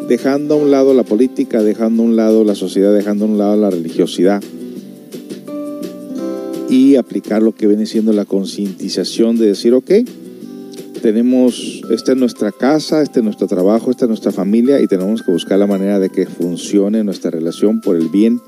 dejando 0.08 0.54
a 0.54 0.56
un 0.56 0.72
lado 0.72 0.92
la 0.92 1.04
política, 1.04 1.62
dejando 1.62 2.02
a 2.02 2.06
un 2.06 2.16
lado 2.16 2.42
la 2.42 2.56
sociedad, 2.56 2.92
dejando 2.92 3.26
a 3.26 3.28
un 3.28 3.38
lado 3.38 3.56
la 3.56 3.70
religiosidad 3.70 4.42
y 6.72 6.96
aplicar 6.96 7.42
lo 7.42 7.54
que 7.54 7.66
viene 7.66 7.84
siendo 7.84 8.14
la 8.14 8.24
concientización 8.24 9.36
de 9.36 9.44
decir, 9.48 9.74
ok, 9.74 9.90
tenemos, 11.02 11.82
esta 11.90 12.12
es 12.12 12.18
nuestra 12.18 12.50
casa, 12.50 13.02
este 13.02 13.18
es 13.20 13.24
nuestro 13.24 13.46
trabajo, 13.46 13.90
esta 13.90 14.06
es 14.06 14.08
nuestra 14.08 14.32
familia 14.32 14.80
y 14.80 14.86
tenemos 14.86 15.22
que 15.22 15.32
buscar 15.32 15.58
la 15.58 15.66
manera 15.66 15.98
de 15.98 16.08
que 16.08 16.24
funcione 16.24 17.04
nuestra 17.04 17.30
relación 17.30 17.82
por 17.82 17.96
el 17.96 18.08
bien 18.08 18.40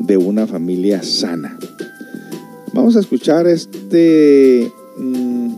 de 0.00 0.16
una 0.16 0.46
familia 0.46 1.02
sana. 1.02 1.58
Vamos 2.72 2.96
a 2.96 3.00
escuchar 3.00 3.46
este... 3.46 4.72
mm, 4.96 5.50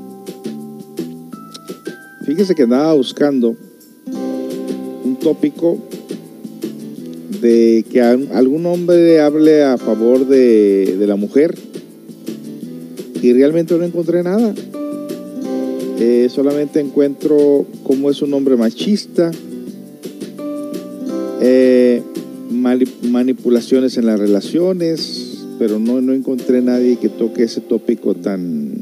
fíjese 2.26 2.56
que 2.56 2.64
andaba 2.64 2.92
buscando 2.94 3.54
un 5.04 5.16
tópico 5.22 5.78
de 7.40 7.84
que 7.88 8.00
al- 8.02 8.30
algún 8.32 8.66
hombre 8.66 9.20
hable 9.20 9.62
a 9.62 9.78
favor 9.78 10.26
de 10.26 11.04
la 11.06 11.14
mujer 11.14 11.54
y 13.22 13.32
realmente 13.32 13.76
no 13.76 13.84
encontré 13.84 14.22
nada. 14.22 14.54
Eh, 15.98 16.28
solamente 16.30 16.80
encuentro 16.80 17.66
cómo 17.82 18.10
es 18.10 18.22
un 18.22 18.32
hombre 18.32 18.56
machista, 18.56 19.30
eh, 21.42 22.02
manipulaciones 23.02 23.98
en 23.98 24.06
las 24.06 24.18
relaciones, 24.18 25.44
pero 25.58 25.78
no, 25.78 26.00
no 26.00 26.14
encontré 26.14 26.62
nadie 26.62 26.96
que 26.96 27.08
toque 27.10 27.44
ese 27.44 27.60
tópico 27.60 28.14
tan 28.14 28.80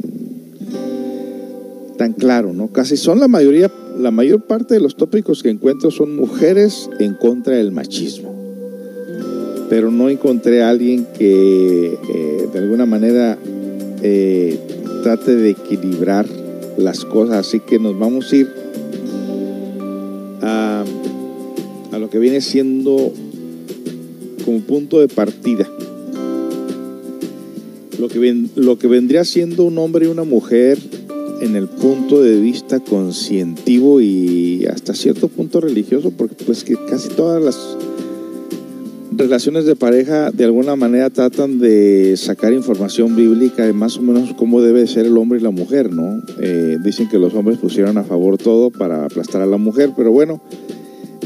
tan 1.99 2.12
claro, 2.12 2.55
¿no? 2.55 2.68
Casi 2.68 2.97
son 2.97 3.18
la 3.18 3.28
mayoría, 3.28 3.70
la 3.99 4.11
mayor 4.11 4.43
parte 4.43 4.74
de 4.74 4.80
los 4.80 4.97
tópicos 4.97 5.43
que 5.43 5.51
encuentro 5.51 5.91
son 5.91 6.16
mujeres 6.16 6.89
en 7.01 7.14
contra 7.14 7.57
del 7.57 7.72
machismo. 7.72 8.34
Pero 9.68 9.91
no 9.91 10.09
encontré 10.09 10.62
a 10.62 10.70
alguien 10.70 11.07
que 11.18 11.99
eh, 12.09 12.49
de 12.51 12.59
alguna 12.59 12.86
manera 12.86 13.36
eh, 14.03 14.59
trate 15.03 15.34
de 15.34 15.51
equilibrar 15.51 16.26
las 16.76 17.05
cosas. 17.05 17.46
Así 17.46 17.61
que 17.61 17.78
nos 17.78 17.99
vamos 17.99 18.32
a 18.32 18.36
ir 18.36 18.49
a, 20.42 20.84
a 21.92 21.99
lo 21.99 22.11
que 22.11 22.18
viene 22.18 22.40
siendo 22.40 23.12
como 24.44 24.61
punto 24.61 25.01
de 25.01 25.09
partida. 25.09 25.68
Lo 27.99 28.09
que, 28.09 28.18
ven- 28.20 28.51
lo 28.55 28.78
que 28.78 28.86
vendría 28.86 29.24
siendo 29.24 29.64
un 29.64 29.76
hombre 29.78 30.07
y 30.07 30.09
una 30.09 30.22
mujer 30.22 30.78
en 31.40 31.57
el 31.57 31.68
punto 31.68 32.22
de 32.22 32.38
vista 32.40 32.78
conscientivo 32.80 34.01
y 34.01 34.66
hasta 34.66 34.94
cierto 34.94 35.28
punto 35.28 35.61
religioso, 35.61 36.12
porque 36.16 36.36
pues 36.44 36.62
que 36.64 36.76
casi 36.88 37.09
todas 37.09 37.42
las 37.42 37.57
relaciones 39.18 39.64
de 39.64 39.74
pareja 39.74 40.30
de 40.30 40.44
alguna 40.44 40.76
manera 40.76 41.10
tratan 41.10 41.58
de 41.58 42.16
sacar 42.16 42.52
información 42.52 43.16
bíblica 43.16 43.64
de 43.64 43.72
más 43.72 43.98
o 43.98 44.02
menos 44.02 44.32
cómo 44.34 44.62
debe 44.62 44.86
ser 44.86 45.06
el 45.06 45.18
hombre 45.18 45.40
y 45.40 45.42
la 45.42 45.50
mujer, 45.50 45.92
¿no? 45.92 46.22
Eh, 46.40 46.78
dicen 46.84 47.08
que 47.08 47.18
los 47.18 47.34
hombres 47.34 47.58
pusieron 47.58 47.98
a 47.98 48.04
favor 48.04 48.38
todo 48.38 48.70
para 48.70 49.04
aplastar 49.04 49.42
a 49.42 49.46
la 49.46 49.56
mujer, 49.56 49.90
pero 49.96 50.12
bueno, 50.12 50.40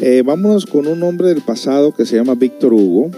eh, 0.01 0.22
vámonos 0.24 0.64
con 0.64 0.86
un 0.86 1.03
hombre 1.03 1.28
del 1.28 1.43
pasado 1.43 1.93
que 1.93 2.07
se 2.07 2.16
llama 2.16 2.34
Víctor 2.34 2.72
Hugo, 2.72 3.11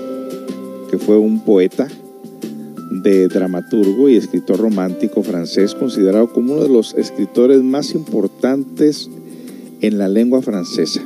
que 0.91 0.99
fue 0.99 1.18
un 1.18 1.45
poeta 1.45 1.87
de 2.91 3.29
dramaturgo 3.29 4.09
y 4.09 4.16
escritor 4.16 4.59
romántico 4.59 5.22
francés, 5.22 5.75
considerado 5.75 6.33
como 6.33 6.55
uno 6.55 6.62
de 6.62 6.68
los 6.68 6.95
escritores 6.95 7.62
más 7.62 7.95
importantes 7.95 9.09
en 9.81 9.99
la 9.99 10.09
lengua 10.09 10.43
francesa. 10.43 11.01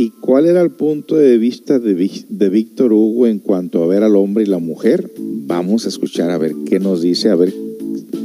¿Y 0.00 0.10
cuál 0.10 0.46
era 0.46 0.62
el 0.62 0.70
punto 0.70 1.16
de 1.16 1.38
vista 1.38 1.80
de, 1.80 1.92
de 2.28 2.48
Víctor 2.48 2.92
Hugo 2.92 3.26
en 3.26 3.40
cuanto 3.40 3.82
a 3.82 3.88
ver 3.88 4.04
al 4.04 4.14
hombre 4.14 4.44
y 4.44 4.46
la 4.46 4.60
mujer? 4.60 5.10
Vamos 5.18 5.86
a 5.86 5.88
escuchar 5.88 6.30
a 6.30 6.38
ver 6.38 6.54
qué 6.66 6.78
nos 6.78 7.02
dice, 7.02 7.30
a 7.30 7.34
ver, 7.34 7.52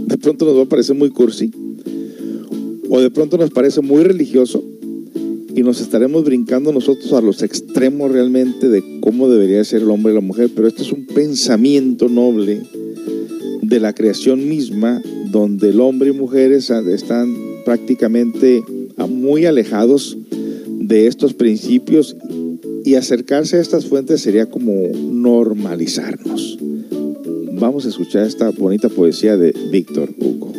de 0.05 0.17
pronto 0.19 0.45
nos 0.45 0.55
va 0.55 0.61
a 0.61 0.69
parecer 0.69 0.95
muy 0.95 1.09
cursi, 1.09 1.49
o 2.91 3.01
de 3.01 3.09
pronto 3.09 3.39
nos 3.39 3.49
parece 3.49 3.81
muy 3.81 4.03
religioso, 4.03 4.63
y 5.55 5.63
nos 5.63 5.81
estaremos 5.81 6.23
brincando 6.23 6.71
nosotros 6.71 7.11
a 7.13 7.21
los 7.21 7.41
extremos 7.41 8.11
realmente 8.11 8.69
de 8.69 8.83
cómo 9.01 9.27
debería 9.27 9.63
ser 9.63 9.81
el 9.81 9.89
hombre 9.89 10.11
y 10.11 10.15
la 10.15 10.21
mujer, 10.21 10.51
pero 10.55 10.67
este 10.67 10.83
es 10.83 10.91
un 10.91 11.07
pensamiento 11.07 12.07
noble 12.07 12.61
de 13.63 13.79
la 13.79 13.93
creación 13.93 14.47
misma, 14.47 15.01
donde 15.31 15.69
el 15.69 15.79
hombre 15.79 16.11
y 16.11 16.13
mujeres 16.13 16.69
están 16.69 17.35
prácticamente 17.65 18.63
muy 19.09 19.47
alejados 19.47 20.19
de 20.87 21.07
estos 21.07 21.33
principios 21.33 22.15
y 22.85 22.95
acercarse 22.95 23.57
a 23.57 23.61
estas 23.61 23.85
fuentes 23.85 24.21
sería 24.21 24.45
como 24.45 24.89
normalizarnos. 24.95 26.57
Vamos 27.53 27.85
a 27.85 27.89
escuchar 27.89 28.25
esta 28.25 28.49
bonita 28.49 28.89
poesía 28.89 29.37
de 29.37 29.53
Víctor 29.71 30.13
Hugo. 30.17 30.51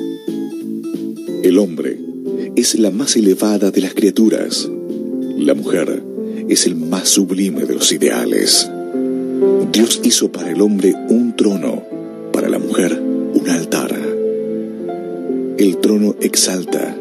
El 1.43 1.59
hombre 1.59 1.99
es 2.57 2.79
la 2.79 2.91
más 2.91 3.16
elevada 3.16 3.70
de 3.70 3.81
las 3.81 3.95
criaturas 3.95 4.70
la 5.37 5.55
mujer 5.55 6.03
es 6.49 6.66
el 6.66 6.77
más 6.77 7.09
sublime 7.09 7.64
de 7.64 7.75
los 7.75 7.93
ideales. 7.93 8.70
Dios 9.72 10.01
hizo 10.05 10.31
para 10.31 10.51
el 10.51 10.62
hombre 10.62 10.95
un 11.09 11.35
trono, 11.37 11.83
para 12.33 12.49
la 12.49 12.59
mujer 12.59 12.99
un 13.01 13.49
altar. 13.49 13.95
El 15.59 15.79
trono 15.79 16.14
exalta, 16.20 16.97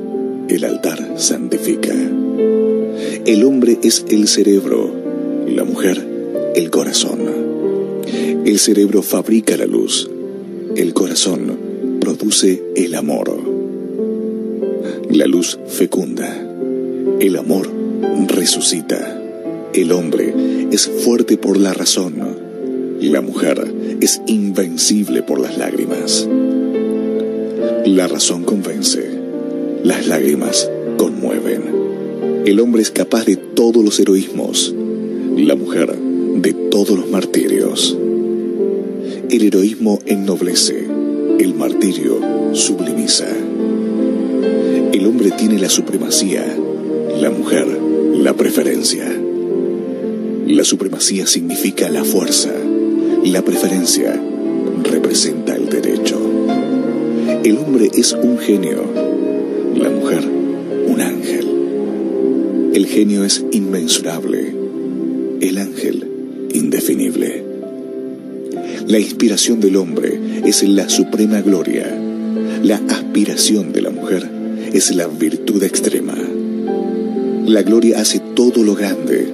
el 0.50 0.64
altar 0.64 1.14
santifica. 1.18 1.94
El 3.26 3.44
hombre 3.44 3.80
es 3.84 4.06
el 4.10 4.28
cerebro, 4.28 4.92
la 5.48 5.64
mujer 5.64 6.14
el 6.56 6.70
corazón. 6.70 7.20
El 8.46 8.60
cerebro 8.60 9.02
fabrica 9.02 9.58
la 9.58 9.66
luz, 9.66 10.10
el 10.76 10.94
corazón 10.94 11.58
produce 12.00 12.62
el 12.76 12.96
amor. 12.96 13.32
La 15.10 15.26
luz 15.26 15.60
fecunda, 15.68 16.36
el 17.20 17.36
amor 17.36 17.70
resucita. 18.28 19.20
El 19.74 19.92
hombre 19.92 20.34
es 20.72 20.88
fuerte 20.88 21.38
por 21.38 21.58
la 21.58 21.74
razón. 21.74 22.16
La 23.00 23.22
mujer 23.22 23.74
es 24.02 24.22
invencible 24.28 25.24
por 25.24 25.40
las 25.40 25.58
lágrimas. 25.58 26.28
La 27.86 28.08
razón 28.08 28.44
convence. 28.44 29.04
Las 29.84 30.08
lágrimas 30.08 30.70
conmueven. 30.98 31.83
El 32.46 32.60
hombre 32.60 32.82
es 32.82 32.92
capaz 32.92 33.26
de 33.26 33.38
todos 33.38 33.84
los 33.84 34.00
heroísmos. 34.00 34.76
La 35.38 35.56
mujer 35.56 35.96
de 35.96 36.54
todos 36.54 36.98
los 36.98 37.10
martirios. 37.10 37.98
El 39.30 39.44
heroísmo 39.44 40.00
ennoblece. 40.06 40.86
El 41.40 41.54
martirio 41.54 42.20
sublimiza. 42.54 43.28
El 44.92 45.06
hombre 45.06 45.32
tiene 45.32 45.58
la 45.58 45.70
supremacía. 45.70 46.46
La 47.20 47.30
mujer 47.30 47.66
la 48.14 48.34
preferencia. 48.34 49.06
La 50.46 50.64
supremacía 50.64 51.26
significa 51.26 51.90
la 51.90 52.04
fuerza. 52.04 52.52
La 53.26 53.42
preferencia 53.42 54.22
representa 54.84 55.56
el 55.56 55.70
derecho. 55.70 56.20
El 57.44 57.58
hombre 57.58 57.90
es 57.94 58.14
un 58.14 58.38
genio. 58.38 58.84
La 59.76 59.90
mujer, 59.90 60.24
un 60.88 61.02
ángel. 61.02 61.43
El 62.74 62.88
genio 62.88 63.24
es 63.24 63.46
inmensurable. 63.52 64.52
El 65.42 65.60
ángel, 65.60 66.08
indefinible. 66.54 67.44
La 68.88 68.98
inspiración 68.98 69.60
del 69.60 69.76
hombre 69.76 70.20
es 70.44 70.64
la 70.68 70.90
suprema 70.90 71.42
gloria. 71.42 71.86
La 72.64 72.78
aspiración 72.90 73.74
de 73.74 73.82
la 73.84 73.92
mujer 73.92 74.28
es 74.74 74.96
la 74.96 75.06
virtud 75.06 75.62
extrema. 75.62 76.18
La 77.46 77.62
gloria 77.62 78.02
hace 78.02 78.20
todo 78.34 78.64
lo 78.64 78.74
grande, 78.74 79.28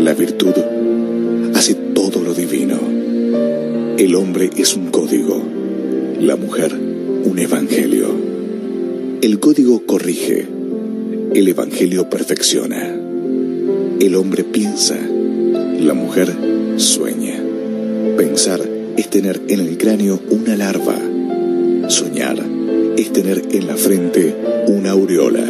la 0.00 0.12
virtud 0.12 0.54
hace 1.54 1.74
todo 1.94 2.20
lo 2.20 2.34
divino. 2.34 2.80
El 3.98 4.16
hombre 4.16 4.50
es 4.56 4.74
un 4.74 4.90
código, 4.90 5.40
la 6.20 6.34
mujer 6.34 6.74
un 6.74 7.38
evangelio. 7.38 8.08
El 9.22 9.38
código 9.38 9.86
corrige, 9.86 10.46
el 11.34 11.48
evangelio 11.48 12.10
perfecciona. 12.10 12.94
El 14.00 14.14
hombre 14.16 14.44
piensa, 14.44 14.98
la 14.98 15.94
mujer 15.94 16.28
sueña. 16.76 17.40
Pensar 18.16 18.60
es 18.96 19.08
tener 19.10 19.40
en 19.48 19.60
el 19.60 19.78
cráneo 19.78 20.20
una 20.30 20.56
larva. 20.56 20.96
Soñar 21.88 22.38
es 22.96 23.12
tener 23.12 23.42
en 23.52 23.66
la 23.66 23.76
frente 23.76 24.34
una 24.68 24.90
aureola. 24.90 25.46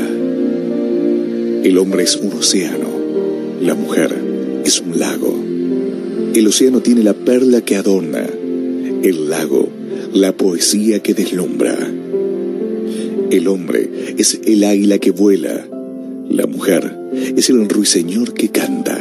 El 1.63 1.79
hombre 1.79 2.05
es 2.05 2.17
un 2.17 2.33
océano, 2.33 2.89
la 3.61 3.75
mujer 3.75 4.15
es 4.65 4.81
un 4.81 4.99
lago. 4.99 5.35
El 6.35 6.47
océano 6.47 6.81
tiene 6.81 7.03
la 7.03 7.15
perla 7.15 7.63
que 7.63 7.77
adorna, 7.77 8.27
el 9.03 9.31
lago 9.31 9.69
la 10.13 10.33
poesía 10.33 11.01
que 11.03 11.15
deslumbra. 11.15 11.77
El 13.31 13.49
hombre 13.49 13.90
es 14.21 14.39
el 14.45 14.65
águila 14.65 14.99
que 14.99 15.13
vuela, 15.13 15.67
la 16.29 16.47
mujer 16.47 16.95
es 17.37 17.49
el 17.49 17.67
ruiseñor 17.71 18.35
que 18.35 18.51
canta. 18.51 18.99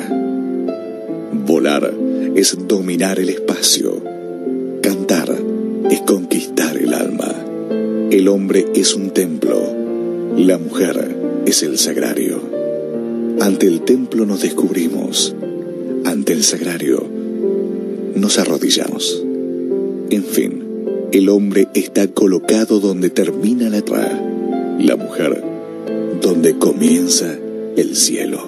Volar 1.45 1.93
es 2.35 2.57
dominar 2.67 3.19
el 3.19 3.27
espacio, 3.27 4.01
cantar 4.81 5.35
es 5.91 6.01
conquistar 6.01 6.77
el 6.77 6.93
alma. 6.93 7.35
El 8.11 8.29
hombre 8.29 8.65
es 8.73 8.95
un 8.95 9.09
templo, 9.09 9.61
la 10.37 10.57
mujer 10.57 11.17
es 11.45 11.63
el 11.63 11.77
sagrario. 11.77 12.39
Ante 13.41 13.67
el 13.67 13.81
templo 13.81 14.25
nos 14.25 14.41
descubrimos, 14.41 15.35
ante 16.05 16.31
el 16.31 16.43
sagrario 16.43 17.05
nos 18.15 18.39
arrodillamos. 18.39 19.21
En 20.11 20.23
fin, 20.23 20.63
el 21.11 21.27
hombre 21.27 21.67
está 21.73 22.07
colocado 22.07 22.79
donde 22.79 23.09
termina 23.09 23.69
la 23.69 23.81
tierra, 23.81 24.28
la 24.79 24.95
mujer 24.95 25.43
donde 26.21 26.57
comienza 26.57 27.37
el 27.75 27.95
cielo. 27.97 28.39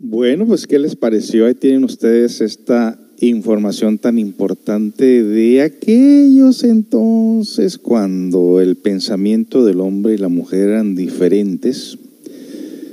Bueno, 0.00 0.46
pues 0.46 0.66
¿qué 0.66 0.78
les 0.78 0.96
pareció? 0.96 1.46
Ahí 1.46 1.54
tienen 1.54 1.84
ustedes 1.84 2.40
esta 2.40 2.98
información 3.20 3.98
tan 3.98 4.18
importante 4.18 5.22
de 5.22 5.62
aquellos 5.62 6.64
entonces 6.64 7.78
cuando 7.78 8.60
el 8.60 8.76
pensamiento 8.76 9.64
del 9.64 9.80
hombre 9.80 10.14
y 10.14 10.18
la 10.18 10.28
mujer 10.28 10.68
eran 10.70 10.96
diferentes. 10.96 11.96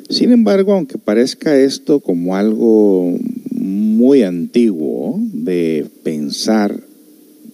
Sin 0.10 0.31
embargo, 0.31 0.73
aunque 0.73 0.99
parezca 0.99 1.57
esto 1.57 2.02
como 2.02 2.35
algo 2.35 3.18
muy 3.61 4.23
antiguo 4.23 5.19
de 5.33 5.85
pensar, 6.03 6.81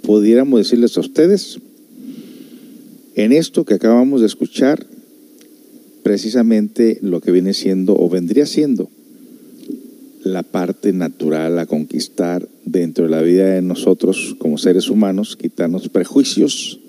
pudiéramos 0.02 0.60
decirles 0.60 0.98
a 0.98 1.02
ustedes, 1.02 1.60
en 3.16 3.34
esto 3.34 3.66
que 3.66 3.74
acabamos 3.74 4.22
de 4.22 4.28
escuchar, 4.28 4.86
precisamente 6.04 7.00
lo 7.02 7.20
que 7.20 7.32
viene 7.32 7.54
siendo 7.54 7.98
o 7.98 8.10
vendría 8.10 8.46
siendo 8.46 8.90
la 10.24 10.44
parte 10.44 10.94
natural 10.94 11.60
a 11.60 11.66
conquistar 11.66 12.48
dentro 12.66 13.06
de 13.06 13.12
la 13.12 13.22
vida 13.22 13.46
de 13.46 13.62
nosotros 13.62 14.36
como 14.38 14.58
seres 14.58 14.90
humanos, 14.90 15.36
quitarnos 15.36 15.90
prejuicios, 15.90 16.80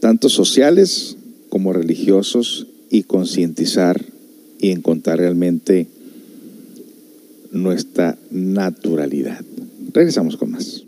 tanto 0.00 0.28
sociales 0.28 1.16
como 1.48 1.72
religiosos, 1.72 2.66
y 2.90 3.02
concientizar 3.02 4.04
y 4.58 4.70
encontrar 4.70 5.18
realmente 5.18 5.86
nuestra 7.52 8.16
naturalidad. 8.30 9.40
Regresamos 9.92 10.36
con 10.36 10.52
más. 10.52 10.84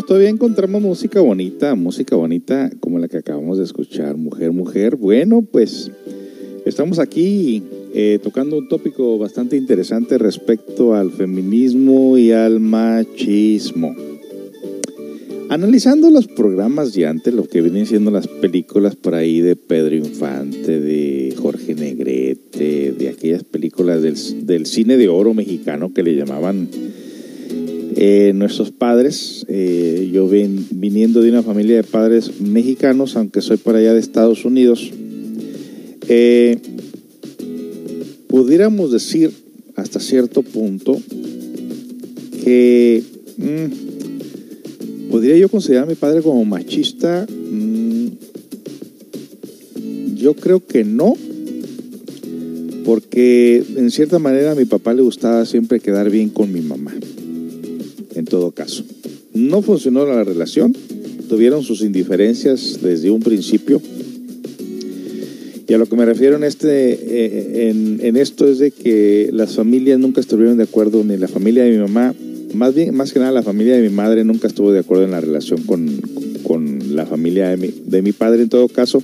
Pues 0.00 0.06
todavía 0.06 0.30
encontramos 0.30 0.80
música 0.80 1.20
bonita, 1.20 1.74
música 1.74 2.16
bonita 2.16 2.70
como 2.80 2.98
la 2.98 3.06
que 3.06 3.18
acabamos 3.18 3.58
de 3.58 3.64
escuchar, 3.64 4.16
Mujer, 4.16 4.50
Mujer. 4.50 4.96
Bueno, 4.96 5.42
pues 5.42 5.90
estamos 6.64 6.98
aquí 6.98 7.62
eh, 7.92 8.18
tocando 8.22 8.56
un 8.56 8.66
tópico 8.66 9.18
bastante 9.18 9.58
interesante 9.58 10.16
respecto 10.16 10.94
al 10.94 11.10
feminismo 11.10 12.16
y 12.16 12.32
al 12.32 12.60
machismo. 12.60 13.94
Analizando 15.50 16.08
los 16.08 16.26
programas 16.28 16.94
de 16.94 17.06
antes, 17.06 17.34
lo 17.34 17.44
que 17.44 17.60
vienen 17.60 17.84
siendo 17.84 18.10
las 18.10 18.26
películas 18.26 18.96
por 18.96 19.14
ahí 19.14 19.42
de 19.42 19.54
Pedro 19.54 19.96
Infante, 19.96 20.80
de 20.80 21.34
Jorge 21.36 21.74
Negrete, 21.74 22.92
de 22.92 23.08
aquellas 23.10 23.44
películas 23.44 24.00
del, 24.00 24.16
del 24.46 24.64
cine 24.64 24.96
de 24.96 25.10
oro 25.10 25.34
mexicano 25.34 25.92
que 25.92 26.02
le 26.02 26.16
llamaban 26.16 26.70
eh, 27.96 28.32
nuestros 28.34 28.70
padres, 28.70 29.44
eh, 29.48 30.10
yo 30.12 30.28
ven, 30.28 30.64
viniendo 30.70 31.22
de 31.22 31.30
una 31.30 31.42
familia 31.42 31.76
de 31.76 31.82
padres 31.82 32.40
mexicanos, 32.40 33.16
aunque 33.16 33.42
soy 33.42 33.56
por 33.56 33.74
allá 33.74 33.92
de 33.92 34.00
Estados 34.00 34.44
Unidos, 34.44 34.92
eh, 36.08 36.58
pudiéramos 38.28 38.92
decir 38.92 39.32
hasta 39.74 39.98
cierto 39.98 40.42
punto 40.42 41.00
que 42.44 43.02
mm, 43.38 45.10
podría 45.10 45.36
yo 45.36 45.48
considerar 45.48 45.84
a 45.84 45.88
mi 45.88 45.96
padre 45.96 46.22
como 46.22 46.44
machista. 46.44 47.26
Mm, 47.28 48.06
yo 50.14 50.34
creo 50.34 50.64
que 50.64 50.84
no, 50.84 51.14
porque 52.84 53.64
en 53.76 53.90
cierta 53.90 54.20
manera 54.20 54.52
a 54.52 54.54
mi 54.54 54.64
papá 54.64 54.94
le 54.94 55.02
gustaba 55.02 55.44
siempre 55.44 55.80
quedar 55.80 56.08
bien 56.08 56.28
con 56.28 56.52
mi 56.52 56.60
mamá 56.60 56.94
en 58.14 58.24
todo 58.24 58.52
caso. 58.52 58.84
No 59.34 59.62
funcionó 59.62 60.06
la 60.06 60.24
relación, 60.24 60.74
tuvieron 61.28 61.62
sus 61.62 61.82
indiferencias 61.82 62.80
desde 62.82 63.10
un 63.10 63.20
principio. 63.20 63.80
Y 65.68 65.74
a 65.74 65.78
lo 65.78 65.86
que 65.86 65.94
me 65.94 66.04
refiero 66.04 66.34
en, 66.34 66.42
este, 66.42 66.92
eh, 66.92 67.70
en, 68.02 68.16
esto 68.16 68.48
es 68.48 68.58
de 68.58 68.72
que 68.72 69.30
las 69.32 69.54
familias 69.54 70.00
nunca 70.00 70.20
estuvieron 70.20 70.56
de 70.56 70.64
acuerdo, 70.64 71.04
ni 71.04 71.16
la 71.16 71.28
familia 71.28 71.62
de 71.62 71.70
mi 71.70 71.78
mamá, 71.78 72.12
más 72.54 72.74
bien, 72.74 72.92
más 72.94 73.12
que 73.12 73.20
nada 73.20 73.30
la 73.30 73.44
familia 73.44 73.76
de 73.76 73.82
mi 73.82 73.94
madre 73.94 74.24
nunca 74.24 74.48
estuvo 74.48 74.72
de 74.72 74.80
acuerdo 74.80 75.04
en 75.04 75.12
la 75.12 75.20
relación 75.20 75.62
con, 75.62 75.86
con 76.42 76.96
la 76.96 77.06
familia 77.06 77.50
de 77.50 77.56
mi, 77.56 77.72
de 77.86 78.02
mi 78.02 78.10
padre 78.10 78.42
en 78.42 78.48
todo 78.48 78.66
caso. 78.66 79.00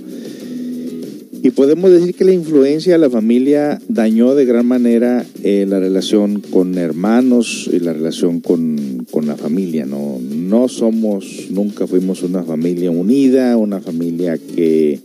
Y 1.43 1.51
podemos 1.51 1.91
decir 1.91 2.15
que 2.15 2.25
la 2.25 2.33
influencia 2.33 2.95
de 2.95 2.99
la 2.99 3.11
familia 3.11 3.81
dañó 3.89 4.35
de 4.35 4.45
gran 4.45 4.67
manera 4.67 5.25
eh, 5.43 5.65
la 5.69 5.79
relación 5.79 6.41
con 6.41 6.77
hermanos 6.77 7.71
y 7.73 7.79
la 7.79 7.93
relación 7.93 8.41
con, 8.41 9.07
con, 9.11 9.27
la 9.27 9.37
familia. 9.37 9.87
¿no? 9.87 10.19
no 10.21 10.69
somos, 10.69 11.49
nunca 11.51 11.87
fuimos 11.87 12.23
una 12.23 12.43
familia 12.43 12.91
unida, 12.91 13.57
una 13.57 13.81
familia 13.81 14.39
que 14.39 15.01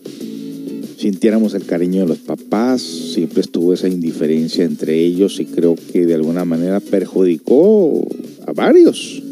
sintiéramos 1.02 1.56
el 1.56 1.66
cariño 1.66 2.02
de 2.02 2.08
los 2.08 2.20
papás, 2.20 2.82
siempre 2.82 3.42
estuvo 3.42 3.74
esa 3.74 3.88
indiferencia 3.88 4.64
entre 4.64 5.00
ellos 5.00 5.40
y 5.40 5.46
creo 5.46 5.76
que 5.92 6.06
de 6.06 6.14
alguna 6.14 6.46
manera 6.46 6.80
perjudicó 6.80 8.08
a 8.46 8.54
varios. 8.54 9.24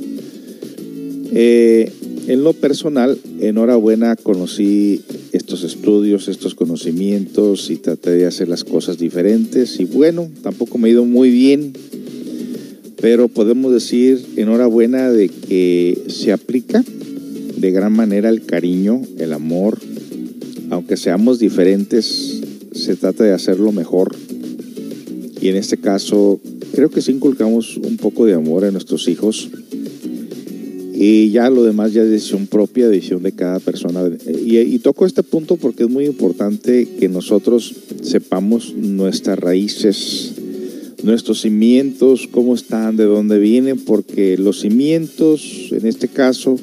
Eh, 1.31 1.91
en 2.29 2.43
lo 2.43 2.53
personal, 2.53 3.17
enhorabuena, 3.39 4.15
conocí 4.15 5.01
estos 5.31 5.63
estudios, 5.63 6.27
estos 6.27 6.53
conocimientos 6.53 7.71
y 7.71 7.77
traté 7.77 8.11
de 8.11 8.27
hacer 8.27 8.47
las 8.47 8.63
cosas 8.63 8.99
diferentes. 8.99 9.79
Y 9.79 9.85
bueno, 9.85 10.29
tampoco 10.43 10.77
me 10.77 10.89
ha 10.89 10.91
ido 10.91 11.05
muy 11.05 11.31
bien, 11.31 11.73
pero 13.01 13.29
podemos 13.29 13.73
decir 13.73 14.23
enhorabuena 14.35 15.09
de 15.09 15.29
que 15.29 16.03
se 16.05 16.31
aplica 16.31 16.83
de 17.57 17.71
gran 17.71 17.93
manera 17.93 18.29
el 18.29 18.45
cariño, 18.45 19.01
el 19.17 19.33
amor, 19.33 19.79
aunque 20.69 20.97
seamos 20.97 21.39
diferentes, 21.39 22.41
se 22.73 22.95
trata 22.95 23.23
de 23.23 23.33
hacerlo 23.33 23.71
mejor. 23.71 24.15
Y 25.41 25.47
en 25.47 25.55
este 25.55 25.77
caso 25.77 26.39
creo 26.75 26.91
que 26.91 27.01
sí 27.01 27.11
inculcamos 27.11 27.77
un 27.77 27.97
poco 27.97 28.27
de 28.27 28.35
amor 28.35 28.65
a 28.65 28.71
nuestros 28.71 29.07
hijos 29.07 29.49
y 31.01 31.31
ya 31.31 31.49
lo 31.49 31.63
demás 31.63 31.93
ya 31.93 32.03
es 32.03 32.09
decisión 32.09 32.45
propia, 32.45 32.89
decisión 32.89 33.23
de 33.23 33.31
cada 33.31 33.61
persona. 33.61 34.01
Y, 34.27 34.79
toco 34.79 35.05
este 35.05 35.23
punto 35.23 35.55
porque 35.55 35.83
es 35.83 35.89
muy 35.89 36.05
importante 36.05 36.89
que 36.99 37.07
nosotros 37.07 37.73
sepamos 38.01 38.75
nuestras 38.75 39.39
raíces, 39.39 40.33
nuestros 41.01 41.39
cimientos, 41.39 42.27
cómo 42.29 42.53
están, 42.53 42.97
de 42.97 43.05
dónde 43.05 43.39
vienen, 43.39 43.79
porque 43.79 44.37
los 44.37 44.59
cimientos, 44.59 45.69
en 45.71 45.87
este 45.87 46.09
caso, 46.09 46.59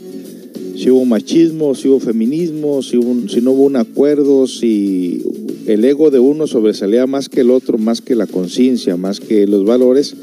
si 0.76 0.90
hubo 0.90 1.06
machismo, 1.06 1.74
si 1.74 1.88
hubo 1.88 1.98
feminismo, 1.98 2.82
si, 2.82 3.00
si 3.28 3.40
no 3.40 3.52
hubo 3.52 3.62
un 3.62 3.76
acuerdo, 3.76 4.46
si 4.46 5.22
el 5.66 5.82
ego 5.82 6.10
de 6.10 6.18
uno 6.18 6.46
sobresalía 6.46 7.06
más 7.06 7.30
que 7.30 7.40
el 7.40 7.50
otro, 7.50 7.78
más 7.78 8.02
que 8.02 8.14
la 8.14 8.26
conciencia, 8.26 8.98
más 8.98 9.18
que 9.18 9.46
los 9.46 9.64
valores, 9.64 10.14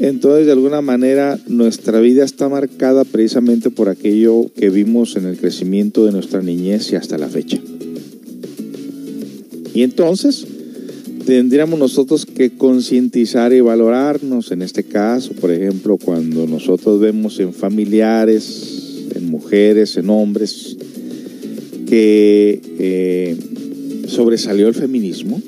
entonces, 0.00 0.46
de 0.46 0.52
alguna 0.52 0.80
manera, 0.80 1.38
nuestra 1.46 2.00
vida 2.00 2.24
está 2.24 2.48
marcada 2.48 3.04
precisamente 3.04 3.70
por 3.70 3.88
aquello 3.88 4.50
que 4.56 4.70
vimos 4.70 5.16
en 5.16 5.26
el 5.26 5.36
crecimiento 5.36 6.04
de 6.04 6.12
nuestra 6.12 6.42
niñez 6.42 6.92
y 6.92 6.96
hasta 6.96 7.18
la 7.18 7.28
fecha. 7.28 7.60
Y 9.74 9.82
entonces, 9.82 10.46
tendríamos 11.24 11.78
nosotros 11.78 12.26
que 12.26 12.50
concientizar 12.50 13.52
y 13.52 13.60
valorarnos, 13.60 14.50
en 14.50 14.62
este 14.62 14.84
caso, 14.84 15.32
por 15.34 15.50
ejemplo, 15.50 15.96
cuando 15.96 16.46
nosotros 16.46 17.00
vemos 17.00 17.38
en 17.40 17.52
familiares, 17.52 19.06
en 19.14 19.30
mujeres, 19.30 19.96
en 19.96 20.10
hombres, 20.10 20.76
que 21.86 22.60
eh, 22.78 23.36
sobresalió 24.08 24.68
el 24.68 24.74
feminismo, 24.74 25.40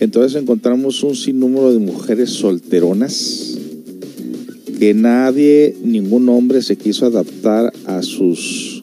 entonces 0.00 0.40
encontramos 0.40 1.02
un 1.02 1.14
sinnúmero 1.14 1.72
de 1.72 1.78
mujeres 1.78 2.30
solteronas 2.30 3.58
que 4.78 4.92
nadie, 4.92 5.74
ningún 5.82 6.28
hombre 6.28 6.60
se 6.60 6.76
quiso 6.76 7.06
adaptar 7.06 7.72
a 7.86 8.02
sus 8.02 8.82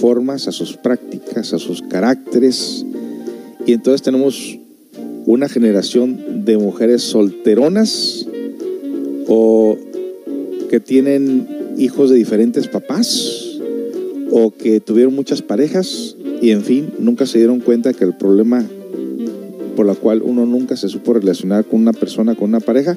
formas, 0.00 0.48
a 0.48 0.52
sus 0.52 0.76
prácticas, 0.76 1.54
a 1.54 1.58
sus 1.58 1.80
caracteres. 1.80 2.84
Y 3.66 3.72
entonces 3.72 4.02
tenemos 4.02 4.58
una 5.24 5.48
generación 5.48 6.44
de 6.44 6.58
mujeres 6.58 7.02
solteronas 7.02 8.26
o 9.26 9.78
que 10.68 10.80
tienen 10.80 11.48
hijos 11.78 12.10
de 12.10 12.16
diferentes 12.16 12.68
papás 12.68 13.58
o 14.30 14.50
que 14.50 14.80
tuvieron 14.80 15.14
muchas 15.14 15.40
parejas 15.40 16.16
y 16.42 16.50
en 16.50 16.62
fin, 16.62 16.92
nunca 16.98 17.24
se 17.24 17.38
dieron 17.38 17.60
cuenta 17.60 17.94
que 17.94 18.04
el 18.04 18.14
problema 18.14 18.66
por 19.74 19.86
la 19.86 19.94
cual 19.94 20.22
uno 20.22 20.46
nunca 20.46 20.76
se 20.76 20.88
supo 20.88 21.12
relacionar 21.12 21.64
con 21.64 21.80
una 21.80 21.92
persona, 21.92 22.34
con 22.34 22.48
una 22.48 22.60
pareja, 22.60 22.96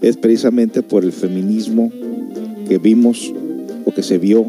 es 0.00 0.16
precisamente 0.16 0.82
por 0.82 1.04
el 1.04 1.12
feminismo 1.12 1.90
que 2.68 2.78
vimos 2.78 3.32
o 3.84 3.92
que 3.92 4.02
se 4.02 4.18
vio 4.18 4.46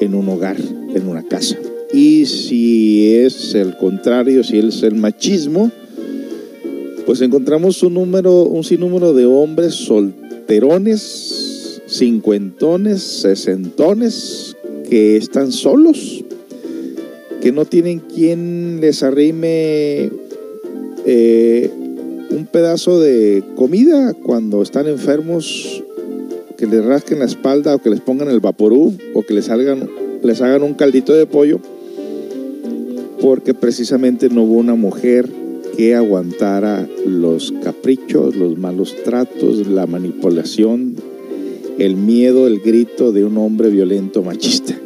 en 0.00 0.14
un 0.14 0.28
hogar, 0.28 0.56
en 0.94 1.08
una 1.08 1.22
casa. 1.22 1.56
Y 1.92 2.26
si 2.26 3.14
es 3.14 3.54
el 3.54 3.76
contrario, 3.76 4.44
si 4.44 4.58
es 4.58 4.82
el 4.82 4.94
machismo, 4.94 5.70
pues 7.06 7.20
encontramos 7.22 7.82
un 7.82 7.94
número, 7.94 8.42
un 8.42 8.64
sinnúmero 8.64 9.14
de 9.14 9.24
hombres 9.24 9.74
solterones, 9.74 11.80
cincuentones, 11.86 13.02
sesentones, 13.02 14.56
que 14.88 15.16
están 15.16 15.52
solos, 15.52 16.24
que 17.40 17.52
no 17.52 17.64
tienen 17.64 18.00
quien 18.00 18.80
les 18.80 19.02
arrime 19.02 20.10
eh, 21.10 21.70
un 22.28 22.44
pedazo 22.52 23.00
de 23.00 23.42
comida 23.56 24.12
cuando 24.12 24.60
están 24.60 24.86
enfermos, 24.86 25.82
que 26.58 26.66
les 26.66 26.84
rasquen 26.84 27.20
la 27.20 27.24
espalda 27.24 27.74
o 27.74 27.78
que 27.78 27.88
les 27.88 28.00
pongan 28.00 28.28
el 28.28 28.40
vaporú 28.40 28.92
o 29.14 29.22
que 29.22 29.32
les, 29.32 29.48
hagan, 29.48 29.88
les 30.22 30.42
hagan 30.42 30.62
un 30.62 30.74
caldito 30.74 31.14
de 31.14 31.24
pollo, 31.24 31.60
porque 33.22 33.54
precisamente 33.54 34.28
no 34.28 34.42
hubo 34.42 34.56
una 34.56 34.74
mujer 34.74 35.30
que 35.78 35.94
aguantara 35.94 36.86
los 37.06 37.52
caprichos, 37.64 38.36
los 38.36 38.58
malos 38.58 38.94
tratos, 39.02 39.66
la 39.66 39.86
manipulación, 39.86 40.94
el 41.78 41.96
miedo, 41.96 42.46
el 42.46 42.60
grito 42.60 43.12
de 43.12 43.24
un 43.24 43.38
hombre 43.38 43.70
violento 43.70 44.22
machista. 44.22 44.78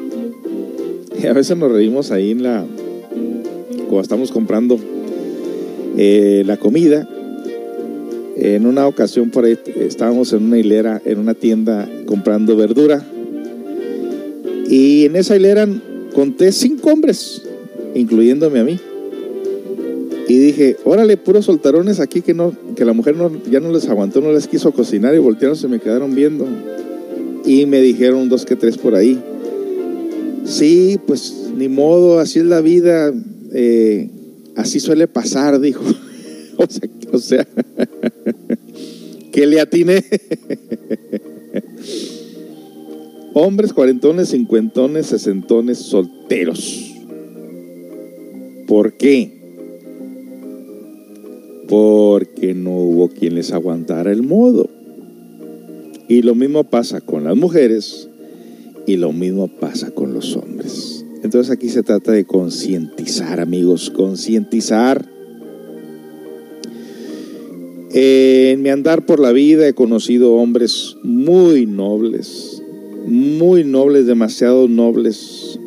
Y 1.20 1.26
a 1.26 1.32
veces 1.32 1.56
nos 1.56 1.70
reímos 1.70 2.10
ahí 2.10 2.32
en 2.32 2.42
la, 2.42 2.64
cuando 3.88 4.00
estamos 4.00 4.32
comprando 4.32 4.76
eh, 5.96 6.42
la 6.46 6.56
comida. 6.56 7.08
En 8.36 8.66
una 8.66 8.86
ocasión 8.86 9.30
por 9.30 9.44
ahí 9.44 9.58
estábamos 9.76 10.32
en 10.32 10.44
una 10.44 10.58
hilera, 10.58 11.00
en 11.04 11.18
una 11.18 11.34
tienda 11.34 11.88
comprando 12.06 12.56
verdura. 12.56 13.04
Y 14.68 15.04
en 15.04 15.16
esa 15.16 15.36
hilera 15.36 15.68
conté 16.14 16.50
cinco 16.52 16.90
hombres, 16.90 17.42
incluyéndome 17.94 18.60
a 18.60 18.64
mí. 18.64 18.78
Y 20.28 20.38
dije, 20.38 20.76
órale, 20.84 21.16
puros 21.18 21.44
soltarones 21.44 22.00
aquí 22.00 22.22
que 22.22 22.32
no, 22.32 22.54
que 22.74 22.84
la 22.84 22.94
mujer 22.94 23.16
no, 23.16 23.30
ya 23.50 23.60
no 23.60 23.70
les 23.70 23.88
aguantó, 23.88 24.20
no 24.20 24.32
les 24.32 24.46
quiso 24.46 24.72
cocinar 24.72 25.14
y 25.14 25.18
voltearon, 25.18 25.56
se 25.56 25.68
me 25.68 25.78
quedaron 25.78 26.14
viendo. 26.14 26.46
Y, 27.44 27.66
me 27.66 27.80
dijeron 27.80 28.28
dos 28.28 28.46
que 28.46 28.56
tres 28.56 28.78
por 28.78 28.94
ahí. 28.94 29.20
Sí, 30.44 30.98
pues 31.06 31.50
ni 31.56 31.68
modo, 31.68 32.18
así 32.18 32.38
es 32.38 32.46
la 32.46 32.60
vida. 32.60 33.12
eh, 33.52 34.08
así 34.56 34.80
suele 34.80 35.06
pasar, 35.06 35.60
dijo. 35.60 35.84
o 37.12 37.18
sea, 37.18 37.46
que 39.32 39.46
le 39.46 39.60
atiné. 39.60 40.04
Hombres 43.34 43.72
cuarentones, 43.72 44.28
cincuentones, 44.28 45.06
sesentones, 45.06 45.78
solteros. 45.78 46.92
¿Por 48.66 48.92
qué? 48.98 49.40
Porque 51.68 52.52
no 52.54 52.72
hubo 52.72 53.08
quien 53.08 53.34
les 53.34 53.52
aguantara 53.52 54.12
el 54.12 54.22
modo. 54.22 54.68
Y 56.08 56.20
lo 56.22 56.34
mismo 56.34 56.64
pasa 56.64 57.00
con 57.00 57.24
las 57.24 57.36
mujeres 57.36 58.10
y 58.86 58.96
lo 58.96 59.12
mismo 59.12 59.48
pasa 59.48 59.92
con 59.92 60.12
los 60.12 60.36
hombres. 60.36 61.01
Entonces 61.22 61.52
aquí 61.52 61.68
se 61.68 61.82
trata 61.82 62.12
de 62.12 62.24
concientizar, 62.24 63.40
amigos, 63.40 63.90
concientizar. 63.90 65.08
En 67.94 68.62
mi 68.62 68.70
andar 68.70 69.06
por 69.06 69.20
la 69.20 69.32
vida 69.32 69.68
he 69.68 69.74
conocido 69.74 70.34
hombres 70.34 70.96
muy 71.04 71.66
nobles, 71.66 72.62
muy 73.06 73.64
nobles, 73.64 74.06
demasiado 74.06 74.66
nobles, 74.66 75.60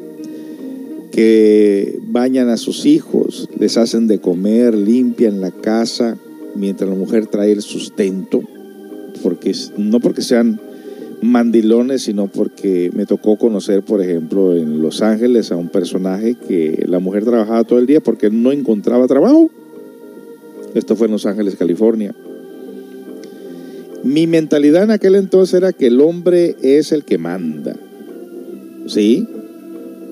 que 1.12 2.00
bañan 2.08 2.50
a 2.50 2.58
sus 2.58 2.86
hijos, 2.86 3.48
les 3.58 3.78
hacen 3.78 4.08
de 4.08 4.20
comer, 4.20 4.76
limpian 4.76 5.40
la 5.40 5.52
casa, 5.52 6.18
mientras 6.56 6.90
la 6.90 6.96
mujer 6.96 7.28
trae 7.28 7.54
el 7.54 7.62
sustento, 7.62 8.42
porque 9.24 9.54
no 9.78 10.02
porque 10.02 10.22
sean 10.22 10.60
mandilones, 11.32 12.04
sino 12.04 12.28
porque 12.28 12.92
me 12.94 13.06
tocó 13.06 13.38
conocer, 13.38 13.84
por 13.84 14.02
ejemplo, 14.02 14.56
en 14.56 14.82
Los 14.82 15.02
Ángeles 15.02 15.52
a 15.52 15.56
un 15.56 15.70
personaje 15.70 16.36
que 16.36 16.86
la 16.88 17.00
mujer 17.00 17.26
trabajaba 17.26 17.64
todo 17.64 17.80
el 17.80 17.86
día 17.86 18.02
porque 18.02 18.30
no 18.30 18.52
encontraba 18.52 19.08
trabajo. 19.08 19.50
Esto 20.74 20.96
fue 20.96 21.08
en 21.08 21.14
Los 21.14 21.26
Ángeles, 21.26 21.56
California. 21.56 22.14
Mi 24.04 24.28
mentalidad 24.28 24.84
en 24.84 24.92
aquel 24.92 25.16
entonces 25.16 25.56
era 25.56 25.74
que 25.74 25.88
el 25.88 26.00
hombre 26.00 26.56
es 26.62 26.92
el 26.92 27.04
que 27.04 27.18
manda. 27.18 27.76
¿Sí? 28.88 29.28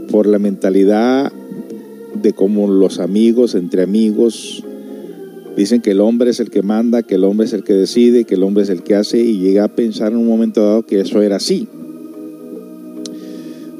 Por 0.10 0.26
la 0.26 0.40
mentalidad 0.40 1.32
de 2.22 2.34
cómo 2.34 2.68
los 2.68 3.00
amigos, 3.00 3.56
entre 3.56 3.84
amigos, 3.84 4.64
dicen 5.56 5.82
que 5.82 5.92
el 5.92 6.02
hombre 6.02 6.32
es 6.32 6.40
el 6.40 6.50
que 6.50 6.62
manda, 6.62 7.04
que 7.04 7.16
el 7.16 7.24
hombre 7.24 7.46
es 7.46 7.54
el 7.54 7.64
que 7.64 7.74
decide, 7.74 8.26
que 8.26 8.36
el 8.36 8.44
hombre 8.44 8.64
es 8.64 8.70
el 8.70 8.84
que 8.84 8.96
hace, 8.96 9.20
y 9.20 9.40
llegué 9.40 9.60
a 9.60 9.76
pensar 9.76 10.12
en 10.12 10.18
un 10.18 10.28
momento 10.28 10.64
dado 10.64 10.86
que 10.86 11.00
eso 11.00 11.22
era 11.22 11.38
así. 11.38 11.68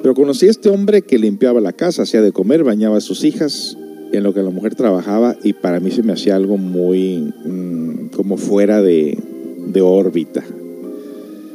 Pero 0.02 0.16
conocí 0.16 0.48
a 0.48 0.52
este 0.52 0.70
hombre 0.70 1.02
que 1.02 1.18
limpiaba 1.18 1.62
la 1.62 1.74
casa, 1.74 2.04
hacía 2.04 2.22
de 2.22 2.32
comer, 2.32 2.64
bañaba 2.64 2.98
a 2.98 3.02
sus 3.02 3.24
hijas, 3.24 3.78
en 4.14 4.24
lo 4.24 4.34
que 4.34 4.44
la 4.44 4.52
mujer 4.52 4.76
trabajaba 4.76 5.36
y 5.44 5.54
para 5.54 5.80
mí 5.80 5.90
se 5.90 6.04
me 6.04 6.14
hacía 6.14 6.36
algo 6.36 6.58
muy 6.58 7.34
mmm, 7.46 8.10
como 8.16 8.38
fuera 8.38 8.82
de, 8.82 9.18
de, 9.68 9.82
órbita. 9.82 10.44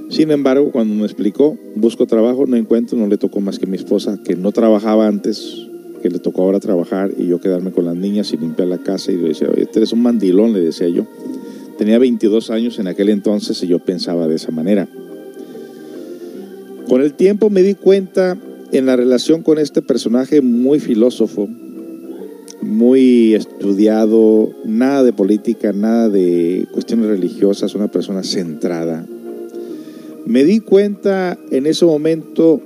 Sin 0.08 0.32
embargo, 0.32 0.72
cuando 0.72 0.94
me 0.94 1.04
explicó, 1.04 1.56
busco 1.76 2.06
trabajo, 2.06 2.46
no 2.46 2.56
encuentro, 2.56 2.98
no 2.98 3.06
le 3.06 3.16
tocó 3.16 3.40
más 3.40 3.58
que 3.58 3.66
mi 3.66 3.76
esposa, 3.76 4.18
que 4.24 4.34
no 4.34 4.50
trabajaba 4.50 5.06
antes, 5.06 5.68
que 6.02 6.10
le 6.10 6.18
tocó 6.18 6.42
ahora 6.42 6.60
trabajar 6.60 7.10
y 7.16 7.26
yo 7.26 7.40
quedarme 7.40 7.72
con 7.72 7.84
las 7.84 7.96
niñas 7.96 8.32
y 8.32 8.36
limpiar 8.36 8.68
la 8.68 8.78
casa. 8.78 9.12
Y 9.12 9.20
yo 9.20 9.28
decía, 9.28 9.48
oye, 9.52 9.68
eres 9.74 9.92
un 9.92 10.02
mandilón, 10.02 10.52
le 10.52 10.60
decía 10.60 10.88
yo. 10.88 11.06
Tenía 11.76 11.98
22 11.98 12.50
años 12.50 12.78
en 12.78 12.88
aquel 12.88 13.08
entonces 13.08 13.62
y 13.62 13.68
yo 13.68 13.78
pensaba 13.78 14.26
de 14.26 14.36
esa 14.36 14.50
manera. 14.50 14.88
Con 16.88 17.02
el 17.02 17.14
tiempo 17.14 17.50
me 17.50 17.62
di 17.62 17.74
cuenta 17.74 18.38
en 18.72 18.86
la 18.86 18.96
relación 18.96 19.42
con 19.42 19.58
este 19.58 19.82
personaje 19.82 20.40
muy 20.40 20.80
filósofo, 20.80 21.48
muy 22.62 23.34
estudiado, 23.34 24.50
nada 24.64 25.04
de 25.04 25.12
política, 25.12 25.72
nada 25.72 26.08
de 26.08 26.66
cuestiones 26.72 27.06
religiosas, 27.06 27.74
una 27.74 27.88
persona 27.88 28.22
centrada. 28.22 29.06
Me 30.26 30.44
di 30.44 30.60
cuenta 30.60 31.38
en 31.50 31.66
ese 31.66 31.84
momento 31.84 32.60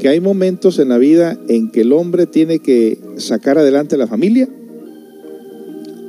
que 0.00 0.08
hay 0.08 0.20
momentos 0.20 0.78
en 0.78 0.88
la 0.88 0.98
vida 0.98 1.38
en 1.48 1.70
que 1.70 1.82
el 1.82 1.92
hombre 1.92 2.26
tiene 2.26 2.58
que 2.58 2.98
sacar 3.18 3.58
adelante 3.58 3.98
la 3.98 4.06
familia, 4.06 4.48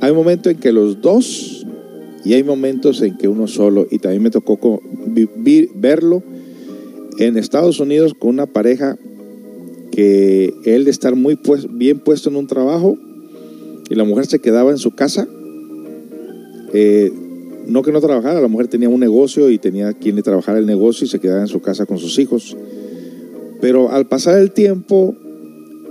hay 0.00 0.12
momentos 0.12 0.52
en 0.52 0.58
que 0.58 0.72
los 0.72 1.00
dos 1.00 1.66
y 2.24 2.32
hay 2.32 2.42
momentos 2.42 3.02
en 3.02 3.16
que 3.18 3.28
uno 3.28 3.46
solo, 3.46 3.86
y 3.90 3.98
también 3.98 4.22
me 4.22 4.30
tocó 4.30 4.80
vivir, 5.06 5.70
verlo 5.74 6.22
en 7.18 7.36
Estados 7.36 7.80
Unidos 7.80 8.14
con 8.18 8.30
una 8.30 8.46
pareja 8.46 8.96
que 9.90 10.54
él 10.64 10.84
de 10.84 10.90
estar 10.90 11.14
muy 11.14 11.36
pues, 11.36 11.66
bien 11.76 11.98
puesto 11.98 12.30
en 12.30 12.36
un 12.36 12.46
trabajo, 12.46 12.96
y 13.90 13.94
la 13.94 14.04
mujer 14.04 14.24
se 14.26 14.38
quedaba 14.38 14.70
en 14.70 14.78
su 14.78 14.92
casa. 14.92 15.28
Eh, 16.72 17.12
no 17.66 17.82
que 17.82 17.92
no 17.92 18.00
trabajara, 18.00 18.40
la 18.40 18.48
mujer 18.48 18.68
tenía 18.68 18.88
un 18.88 19.00
negocio 19.00 19.50
y 19.50 19.58
tenía 19.58 19.92
quien 19.92 20.16
le 20.16 20.22
trabajara 20.22 20.58
el 20.58 20.66
negocio 20.66 21.04
y 21.04 21.08
se 21.08 21.20
quedaba 21.20 21.42
en 21.42 21.48
su 21.48 21.60
casa 21.60 21.84
con 21.84 21.98
sus 21.98 22.18
hijos. 22.18 22.56
Pero 23.62 23.92
al 23.92 24.08
pasar 24.08 24.40
el 24.40 24.50
tiempo, 24.50 25.14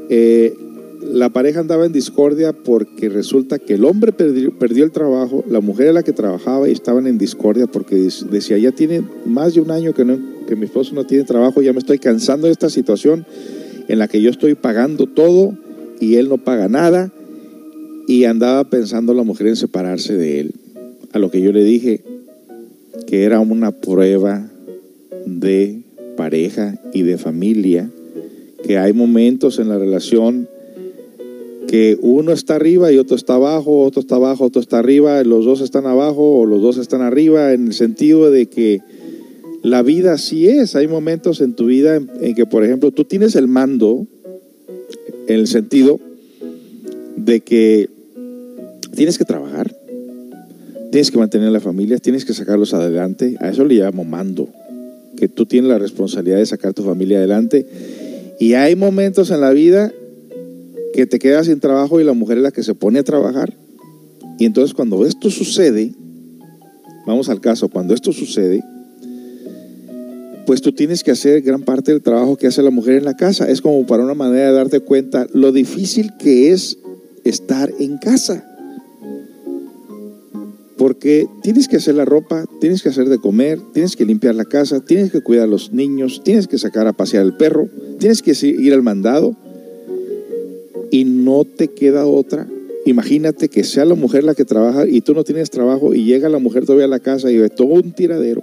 eh, 0.10 0.54
la 1.02 1.30
pareja 1.30 1.62
andaba 1.62 1.86
en 1.86 1.94
discordia 1.94 2.52
porque 2.52 3.08
resulta 3.08 3.60
que 3.60 3.76
el 3.76 3.86
hombre 3.86 4.12
perdió, 4.12 4.52
perdió, 4.52 4.84
el 4.84 4.92
trabajo, 4.92 5.46
la 5.50 5.62
mujer 5.62 5.86
era 5.86 5.94
la 5.94 6.04
que 6.04 6.12
trabajaba 6.12 6.68
y 6.68 6.74
estaban 6.74 7.08
en 7.08 7.18
discordia 7.18 7.68
porque 7.68 7.96
decía, 8.30 8.58
ya 8.58 8.74
tiene 8.74 9.04
más 9.26 9.54
de 9.54 9.62
un 9.62 9.72
año 9.72 9.94
que, 9.94 10.04
no, 10.04 10.20
que 10.50 10.58
mi 10.58 10.66
esposo 10.66 10.94
no 10.94 11.06
tiene 11.06 11.24
trabajo, 11.24 11.62
ya 11.62 11.72
me 11.72 11.80
estoy 11.80 11.98
cansando 11.98 12.48
de 12.48 12.52
esta 12.52 12.70
situación 12.70 13.26
en 13.88 14.00
la 14.00 14.10
que 14.10 14.22
yo 14.22 14.30
estoy 14.32 14.56
pagando 14.56 15.08
todo 15.08 15.58
y 16.02 16.16
él 16.16 16.28
no 16.28 16.40
paga 16.40 16.68
nada 16.68 17.10
y 18.06 18.26
andaba 18.26 18.70
pensando 18.70 19.14
la 19.14 19.24
mujer 19.24 19.48
en 19.48 19.56
separarse 19.56 20.18
de 20.18 20.42
él. 20.42 20.56
A 21.14 21.20
lo 21.20 21.32
que 21.32 21.40
yo 21.40 21.54
le 21.54 21.64
dije 21.64 22.04
que 23.08 23.24
era 23.24 23.40
una 23.40 23.72
prueba 23.72 24.52
de 25.26 25.84
pareja 26.22 26.76
y 26.94 27.02
de 27.02 27.18
familia, 27.18 27.90
que 28.64 28.78
hay 28.78 28.94
momentos 28.94 29.58
en 29.58 29.70
la 29.70 29.80
relación 29.80 30.48
que 31.68 31.98
uno 32.00 32.32
está 32.32 32.58
arriba 32.58 32.92
y 32.92 33.00
otro 33.00 33.16
está 33.16 33.34
abajo, 33.34 33.80
otro 33.80 34.02
está 34.02 34.18
abajo, 34.18 34.46
otro 34.46 34.62
está 34.62 34.78
arriba, 34.78 35.24
los 35.24 35.46
dos 35.46 35.62
están 35.62 35.88
abajo 35.88 36.42
o 36.42 36.46
los 36.46 36.62
dos 36.62 36.78
están 36.78 37.02
arriba, 37.02 37.54
en 37.54 37.66
el 37.66 37.74
sentido 37.74 38.30
de 38.30 38.46
que 38.46 38.82
la 39.64 39.82
vida 39.82 40.14
así 40.14 40.48
es. 40.48 40.76
Hay 40.76 40.88
momentos 40.88 41.42
en 41.42 41.56
tu 41.56 41.66
vida 41.66 41.96
en, 41.96 42.08
en 42.22 42.36
que, 42.36 42.46
por 42.46 42.64
ejemplo, 42.64 42.92
tú 42.92 43.04
tienes 43.04 43.36
el 43.36 43.48
mando, 43.48 44.06
en 45.26 45.40
el 45.40 45.48
sentido 45.48 46.00
de 47.16 47.40
que 47.40 47.90
tienes 48.96 49.18
que 49.18 49.26
trabajar, 49.26 49.76
tienes 50.92 51.10
que 51.10 51.18
mantener 51.18 51.52
la 51.52 51.62
familia, 51.62 51.98
tienes 51.98 52.26
que 52.26 52.36
sacarlos 52.36 52.76
adelante. 52.76 53.38
A 53.40 53.50
eso 53.50 53.66
le 53.66 53.74
llamo 53.74 54.04
mando, 54.04 54.50
que 55.22 55.28
tú 55.28 55.46
tienes 55.46 55.70
la 55.70 55.78
responsabilidad 55.78 56.38
de 56.38 56.48
sacar 56.48 56.74
tu 56.74 56.82
familia 56.82 57.20
adelante. 57.20 57.68
Y 58.40 58.56
hay 58.56 58.76
momentos 58.76 59.30
en 59.30 59.40
la 59.40 59.52
vida 59.52 59.94
que 60.96 61.06
te 61.06 61.20
quedas 61.20 61.46
sin 61.46 61.60
trabajo 61.60 62.02
y 62.02 62.04
la 62.04 62.14
mujer 62.14 62.38
es 62.38 62.44
la 62.44 62.50
que 62.50 62.64
se 62.64 62.74
pone 62.74 62.98
a 62.98 63.04
trabajar. 63.04 63.54
Y 64.40 64.46
entonces 64.46 64.74
cuando 64.74 65.06
esto 65.06 65.30
sucede, 65.30 65.92
vamos 67.06 67.30
al 67.30 67.40
caso, 67.40 67.70
cuando 67.70 67.94
esto 67.94 68.12
sucede, 68.12 68.64
pues 70.48 70.64
tú 70.64 70.72
tienes 70.72 71.04
que 71.04 71.12
hacer 71.12 71.44
gran 71.44 71.62
parte 71.62 71.92
del 71.92 72.02
trabajo 72.02 72.36
que 72.36 72.48
hace 72.48 72.64
la 72.64 72.72
mujer 72.72 72.96
en 72.96 73.06
la 73.06 73.16
casa. 73.16 73.48
Es 73.48 73.62
como 73.62 73.86
para 73.86 74.04
una 74.04 74.16
manera 74.16 74.48
de 74.48 74.54
darte 74.54 74.80
cuenta 74.80 75.28
lo 75.34 75.52
difícil 75.52 76.14
que 76.18 76.52
es 76.52 76.80
estar 77.26 77.72
en 77.80 78.00
casa. 78.00 78.51
Porque 80.82 81.28
tienes 81.44 81.68
que 81.68 81.78
hacer 81.78 81.94
la 81.94 82.06
ropa, 82.06 82.46
tienes 82.60 82.82
que 82.82 82.90
hacer 82.90 83.08
de 83.08 83.20
comer, 83.20 83.60
tienes 83.72 83.96
que 83.96 84.04
limpiar 84.04 84.34
la 84.34 84.46
casa, 84.46 84.80
tienes 84.80 85.12
que 85.12 85.22
cuidar 85.22 85.44
a 85.44 85.48
los 85.48 85.72
niños, 85.72 86.24
tienes 86.24 86.48
que 86.48 86.58
sacar 86.58 86.88
a 86.88 86.94
pasear 86.94 87.22
al 87.22 87.38
perro, 87.38 87.70
tienes 88.00 88.24
que 88.24 88.32
ir 88.48 88.74
al 88.74 88.82
mandado 88.82 89.36
y 90.90 91.06
no 91.06 91.46
te 91.46 91.68
queda 91.68 92.08
otra. 92.08 92.48
Imagínate 92.88 93.48
que 93.48 93.64
sea 93.64 93.86
la 93.86 93.94
mujer 93.94 94.24
la 94.24 94.34
que 94.34 94.44
trabaja 94.44 94.88
y 94.88 95.02
tú 95.02 95.14
no 95.14 95.24
tienes 95.24 95.52
trabajo 95.52 95.94
y 95.94 96.04
llega 96.04 96.30
la 96.30 96.40
mujer 96.40 96.66
todavía 96.66 96.86
a 96.86 96.88
la 96.88 97.00
casa 97.00 97.30
y 97.30 97.38
ve 97.38 97.50
todo 97.52 97.76
un 97.76 97.92
tiradero. 97.92 98.42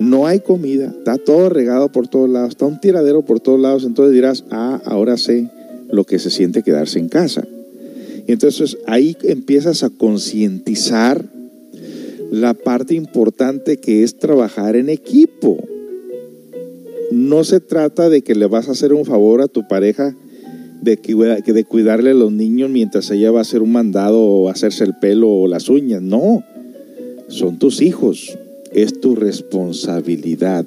No 0.00 0.26
hay 0.26 0.40
comida, 0.40 0.86
está 0.86 1.18
todo 1.18 1.50
regado 1.50 1.92
por 1.92 2.08
todos 2.08 2.28
lados, 2.28 2.48
está 2.48 2.66
un 2.66 2.80
tiradero 2.80 3.22
por 3.22 3.38
todos 3.38 3.60
lados. 3.60 3.84
Entonces 3.84 4.12
dirás, 4.12 4.42
ah, 4.50 4.82
ahora 4.84 5.16
sé 5.16 5.48
lo 5.88 6.02
que 6.02 6.18
se 6.18 6.30
siente 6.30 6.64
quedarse 6.64 6.98
en 6.98 7.08
casa. 7.08 7.46
Entonces 8.28 8.76
ahí 8.86 9.16
empiezas 9.22 9.82
a 9.82 9.90
concientizar 9.90 11.24
la 12.30 12.52
parte 12.52 12.94
importante 12.94 13.78
que 13.78 14.04
es 14.04 14.18
trabajar 14.18 14.76
en 14.76 14.90
equipo. 14.90 15.56
No 17.10 17.42
se 17.42 17.60
trata 17.60 18.10
de 18.10 18.20
que 18.20 18.34
le 18.34 18.46
vas 18.46 18.68
a 18.68 18.72
hacer 18.72 18.92
un 18.92 19.06
favor 19.06 19.40
a 19.40 19.48
tu 19.48 19.66
pareja 19.66 20.14
de, 20.82 20.96
de 20.96 21.64
cuidarle 21.64 22.10
a 22.10 22.14
los 22.14 22.30
niños 22.30 22.68
mientras 22.68 23.10
ella 23.10 23.30
va 23.30 23.38
a 23.38 23.42
hacer 23.42 23.62
un 23.62 23.72
mandado 23.72 24.20
o 24.20 24.50
hacerse 24.50 24.84
el 24.84 24.94
pelo 25.00 25.30
o 25.30 25.48
las 25.48 25.70
uñas. 25.70 26.02
No, 26.02 26.44
son 27.28 27.58
tus 27.58 27.80
hijos, 27.80 28.36
es 28.72 29.00
tu 29.00 29.14
responsabilidad. 29.14 30.66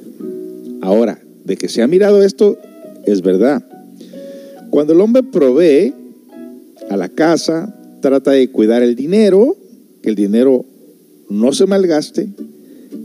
Ahora, 0.82 1.20
de 1.46 1.58
que 1.58 1.70
se 1.70 1.84
ha 1.84 1.88
mirado 1.88 2.24
esto, 2.24 2.58
es 3.06 3.22
verdad. 3.22 3.64
Cuando 4.72 4.94
el 4.94 5.02
hombre 5.02 5.22
provee 5.22 5.94
a 6.92 6.98
la 6.98 7.10
casa, 7.10 7.76
trata 8.02 8.32
de 8.32 8.50
cuidar 8.50 8.84
el 8.84 8.96
dinero, 8.96 9.56
que 10.02 10.10
el 10.10 10.16
dinero 10.16 10.66
no 11.30 11.54
se 11.54 11.66
malgaste, 11.66 12.30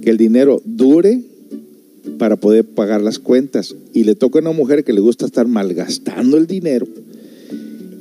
que 0.03 0.11
el 0.11 0.17
dinero 0.17 0.61
dure 0.65 1.23
para 2.19 2.37
poder 2.37 2.65
pagar 2.65 3.03
las 3.03 3.19
cuentas. 3.19 3.75
Y 3.93 4.05
le 4.05 4.15
toca 4.15 4.39
a 4.39 4.43
una 4.43 4.53
mujer 4.53 4.85
que 4.85 4.93
le 4.93 5.01
gusta 5.01 5.27
estar 5.27 5.47
malgastando 5.47 6.37
el 6.37 6.47
dinero. 6.47 6.87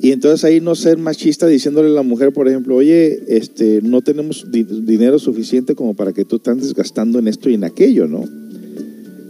Y 0.01 0.11
entonces 0.11 0.43
ahí 0.43 0.61
no 0.61 0.75
ser 0.75 0.97
machista 0.97 1.47
diciéndole 1.47 1.89
a 1.89 1.93
la 1.93 2.03
mujer, 2.03 2.31
por 2.31 2.47
ejemplo, 2.47 2.75
oye, 2.75 3.23
este, 3.27 3.81
no 3.81 4.01
tenemos 4.01 4.51
di- 4.51 4.63
dinero 4.63 5.17
suficiente 5.19 5.73
como 5.73 5.95
para 5.95 6.13
que 6.13 6.25
tú 6.25 6.37
te 6.39 6.51
andes 6.51 6.73
gastando 6.73 7.17
en 7.19 7.27
esto 7.27 7.49
y 7.49 7.55
en 7.55 7.63
aquello, 7.63 8.07
¿no? 8.07 8.23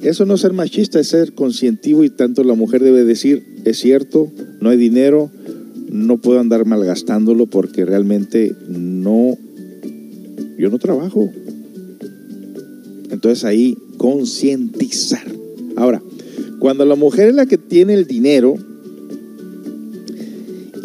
Eso 0.02 0.26
no 0.26 0.38
ser 0.38 0.53
machista, 0.53 0.99
es 0.99 1.07
ser 1.07 1.34
conscientivo 1.34 2.03
y 2.03 2.10
tanto 2.10 2.44
la 2.44 2.53
mujer 2.56 2.84
debe 2.84 3.06
decir, 3.06 3.44
es 3.64 3.77
cierto, 3.80 4.30
no 4.60 4.69
hay 4.69 4.77
dinero, 4.77 5.32
no 5.90 6.18
puedo 6.18 6.40
andar 6.40 6.66
malgastándolo 6.66 7.45
porque 7.45 7.86
realmente 7.86 8.56
no, 8.68 9.38
yo 10.57 10.70
no 10.70 10.80
trabajo. 10.80 11.30
Entonces 13.10 13.45
ahí 13.45 13.78
concientizar. 13.98 15.26
Ahora, 15.76 16.02
cuando 16.60 16.86
la 16.86 16.95
mujer 16.95 17.30
es 17.30 17.36
la 17.36 17.45
que 17.45 17.57
tiene 17.57 17.94
el 17.94 18.07
dinero, 18.07 18.57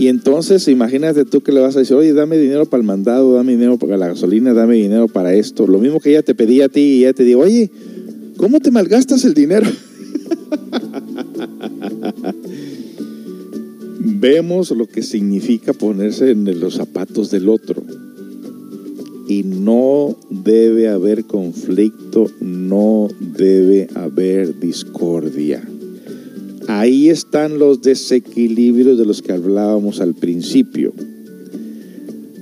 y 0.01 0.09
entonces 0.09 0.66
imagínate 0.68 1.27
tú 1.27 1.43
que 1.43 1.52
le 1.52 1.60
vas 1.60 1.77
a 1.77 1.81
decir, 1.81 1.94
oye, 1.94 2.14
dame 2.14 2.39
dinero 2.39 2.64
para 2.64 2.81
el 2.81 2.86
mandado, 2.86 3.35
dame 3.35 3.52
dinero 3.52 3.77
para 3.77 3.98
la 3.98 4.09
gasolina, 4.09 4.55
dame 4.55 4.77
dinero 4.77 5.09
para 5.09 5.35
esto. 5.35 5.66
Lo 5.66 5.78
mismo 5.78 6.01
que 6.01 6.09
ella 6.10 6.22
te 6.22 6.35
pedía 6.35 6.64
a 6.64 6.68
ti 6.70 6.81
y 6.81 7.05
ella 7.05 7.12
te 7.12 7.24
digo, 7.24 7.43
oye, 7.43 7.70
¿cómo 8.36 8.60
te 8.60 8.70
malgastas 8.70 9.24
el 9.24 9.35
dinero? 9.35 9.66
Vemos 14.02 14.70
lo 14.70 14.86
que 14.86 15.02
significa 15.02 15.74
ponerse 15.74 16.31
en 16.31 16.59
los 16.59 16.77
zapatos 16.77 17.31
del 17.31 17.51
otro. 17.51 17.82
Y 19.28 19.43
no 19.43 20.16
debe 20.31 20.89
haber 20.89 21.24
conflicto, 21.24 22.31
no 22.40 23.09
debe 23.20 23.89
haber 23.94 24.59
discordia. 24.59 25.62
Ahí 26.66 27.10
están 27.10 27.59
los 27.59 27.82
desequilibrios 27.82 28.97
de 28.97 29.05
los 29.05 29.20
que 29.20 29.32
hablábamos 29.32 30.01
al 30.01 30.14
principio. 30.14 30.94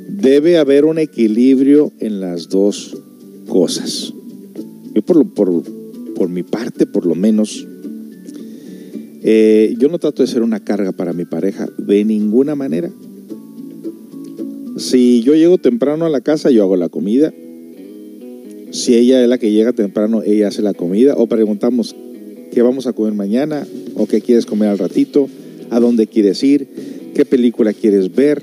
Debe 0.08 0.58
haber 0.58 0.84
un 0.84 0.98
equilibrio 0.98 1.90
en 1.98 2.20
las 2.20 2.48
dos 2.48 2.96
cosas. 3.48 4.14
Yo 4.94 5.02
por, 5.02 5.26
por, 5.34 5.64
por 6.14 6.28
mi 6.28 6.44
parte, 6.44 6.86
por 6.86 7.04
lo 7.04 7.16
menos, 7.16 7.66
eh, 9.30 9.74
yo 9.78 9.88
no 9.88 9.98
trato 9.98 10.22
de 10.22 10.26
ser 10.26 10.40
una 10.40 10.58
carga 10.58 10.92
para 10.92 11.12
mi 11.12 11.26
pareja 11.26 11.68
de 11.76 12.02
ninguna 12.02 12.54
manera. 12.54 12.90
Si 14.78 15.22
yo 15.22 15.34
llego 15.34 15.58
temprano 15.58 16.06
a 16.06 16.08
la 16.08 16.22
casa, 16.22 16.50
yo 16.50 16.62
hago 16.62 16.76
la 16.76 16.88
comida. 16.88 17.34
Si 18.70 18.94
ella 18.94 19.22
es 19.22 19.28
la 19.28 19.36
que 19.36 19.52
llega 19.52 19.74
temprano, 19.74 20.22
ella 20.22 20.48
hace 20.48 20.62
la 20.62 20.72
comida. 20.72 21.14
O 21.18 21.26
preguntamos, 21.26 21.94
¿qué 22.52 22.62
vamos 22.62 22.86
a 22.86 22.94
comer 22.94 23.12
mañana? 23.12 23.66
¿O 23.96 24.06
qué 24.06 24.22
quieres 24.22 24.46
comer 24.46 24.70
al 24.70 24.78
ratito? 24.78 25.28
¿A 25.68 25.78
dónde 25.78 26.06
quieres 26.06 26.42
ir? 26.42 26.66
¿Qué 27.14 27.26
película 27.26 27.74
quieres 27.74 28.14
ver? 28.14 28.42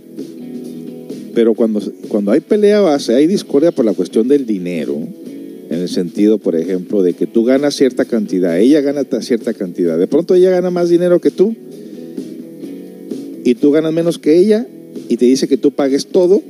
Pero 1.34 1.56
cuando, 1.56 1.82
cuando 2.10 2.30
hay 2.30 2.42
pelea 2.42 2.82
base, 2.82 3.16
hay 3.16 3.26
discordia 3.26 3.72
por 3.72 3.86
la 3.86 3.94
cuestión 3.94 4.28
del 4.28 4.46
dinero, 4.46 5.00
sentido, 5.88 6.38
por 6.38 6.56
ejemplo, 6.56 7.02
de 7.04 7.14
que 7.14 7.26
tú 7.28 7.44
ganas 7.44 7.76
cierta 7.76 8.06
cantidad, 8.06 8.60
ella 8.60 8.82
gana 8.82 9.04
ta- 9.04 9.22
cierta 9.22 9.54
cantidad, 9.54 9.98
de 9.98 10.08
pronto 10.08 10.36
ella 10.36 10.50
gana 10.52 10.70
más 10.70 10.90
dinero 10.90 11.20
que 11.20 11.32
tú 11.32 11.56
y 13.44 13.56
tú 13.56 13.72
ganas 13.72 13.94
menos 13.94 14.18
que 14.20 14.38
ella 14.38 14.66
y 15.10 15.18
te 15.18 15.26
dice 15.26 15.48
que 15.48 15.58
tú 15.58 15.72
pagues 15.72 16.08
todo 16.08 16.42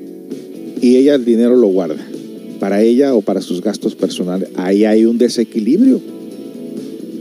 y 0.82 0.98
ella 0.98 1.16
el 1.16 1.26
dinero 1.26 1.56
lo 1.56 1.68
guarda 1.68 1.98
para 2.60 2.82
ella 2.82 3.14
o 3.16 3.22
para 3.22 3.42
sus 3.42 3.62
gastos 3.62 3.96
personales. 3.96 4.50
Ahí 4.56 4.86
hay 4.86 5.04
un 5.06 5.18
desequilibrio. 5.18 6.00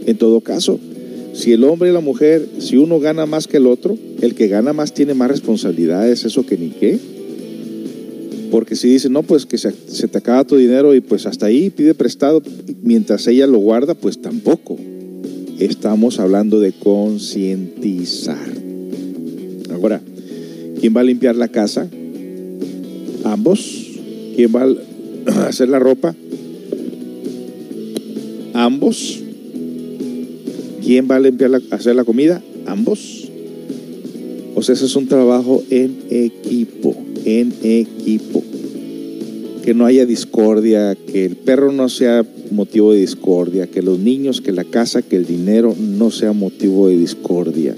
En 0.07 0.17
todo 0.17 0.41
caso, 0.41 0.79
si 1.33 1.53
el 1.53 1.65
hombre 1.65 1.91
y 1.91 1.93
la 1.93 2.01
mujer, 2.01 2.47
si 2.59 2.77
uno 2.77 3.01
gana 3.01 3.27
más 3.27 3.49
que 3.49 3.57
el 3.57 3.67
otro, 3.67 3.99
el 4.21 4.35
que 4.35 4.47
gana 4.49 4.73
más 4.73 4.95
tiene 4.95 5.15
más 5.15 5.29
responsabilidades, 5.31 6.25
eso 6.25 6.47
que 6.47 6.57
ni 6.57 6.69
qué. 6.69 6.99
Porque 8.51 8.77
si 8.77 8.89
dice, 8.89 9.09
no, 9.09 9.23
pues 9.23 9.47
que 9.47 9.59
se, 9.59 9.73
te 9.73 10.19
acaba 10.19 10.45
tu 10.45 10.57
dinero 10.57 10.95
y 10.95 11.01
pues 11.01 11.27
hasta 11.27 11.47
ahí 11.47 11.71
pide 11.71 11.95
prestado, 11.95 12.43
mientras 12.83 13.27
ella 13.27 13.47
lo 13.47 13.59
guarda, 13.59 13.95
pues 13.95 14.21
tampoco. 14.21 14.77
Estamos 15.59 16.19
hablando 16.19 16.61
de 16.61 16.73
concientizar. 16.73 18.37
Ahora, 19.73 20.01
¿quién 20.81 20.95
va 20.97 21.01
a 21.01 21.05
limpiar 21.05 21.37
la 21.37 21.49
casa? 21.49 21.89
Ambos. 23.25 23.83
¿Quién 24.37 24.53
va 24.55 24.65
a 24.65 25.47
hacer 25.49 25.69
la 25.69 25.79
ropa? 25.79 26.15
Ambos. 28.53 29.21
¿Quién 30.85 31.09
va 31.11 31.17
a 31.17 31.21
limpiar 31.21 31.63
hacer 31.71 31.97
la 31.97 32.05
comida? 32.05 32.43
Ambos. 32.67 33.31
O 34.55 34.63
sea, 34.63 34.75
ese 34.75 34.85
es 34.85 34.95
un 34.97 35.09
trabajo 35.09 35.63
en 35.71 35.97
equipo, 36.11 36.95
en 37.25 37.53
equipo. 37.63 38.43
Que 39.65 39.73
no 39.75 39.87
haya 39.87 40.05
discordia, 40.05 40.95
que 40.95 41.25
el 41.25 41.37
perro 41.37 41.73
no 41.73 41.89
sea 41.89 42.25
motivo 42.51 42.93
de 42.93 43.01
discordia, 43.01 43.67
que 43.67 43.81
los 43.83 43.99
niños, 43.99 44.41
que 44.43 44.53
la 44.53 44.65
casa, 44.65 45.01
que 45.01 45.17
el 45.17 45.25
dinero 45.27 45.75
no 45.79 46.11
sea 46.11 46.33
motivo 46.33 46.89
de 46.89 46.99
discordia. 46.99 47.75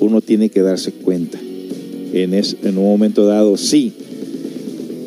Uno 0.00 0.20
tiene 0.22 0.48
que 0.48 0.62
darse 0.62 0.92
cuenta. 0.92 1.38
En, 2.14 2.32
es- 2.32 2.56
en 2.62 2.78
un 2.78 2.84
momento 2.84 3.26
dado, 3.26 3.56
sí, 3.58 3.92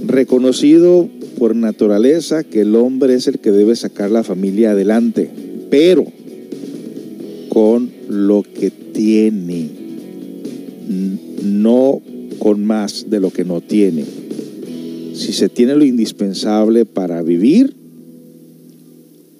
reconocido 0.06 1.10
por 1.40 1.56
naturaleza 1.56 2.44
que 2.44 2.62
el 2.62 2.76
hombre 2.76 3.14
es 3.16 3.28
el 3.28 3.40
que 3.40 3.52
debe 3.52 3.76
sacar 3.76 4.12
la 4.12 4.24
familia 4.24 4.72
adelante, 4.72 5.30
pero 5.70 6.06
con 7.50 7.90
lo 8.10 8.44
que 8.44 8.70
tiene, 8.72 9.70
no 11.44 12.02
con 12.48 12.66
más 12.66 13.10
de 13.10 13.20
lo 13.20 13.30
que 13.30 13.44
no 13.44 13.60
tiene. 13.60 14.06
Si 15.14 15.34
se 15.34 15.50
tiene 15.50 15.76
lo 15.76 15.84
indispensable 15.84 16.86
para 16.86 17.22
vivir, 17.22 17.74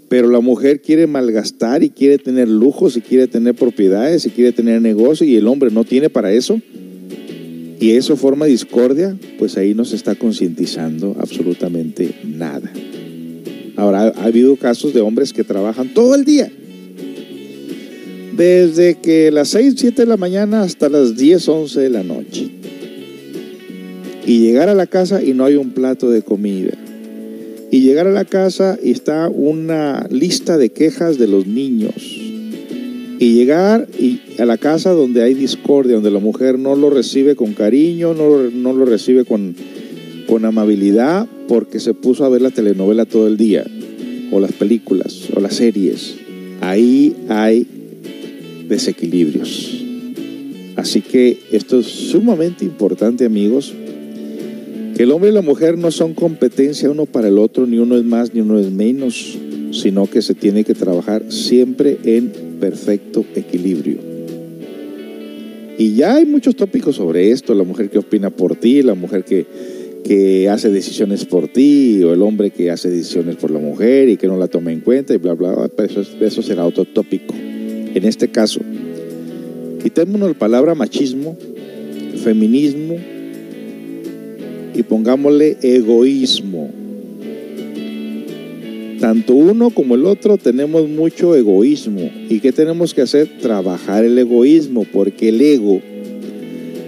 pero 0.10 0.28
la 0.28 0.42
mujer 0.42 0.82
quiere 0.82 1.08
malgastar 1.08 1.84
y 1.84 1.90
quiere 1.90 2.18
tener 2.18 2.50
lujos 2.50 2.98
y 2.98 3.02
quiere 3.02 3.28
tener 3.28 3.56
propiedades 3.56 4.26
y 4.26 4.32
quiere 4.32 4.52
tener 4.52 4.82
negocio 4.82 5.26
y 5.26 5.38
el 5.38 5.48
hombre 5.48 5.72
no 5.72 5.86
tiene 5.86 6.10
para 6.10 6.34
eso, 6.34 6.60
y 7.80 7.92
eso 7.92 8.18
forma 8.18 8.46
discordia, 8.46 9.18
pues 9.40 9.56
ahí 9.56 9.74
no 9.74 9.86
se 9.86 9.96
está 9.96 10.16
concientizando 10.16 11.16
absolutamente 11.18 12.14
nada. 12.26 12.70
Ahora, 13.78 14.02
ha, 14.02 14.08
ha 14.20 14.26
habido 14.26 14.58
casos 14.58 14.94
de 14.94 15.00
hombres 15.00 15.32
que 15.32 15.46
trabajan 15.46 15.94
todo 15.94 16.14
el 16.14 16.26
día. 16.26 16.52
Desde 18.36 18.96
que 18.96 19.32
las 19.32 19.48
6, 19.48 19.76
7 19.78 20.02
de 20.02 20.08
la 20.08 20.18
mañana 20.18 20.64
hasta 20.64 20.90
las 20.90 21.16
10, 21.16 21.48
11 21.48 21.80
de 21.80 21.90
la 21.90 22.04
noche. 22.04 22.57
Y 24.28 24.40
llegar 24.42 24.70
a 24.70 24.76
la 24.76 24.86
casa 24.86 25.24
y 25.24 25.34
no 25.34 25.46
hay 25.46 25.56
un 25.56 25.72
plato 25.72 26.12
de 26.12 26.22
comida. 26.22 26.74
Y 27.72 27.82
llegar 27.82 28.08
a 28.08 28.12
la 28.12 28.26
casa 28.26 28.78
y 28.82 28.92
está 28.92 29.30
una 29.30 30.06
lista 30.12 30.58
de 30.58 30.70
quejas 30.70 31.18
de 31.18 31.28
los 31.28 31.48
niños. 31.48 31.96
Y 33.20 33.34
llegar 33.34 33.88
y 33.98 34.20
a 34.38 34.46
la 34.46 34.58
casa 34.58 34.92
donde 34.92 35.24
hay 35.24 35.34
discordia, 35.34 35.96
donde 35.96 36.12
la 36.12 36.20
mujer 36.20 36.60
no 36.60 36.76
lo 36.76 36.90
recibe 36.90 37.36
con 37.36 37.54
cariño, 37.54 38.14
no, 38.14 38.30
lo- 38.30 38.52
no 38.52 38.74
lo 38.74 38.86
recibe 38.86 39.26
con, 39.26 39.56
con 40.28 40.46
amabilidad, 40.46 41.26
porque 41.48 41.80
se 41.80 41.94
puso 41.94 42.26
a 42.26 42.30
ver 42.30 42.42
la 42.42 42.52
telenovela 42.52 43.06
todo 43.06 43.28
el 43.28 43.38
día, 43.38 43.66
o 44.32 44.40
las 44.40 44.52
películas, 44.52 45.30
o 45.34 45.40
las 45.40 45.56
series. 45.56 46.16
Ahí 46.62 47.16
hay 47.30 47.66
desequilibrios. 48.68 49.84
Así 50.76 51.02
que 51.02 51.40
esto 51.52 51.80
es 51.80 51.88
sumamente 51.88 52.66
importante, 52.66 53.26
amigos, 53.26 53.74
el 55.04 55.12
hombre 55.12 55.30
y 55.30 55.34
la 55.34 55.42
mujer 55.42 55.78
no 55.78 55.92
son 55.92 56.14
competencia 56.14 56.90
uno 56.90 57.06
para 57.06 57.28
el 57.28 57.38
otro, 57.38 57.68
ni 57.68 57.78
uno 57.78 57.98
es 57.98 58.04
más 58.04 58.34
ni 58.34 58.42
uno 58.42 58.60
es 58.60 58.72
menos, 58.72 59.38
sino 59.72 60.08
que 60.10 60.22
se 60.22 60.34
tiene 60.34 60.64
que 60.64 60.74
trabajar 60.74 61.24
siempre 61.32 61.98
en 62.04 62.32
perfecto 62.60 63.24
equilibrio. 63.36 63.98
Y 65.78 65.94
ya 65.94 66.16
hay 66.16 66.26
muchos 66.26 66.56
tópicos 66.56 66.96
sobre 66.96 67.32
esto, 67.32 67.54
la 67.54 67.64
mujer 67.64 67.90
que 67.90 68.00
opina 68.00 68.32
por 68.32 68.56
ti, 68.56 68.82
la 68.82 68.96
mujer 68.96 69.24
que, 69.24 69.46
que 70.04 70.50
hace 70.50 70.72
decisiones 70.72 71.26
por 71.26 71.48
ti, 71.50 72.02
o 72.04 72.14
el 72.14 72.22
hombre 72.24 72.50
que 72.50 72.72
hace 72.72 72.90
decisiones 72.90 73.36
por 73.36 73.52
la 73.52 73.60
mujer 73.60 74.10
y 74.10 74.18
que 74.18 74.26
no 74.28 74.38
la 74.38 74.48
toma 74.48 74.72
en 74.72 74.80
cuenta 74.80 75.14
y 75.14 75.18
bla, 75.18 75.34
bla, 75.34 75.54
bla, 75.54 75.68
pero 75.68 75.88
eso, 75.92 76.02
es- 76.02 76.16
eso 76.20 76.42
será 76.42 76.66
otro 76.66 76.86
tópico. 76.86 77.36
En 77.36 78.04
este 78.06 78.30
caso, 78.30 78.62
quitémonos 79.84 80.30
la 80.30 80.38
palabra 80.40 80.74
machismo, 80.74 81.38
feminismo 82.24 82.96
y 84.78 84.84
pongámosle 84.84 85.58
egoísmo. 85.62 86.70
tanto 89.00 89.34
uno 89.34 89.70
como 89.70 89.96
el 89.96 90.06
otro 90.06 90.38
tenemos 90.38 90.90
mucho 90.90 91.36
egoísmo. 91.36 92.10
¿Y 92.30 92.40
qué 92.40 92.52
tenemos 92.52 92.94
que 92.94 93.02
hacer? 93.02 93.30
Trabajar 93.42 94.04
el 94.04 94.18
egoísmo, 94.18 94.86
porque 94.92 95.30
el 95.30 95.40
ego, 95.40 95.82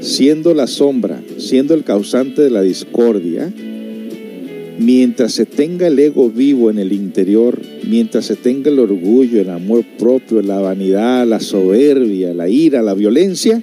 siendo 0.01 0.53
la 0.53 0.67
sombra, 0.67 1.21
siendo 1.37 1.73
el 1.73 1.83
causante 1.83 2.41
de 2.41 2.49
la 2.49 2.61
discordia, 2.61 3.53
mientras 4.79 5.33
se 5.33 5.45
tenga 5.45 5.87
el 5.87 5.99
ego 5.99 6.29
vivo 6.29 6.69
en 6.69 6.79
el 6.79 6.93
interior, 6.93 7.61
mientras 7.87 8.25
se 8.25 8.35
tenga 8.35 8.71
el 8.71 8.79
orgullo, 8.79 9.41
el 9.41 9.49
amor 9.49 9.83
propio, 9.97 10.41
la 10.41 10.59
vanidad, 10.59 11.27
la 11.27 11.39
soberbia, 11.39 12.33
la 12.33 12.49
ira, 12.49 12.81
la 12.81 12.93
violencia, 12.93 13.61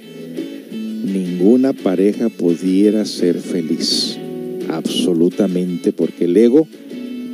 ninguna 1.03 1.73
pareja 1.73 2.29
pudiera 2.29 3.05
ser 3.05 3.39
feliz. 3.39 4.16
Absolutamente, 4.69 5.93
porque 5.93 6.25
el 6.25 6.37
ego 6.37 6.67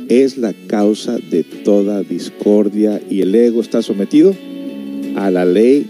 es 0.08 0.36
la 0.38 0.52
causa 0.66 1.18
de 1.18 1.44
toda 1.44 2.02
discordia 2.02 3.00
y 3.08 3.22
el 3.22 3.34
ego 3.34 3.60
está 3.60 3.82
sometido 3.82 4.34
a 5.16 5.30
la 5.30 5.44
ley 5.44 5.86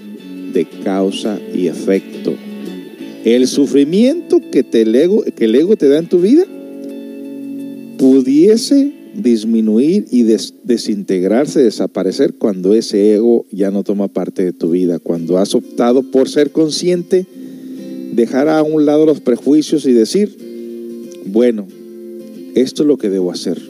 de 0.53 0.67
causa 0.85 1.39
y 1.55 1.67
efecto. 1.67 2.35
El 3.25 3.47
sufrimiento 3.49 4.41
que, 4.53 4.63
te 4.63 4.83
el, 4.83 4.95
ego, 4.95 5.25
que 5.37 5.47
el 5.47 5.55
ego 5.55 5.77
te 5.77 5.89
da 5.89 5.99
en 5.99 6.09
tu 6.09 6.21
vida 6.21 6.45
pudiese 7.99 8.93
disminuir 9.15 10.07
y 10.11 10.25
desintegrarse, 10.25 11.63
desaparecer 11.63 12.35
cuando 12.35 12.75
ese 12.75 13.15
ego 13.15 13.47
ya 13.51 13.71
no 13.71 13.83
toma 13.83 14.09
parte 14.09 14.45
de 14.45 14.53
tu 14.53 14.71
vida, 14.71 14.99
cuando 14.99 15.39
has 15.39 15.55
optado 15.55 16.03
por 16.03 16.29
ser 16.29 16.51
consciente, 16.51 17.27
dejar 18.13 18.49
a 18.49 18.63
un 18.63 18.85
lado 18.85 19.07
los 19.07 19.21
prejuicios 19.21 19.87
y 19.87 19.93
decir, 19.93 20.37
bueno, 21.27 21.67
esto 22.55 22.83
es 22.83 22.89
lo 22.89 22.97
que 22.97 23.11
debo 23.11 23.31
hacer, 23.31 23.61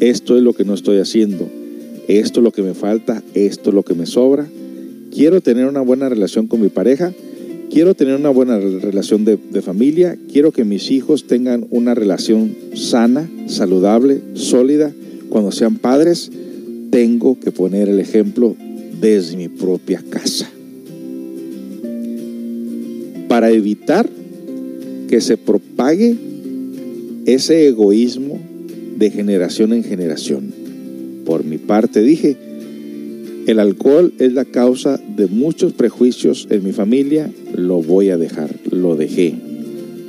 esto 0.00 0.36
es 0.36 0.42
lo 0.42 0.52
que 0.52 0.64
no 0.64 0.74
estoy 0.74 0.98
haciendo, 0.98 1.48
esto 2.08 2.40
es 2.40 2.44
lo 2.44 2.52
que 2.52 2.62
me 2.62 2.74
falta, 2.74 3.22
esto 3.34 3.70
es 3.70 3.74
lo 3.74 3.82
que 3.82 3.94
me 3.94 4.06
sobra, 4.06 4.48
quiero 5.14 5.40
tener 5.40 5.66
una 5.66 5.80
buena 5.80 6.08
relación 6.08 6.46
con 6.46 6.60
mi 6.60 6.68
pareja, 6.68 7.12
quiero 7.70 7.94
tener 7.94 8.14
una 8.14 8.30
buena 8.30 8.58
relación 8.58 9.24
de, 9.24 9.38
familia, 9.62 10.16
quiero 10.32 10.52
que 10.52 10.64
mis 10.64 10.90
hijos 10.90 11.26
tengan 11.26 11.66
una 11.70 11.94
relación 11.94 12.54
sana, 12.74 13.28
saludable, 13.46 14.20
sólida. 14.34 14.92
Cuando 15.28 15.50
sean 15.50 15.78
padres, 15.78 16.30
tengo 16.90 17.38
que 17.40 17.50
poner 17.50 17.88
el 17.88 17.98
ejemplo 17.98 18.54
desde 19.00 19.36
mi 19.36 19.48
propia 19.48 20.02
casa. 20.08 20.48
Para 23.28 23.50
evitar 23.50 24.08
que 25.08 25.20
se 25.20 25.36
propague 25.36 26.16
ese 27.26 27.66
egoísmo 27.68 28.38
de 28.96 29.10
generación 29.10 29.72
en 29.72 29.84
generación. 29.84 30.52
Por 31.24 31.44
mi 31.44 31.58
parte 31.58 32.02
dije, 32.02 32.36
el 33.46 33.58
alcohol 33.58 34.12
es 34.18 34.32
la 34.32 34.44
causa 34.44 35.00
de 35.16 35.26
muchos 35.26 35.72
prejuicios 35.72 36.46
en 36.50 36.64
mi 36.64 36.72
familia, 36.72 37.30
lo 37.54 37.82
voy 37.82 38.10
a 38.10 38.18
dejar, 38.18 38.50
lo 38.70 38.96
dejé. 38.96 39.34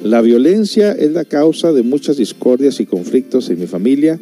La 0.04 0.22
violencia 0.22 0.92
es 0.92 1.12
la 1.12 1.26
causa 1.26 1.74
de 1.74 1.84
muchas 1.84 2.18
discordias 2.18 2.80
y 2.80 2.86
conflictos 2.86 3.50
en 3.50 3.60
mi 3.60 3.68
familia, 3.68 4.20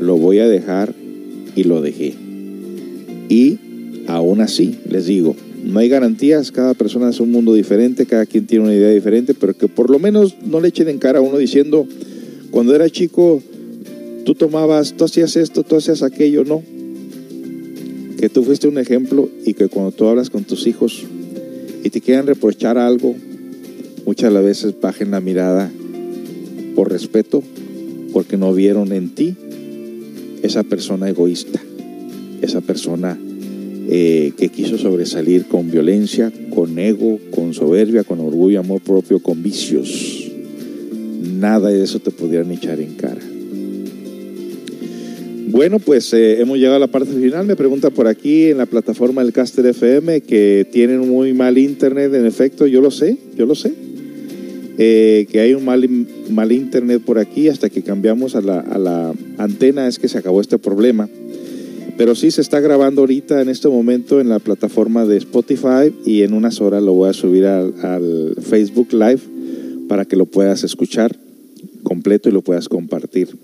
lo 0.00 0.16
voy 0.16 0.40
a 0.40 0.48
dejar 0.48 0.92
y 1.54 1.64
lo 1.64 1.80
dejé. 1.80 2.14
Y 3.28 3.58
aún 4.06 4.40
así, 4.40 4.76
les 4.88 5.06
digo, 5.06 5.36
no 5.64 5.78
hay 5.78 5.88
garantías, 5.88 6.52
cada 6.52 6.74
persona 6.74 7.10
es 7.10 7.20
un 7.20 7.30
mundo 7.30 7.54
diferente, 7.54 8.06
cada 8.06 8.26
quien 8.26 8.46
tiene 8.46 8.64
una 8.64 8.74
idea 8.74 8.90
diferente, 8.90 9.34
pero 9.34 9.56
que 9.56 9.68
por 9.68 9.90
lo 9.90 9.98
menos 9.98 10.36
no 10.44 10.60
le 10.60 10.68
echen 10.68 10.88
en 10.88 10.98
cara 10.98 11.20
a 11.20 11.22
uno 11.22 11.38
diciendo, 11.38 11.86
cuando 12.50 12.74
era 12.74 12.88
chico, 12.90 13.42
tú 14.24 14.34
tomabas, 14.34 14.94
tú 14.94 15.04
hacías 15.04 15.36
esto, 15.36 15.62
tú 15.62 15.76
hacías 15.76 16.02
aquello, 16.02 16.44
no. 16.44 16.62
Que 18.18 18.28
tú 18.28 18.42
fuiste 18.42 18.68
un 18.68 18.78
ejemplo 18.78 19.28
y 19.44 19.54
que 19.54 19.68
cuando 19.68 19.92
tú 19.92 20.06
hablas 20.06 20.30
con 20.30 20.44
tus 20.44 20.66
hijos 20.66 21.04
y 21.82 21.90
te 21.90 22.00
quieran 22.00 22.26
reprochar 22.26 22.76
algo, 22.76 23.14
muchas 24.04 24.32
las 24.32 24.44
veces 24.44 24.74
bajen 24.80 25.10
la 25.12 25.20
mirada 25.20 25.70
por 26.74 26.90
respeto, 26.90 27.42
porque 28.12 28.36
no 28.36 28.52
vieron 28.52 28.92
en 28.92 29.14
ti 29.14 29.36
esa 30.42 30.62
persona 30.62 31.08
egoísta, 31.08 31.60
esa 32.42 32.60
persona 32.60 33.18
eh, 33.88 34.32
que 34.36 34.48
quiso 34.50 34.78
sobresalir 34.78 35.46
con 35.46 35.70
violencia, 35.70 36.32
con 36.54 36.78
ego, 36.78 37.18
con 37.30 37.54
soberbia, 37.54 38.04
con 38.04 38.20
orgullo, 38.20 38.60
amor 38.60 38.80
propio, 38.82 39.20
con 39.20 39.42
vicios. 39.42 40.29
Nada 41.40 41.70
de 41.70 41.82
eso 41.82 42.00
te 42.00 42.10
pudieran 42.10 42.50
echar 42.50 42.78
en 42.80 42.96
cara. 42.96 43.22
Bueno, 45.48 45.78
pues 45.78 46.12
eh, 46.12 46.38
hemos 46.38 46.58
llegado 46.58 46.76
a 46.76 46.80
la 46.80 46.86
parte 46.86 47.12
final. 47.12 47.46
Me 47.46 47.56
pregunta 47.56 47.88
por 47.88 48.06
aquí 48.08 48.50
en 48.50 48.58
la 48.58 48.66
plataforma 48.66 49.24
del 49.24 49.32
Caster 49.32 49.64
FM 49.64 50.20
que 50.20 50.68
tienen 50.70 51.08
muy 51.08 51.32
mal 51.32 51.56
internet. 51.56 52.12
En 52.12 52.26
efecto, 52.26 52.66
yo 52.66 52.82
lo 52.82 52.90
sé, 52.90 53.16
yo 53.38 53.46
lo 53.46 53.54
sé. 53.54 53.72
Eh, 54.76 55.26
que 55.32 55.40
hay 55.40 55.54
un 55.54 55.64
mal, 55.64 55.88
mal 56.28 56.52
internet 56.52 57.00
por 57.00 57.18
aquí 57.18 57.48
hasta 57.48 57.70
que 57.70 57.82
cambiamos 57.82 58.36
a 58.36 58.42
la, 58.42 58.60
a 58.60 58.78
la 58.78 59.14
antena 59.38 59.88
es 59.88 59.98
que 59.98 60.08
se 60.08 60.18
acabó 60.18 60.42
este 60.42 60.58
problema. 60.58 61.08
Pero 61.96 62.14
sí 62.16 62.30
se 62.30 62.42
está 62.42 62.60
grabando 62.60 63.00
ahorita 63.00 63.40
en 63.40 63.48
este 63.48 63.68
momento 63.68 64.20
en 64.20 64.28
la 64.28 64.40
plataforma 64.40 65.06
de 65.06 65.16
Spotify 65.16 65.90
y 66.04 66.20
en 66.20 66.34
unas 66.34 66.60
horas 66.60 66.82
lo 66.82 66.92
voy 66.92 67.08
a 67.08 67.14
subir 67.14 67.46
al, 67.46 67.72
al 67.82 68.36
Facebook 68.42 68.92
Live 68.92 69.20
para 69.88 70.04
que 70.04 70.16
lo 70.16 70.26
puedas 70.26 70.64
escuchar 70.64 71.29
completo 71.90 72.28
y 72.28 72.32
lo 72.32 72.40
puedas 72.40 72.68
compartir. 72.68 73.36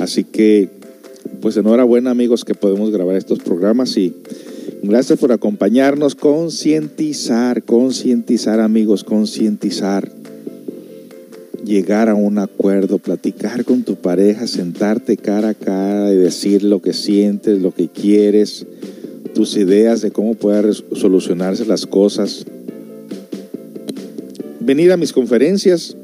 Así 0.00 0.24
que 0.24 0.68
pues 1.40 1.56
enhorabuena 1.56 2.10
amigos 2.10 2.44
que 2.44 2.54
podemos 2.54 2.90
grabar 2.90 3.14
estos 3.14 3.38
programas 3.38 3.96
y 3.96 4.12
gracias 4.82 5.20
por 5.20 5.30
acompañarnos, 5.30 6.16
concientizar, 6.16 7.62
concientizar 7.62 8.58
amigos, 8.58 9.04
concientizar, 9.04 10.10
llegar 11.64 12.08
a 12.08 12.16
un 12.16 12.38
acuerdo, 12.38 12.98
platicar 12.98 13.64
con 13.64 13.84
tu 13.84 13.94
pareja, 13.94 14.48
sentarte 14.48 15.16
cara 15.16 15.50
a 15.50 15.54
cara 15.54 16.12
y 16.12 16.16
decir 16.16 16.64
lo 16.64 16.82
que 16.82 16.92
sientes, 16.92 17.62
lo 17.62 17.72
que 17.72 17.86
quieres, 17.86 18.66
tus 19.32 19.56
ideas 19.56 20.00
de 20.00 20.10
cómo 20.10 20.34
pueden 20.34 20.74
solucionarse 20.74 21.64
las 21.64 21.86
cosas. 21.86 22.46
Venir 24.58 24.90
a 24.90 24.96
mis 24.96 25.12
conferencias. 25.12 25.96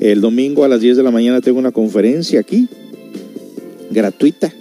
El 0.00 0.20
domingo 0.20 0.64
a 0.64 0.68
las 0.68 0.80
10 0.80 0.96
de 0.96 1.02
la 1.02 1.10
mañana 1.10 1.40
tengo 1.40 1.58
una 1.58 1.72
conferencia 1.72 2.40
aquí 2.40 2.68
gratuita. 3.90 4.52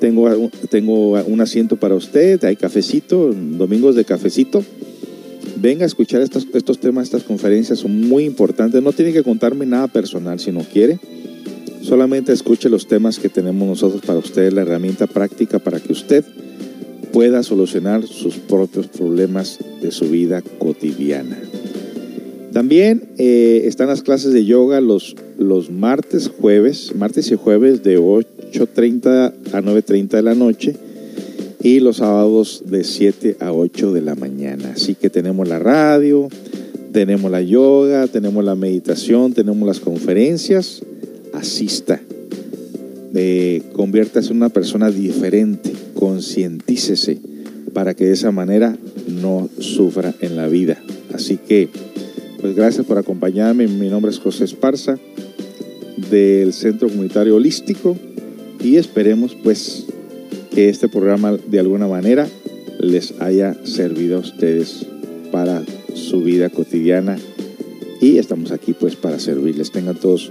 Tengo, 0.00 0.50
tengo 0.70 1.20
un 1.22 1.40
asiento 1.40 1.76
para 1.76 1.94
usted, 1.94 2.42
hay 2.44 2.56
cafecito, 2.56 3.32
domingos 3.32 3.94
de 3.94 4.04
cafecito. 4.04 4.64
Venga 5.56 5.84
a 5.84 5.86
escuchar 5.86 6.22
estos, 6.22 6.46
estos 6.54 6.78
temas, 6.78 7.04
estas 7.04 7.24
conferencias 7.24 7.80
son 7.80 8.08
muy 8.08 8.24
importantes. 8.24 8.82
No 8.82 8.92
tiene 8.92 9.12
que 9.12 9.24
contarme 9.24 9.66
nada 9.66 9.88
personal 9.88 10.38
si 10.38 10.52
no 10.52 10.60
quiere. 10.60 11.00
Solamente 11.82 12.32
escuche 12.32 12.68
los 12.68 12.86
temas 12.86 13.18
que 13.18 13.28
tenemos 13.28 13.66
nosotros 13.66 14.02
para 14.02 14.18
usted, 14.18 14.52
la 14.52 14.62
herramienta 14.62 15.06
práctica 15.06 15.58
para 15.58 15.80
que 15.80 15.92
usted 15.92 16.24
pueda 17.12 17.42
solucionar 17.42 18.06
sus 18.06 18.36
propios 18.36 18.86
problemas 18.88 19.58
de 19.80 19.90
su 19.90 20.08
vida 20.10 20.42
cotidiana. 20.58 21.38
También 22.58 23.10
eh, 23.18 23.62
están 23.66 23.86
las 23.86 24.02
clases 24.02 24.32
de 24.32 24.44
yoga 24.44 24.80
los, 24.80 25.14
los 25.38 25.70
martes, 25.70 26.28
jueves, 26.40 26.92
martes 26.96 27.30
y 27.30 27.36
jueves 27.36 27.84
de 27.84 28.00
8.30 28.00 29.32
a 29.52 29.62
9.30 29.62 30.08
de 30.08 30.22
la 30.22 30.34
noche 30.34 30.74
y 31.62 31.78
los 31.78 31.98
sábados 31.98 32.64
de 32.66 32.82
7 32.82 33.36
a 33.38 33.52
8 33.52 33.92
de 33.92 34.02
la 34.02 34.16
mañana. 34.16 34.72
Así 34.74 34.96
que 34.96 35.08
tenemos 35.08 35.46
la 35.46 35.60
radio, 35.60 36.26
tenemos 36.90 37.30
la 37.30 37.42
yoga, 37.42 38.08
tenemos 38.08 38.44
la 38.44 38.56
meditación, 38.56 39.34
tenemos 39.34 39.64
las 39.64 39.78
conferencias. 39.78 40.82
Asista. 41.34 42.00
Eh, 43.14 43.62
conviértase 43.72 44.32
en 44.32 44.38
una 44.38 44.48
persona 44.48 44.90
diferente, 44.90 45.70
concientícese 45.94 47.18
para 47.72 47.94
que 47.94 48.06
de 48.06 48.14
esa 48.14 48.32
manera 48.32 48.76
no 49.06 49.48
sufra 49.60 50.12
en 50.18 50.34
la 50.34 50.48
vida. 50.48 50.82
Así 51.14 51.36
que 51.36 51.68
pues 52.40 52.54
gracias 52.54 52.86
por 52.86 52.98
acompañarme. 52.98 53.66
Mi 53.66 53.88
nombre 53.88 54.10
es 54.10 54.18
José 54.18 54.44
Esparza 54.44 54.98
del 56.10 56.52
Centro 56.52 56.88
Comunitario 56.88 57.36
Holístico 57.36 57.96
y 58.62 58.76
esperemos 58.76 59.36
pues 59.42 59.86
que 60.50 60.68
este 60.68 60.88
programa 60.88 61.36
de 61.36 61.58
alguna 61.58 61.86
manera 61.86 62.28
les 62.78 63.14
haya 63.20 63.56
servido 63.64 64.18
a 64.18 64.20
ustedes 64.20 64.86
para 65.32 65.62
su 65.94 66.22
vida 66.22 66.48
cotidiana 66.48 67.18
y 68.00 68.18
estamos 68.18 68.52
aquí 68.52 68.72
pues 68.72 68.96
para 68.96 69.18
servirles. 69.18 69.72
Tengan 69.72 69.96
todos 69.96 70.30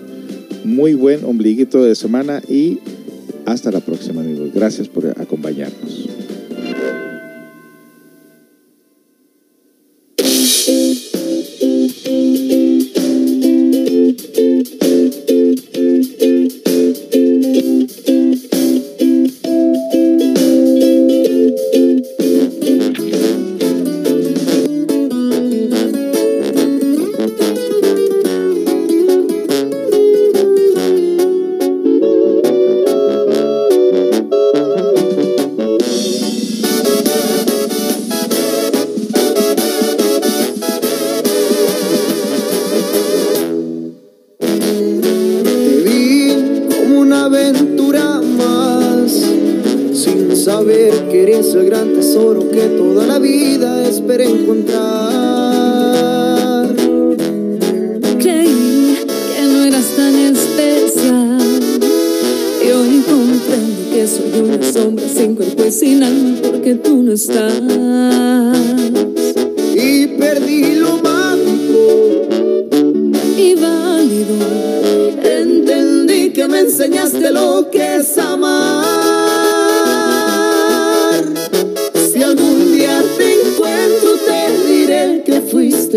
muy 0.64 0.94
buen 0.94 1.26
ombliguito 1.26 1.84
de 1.84 1.96
semana 1.96 2.42
y 2.48 2.80
hasta 3.46 3.72
la 3.72 3.82
próxima 3.82 4.22
amigos. 4.22 4.52
Gracias 4.54 4.88
por 4.88 5.08
acompañarnos. 5.20 6.17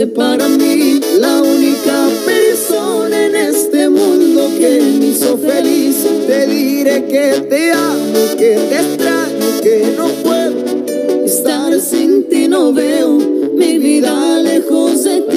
Para 0.07 0.49
mí 0.49 0.99
la 1.19 1.43
única 1.43 2.09
persona 2.25 3.27
en 3.27 3.37
este 3.37 3.89
mundo 3.89 4.49
que 4.59 4.81
me 4.81 5.07
hizo 5.07 5.37
feliz. 5.37 6.07
Te 6.27 6.47
diré 6.47 7.05
que 7.07 7.47
te 7.49 7.73
amo, 7.73 8.15
que 8.39 8.57
te 8.69 8.77
extraño, 8.77 9.61
que 9.63 9.95
no 9.97 10.09
puedo 10.23 11.25
estar 11.25 11.79
sin 11.81 12.29
ti, 12.29 12.49
no 12.49 12.73
veo 12.73 13.19
mi 13.55 13.79
vida 13.79 14.39
lejos 14.39 15.05
de 15.05 15.21
ti. 15.23 15.37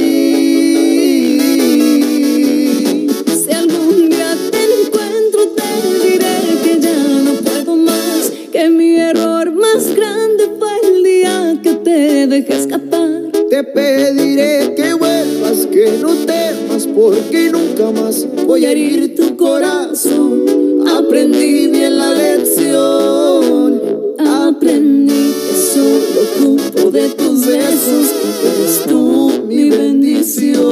si 3.36 3.52
algún 3.52 4.10
día 4.10 4.38
te 4.50 4.64
encuentro 4.82 5.42
te 5.58 6.08
diré 6.08 6.38
que 6.64 6.80
ya 6.80 6.98
no 7.26 7.34
puedo 7.34 7.76
más, 7.76 8.32
que 8.52 8.70
mi 8.70 8.96
error 8.96 9.52
más 9.52 9.94
grande 9.94 10.50
fue 10.58 10.72
el 10.84 11.04
día 11.04 11.60
que 11.62 11.74
te 11.76 12.28
dejé 12.28 12.56
escapar. 12.56 13.24
Te 13.50 13.64
pediré 13.64 14.13
porque 17.04 17.52
nunca 17.52 17.92
más 17.92 18.26
voy 18.48 18.66
a 18.66 18.72
herir 18.72 19.14
tu 19.14 19.36
corazón. 19.36 20.46
Aprendí 20.88 21.68
bien 21.68 21.98
la 21.98 22.14
lección, 22.14 23.82
Aprendí 24.20 25.34
que 25.34 25.54
solo 25.74 26.22
ocupo 26.24 26.92
de 26.92 27.10
tus 27.10 27.46
besos, 27.46 28.08
eres 28.46 28.84
tú 28.88 29.32
mi 29.46 29.70
bendición. 29.70 30.64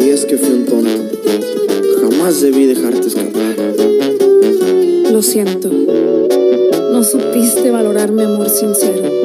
Y 0.00 0.08
es 0.08 0.24
que 0.24 0.36
fui 0.36 0.52
un 0.52 0.64
tonto, 0.64 0.90
jamás 2.00 2.40
debí 2.40 2.66
dejarte 2.66 3.06
escapar. 3.06 3.54
Lo 5.12 5.22
siento, 5.22 5.70
no 6.92 7.04
supiste 7.04 7.70
valorar 7.70 8.10
mi 8.10 8.24
amor 8.24 8.50
sincero. 8.50 9.15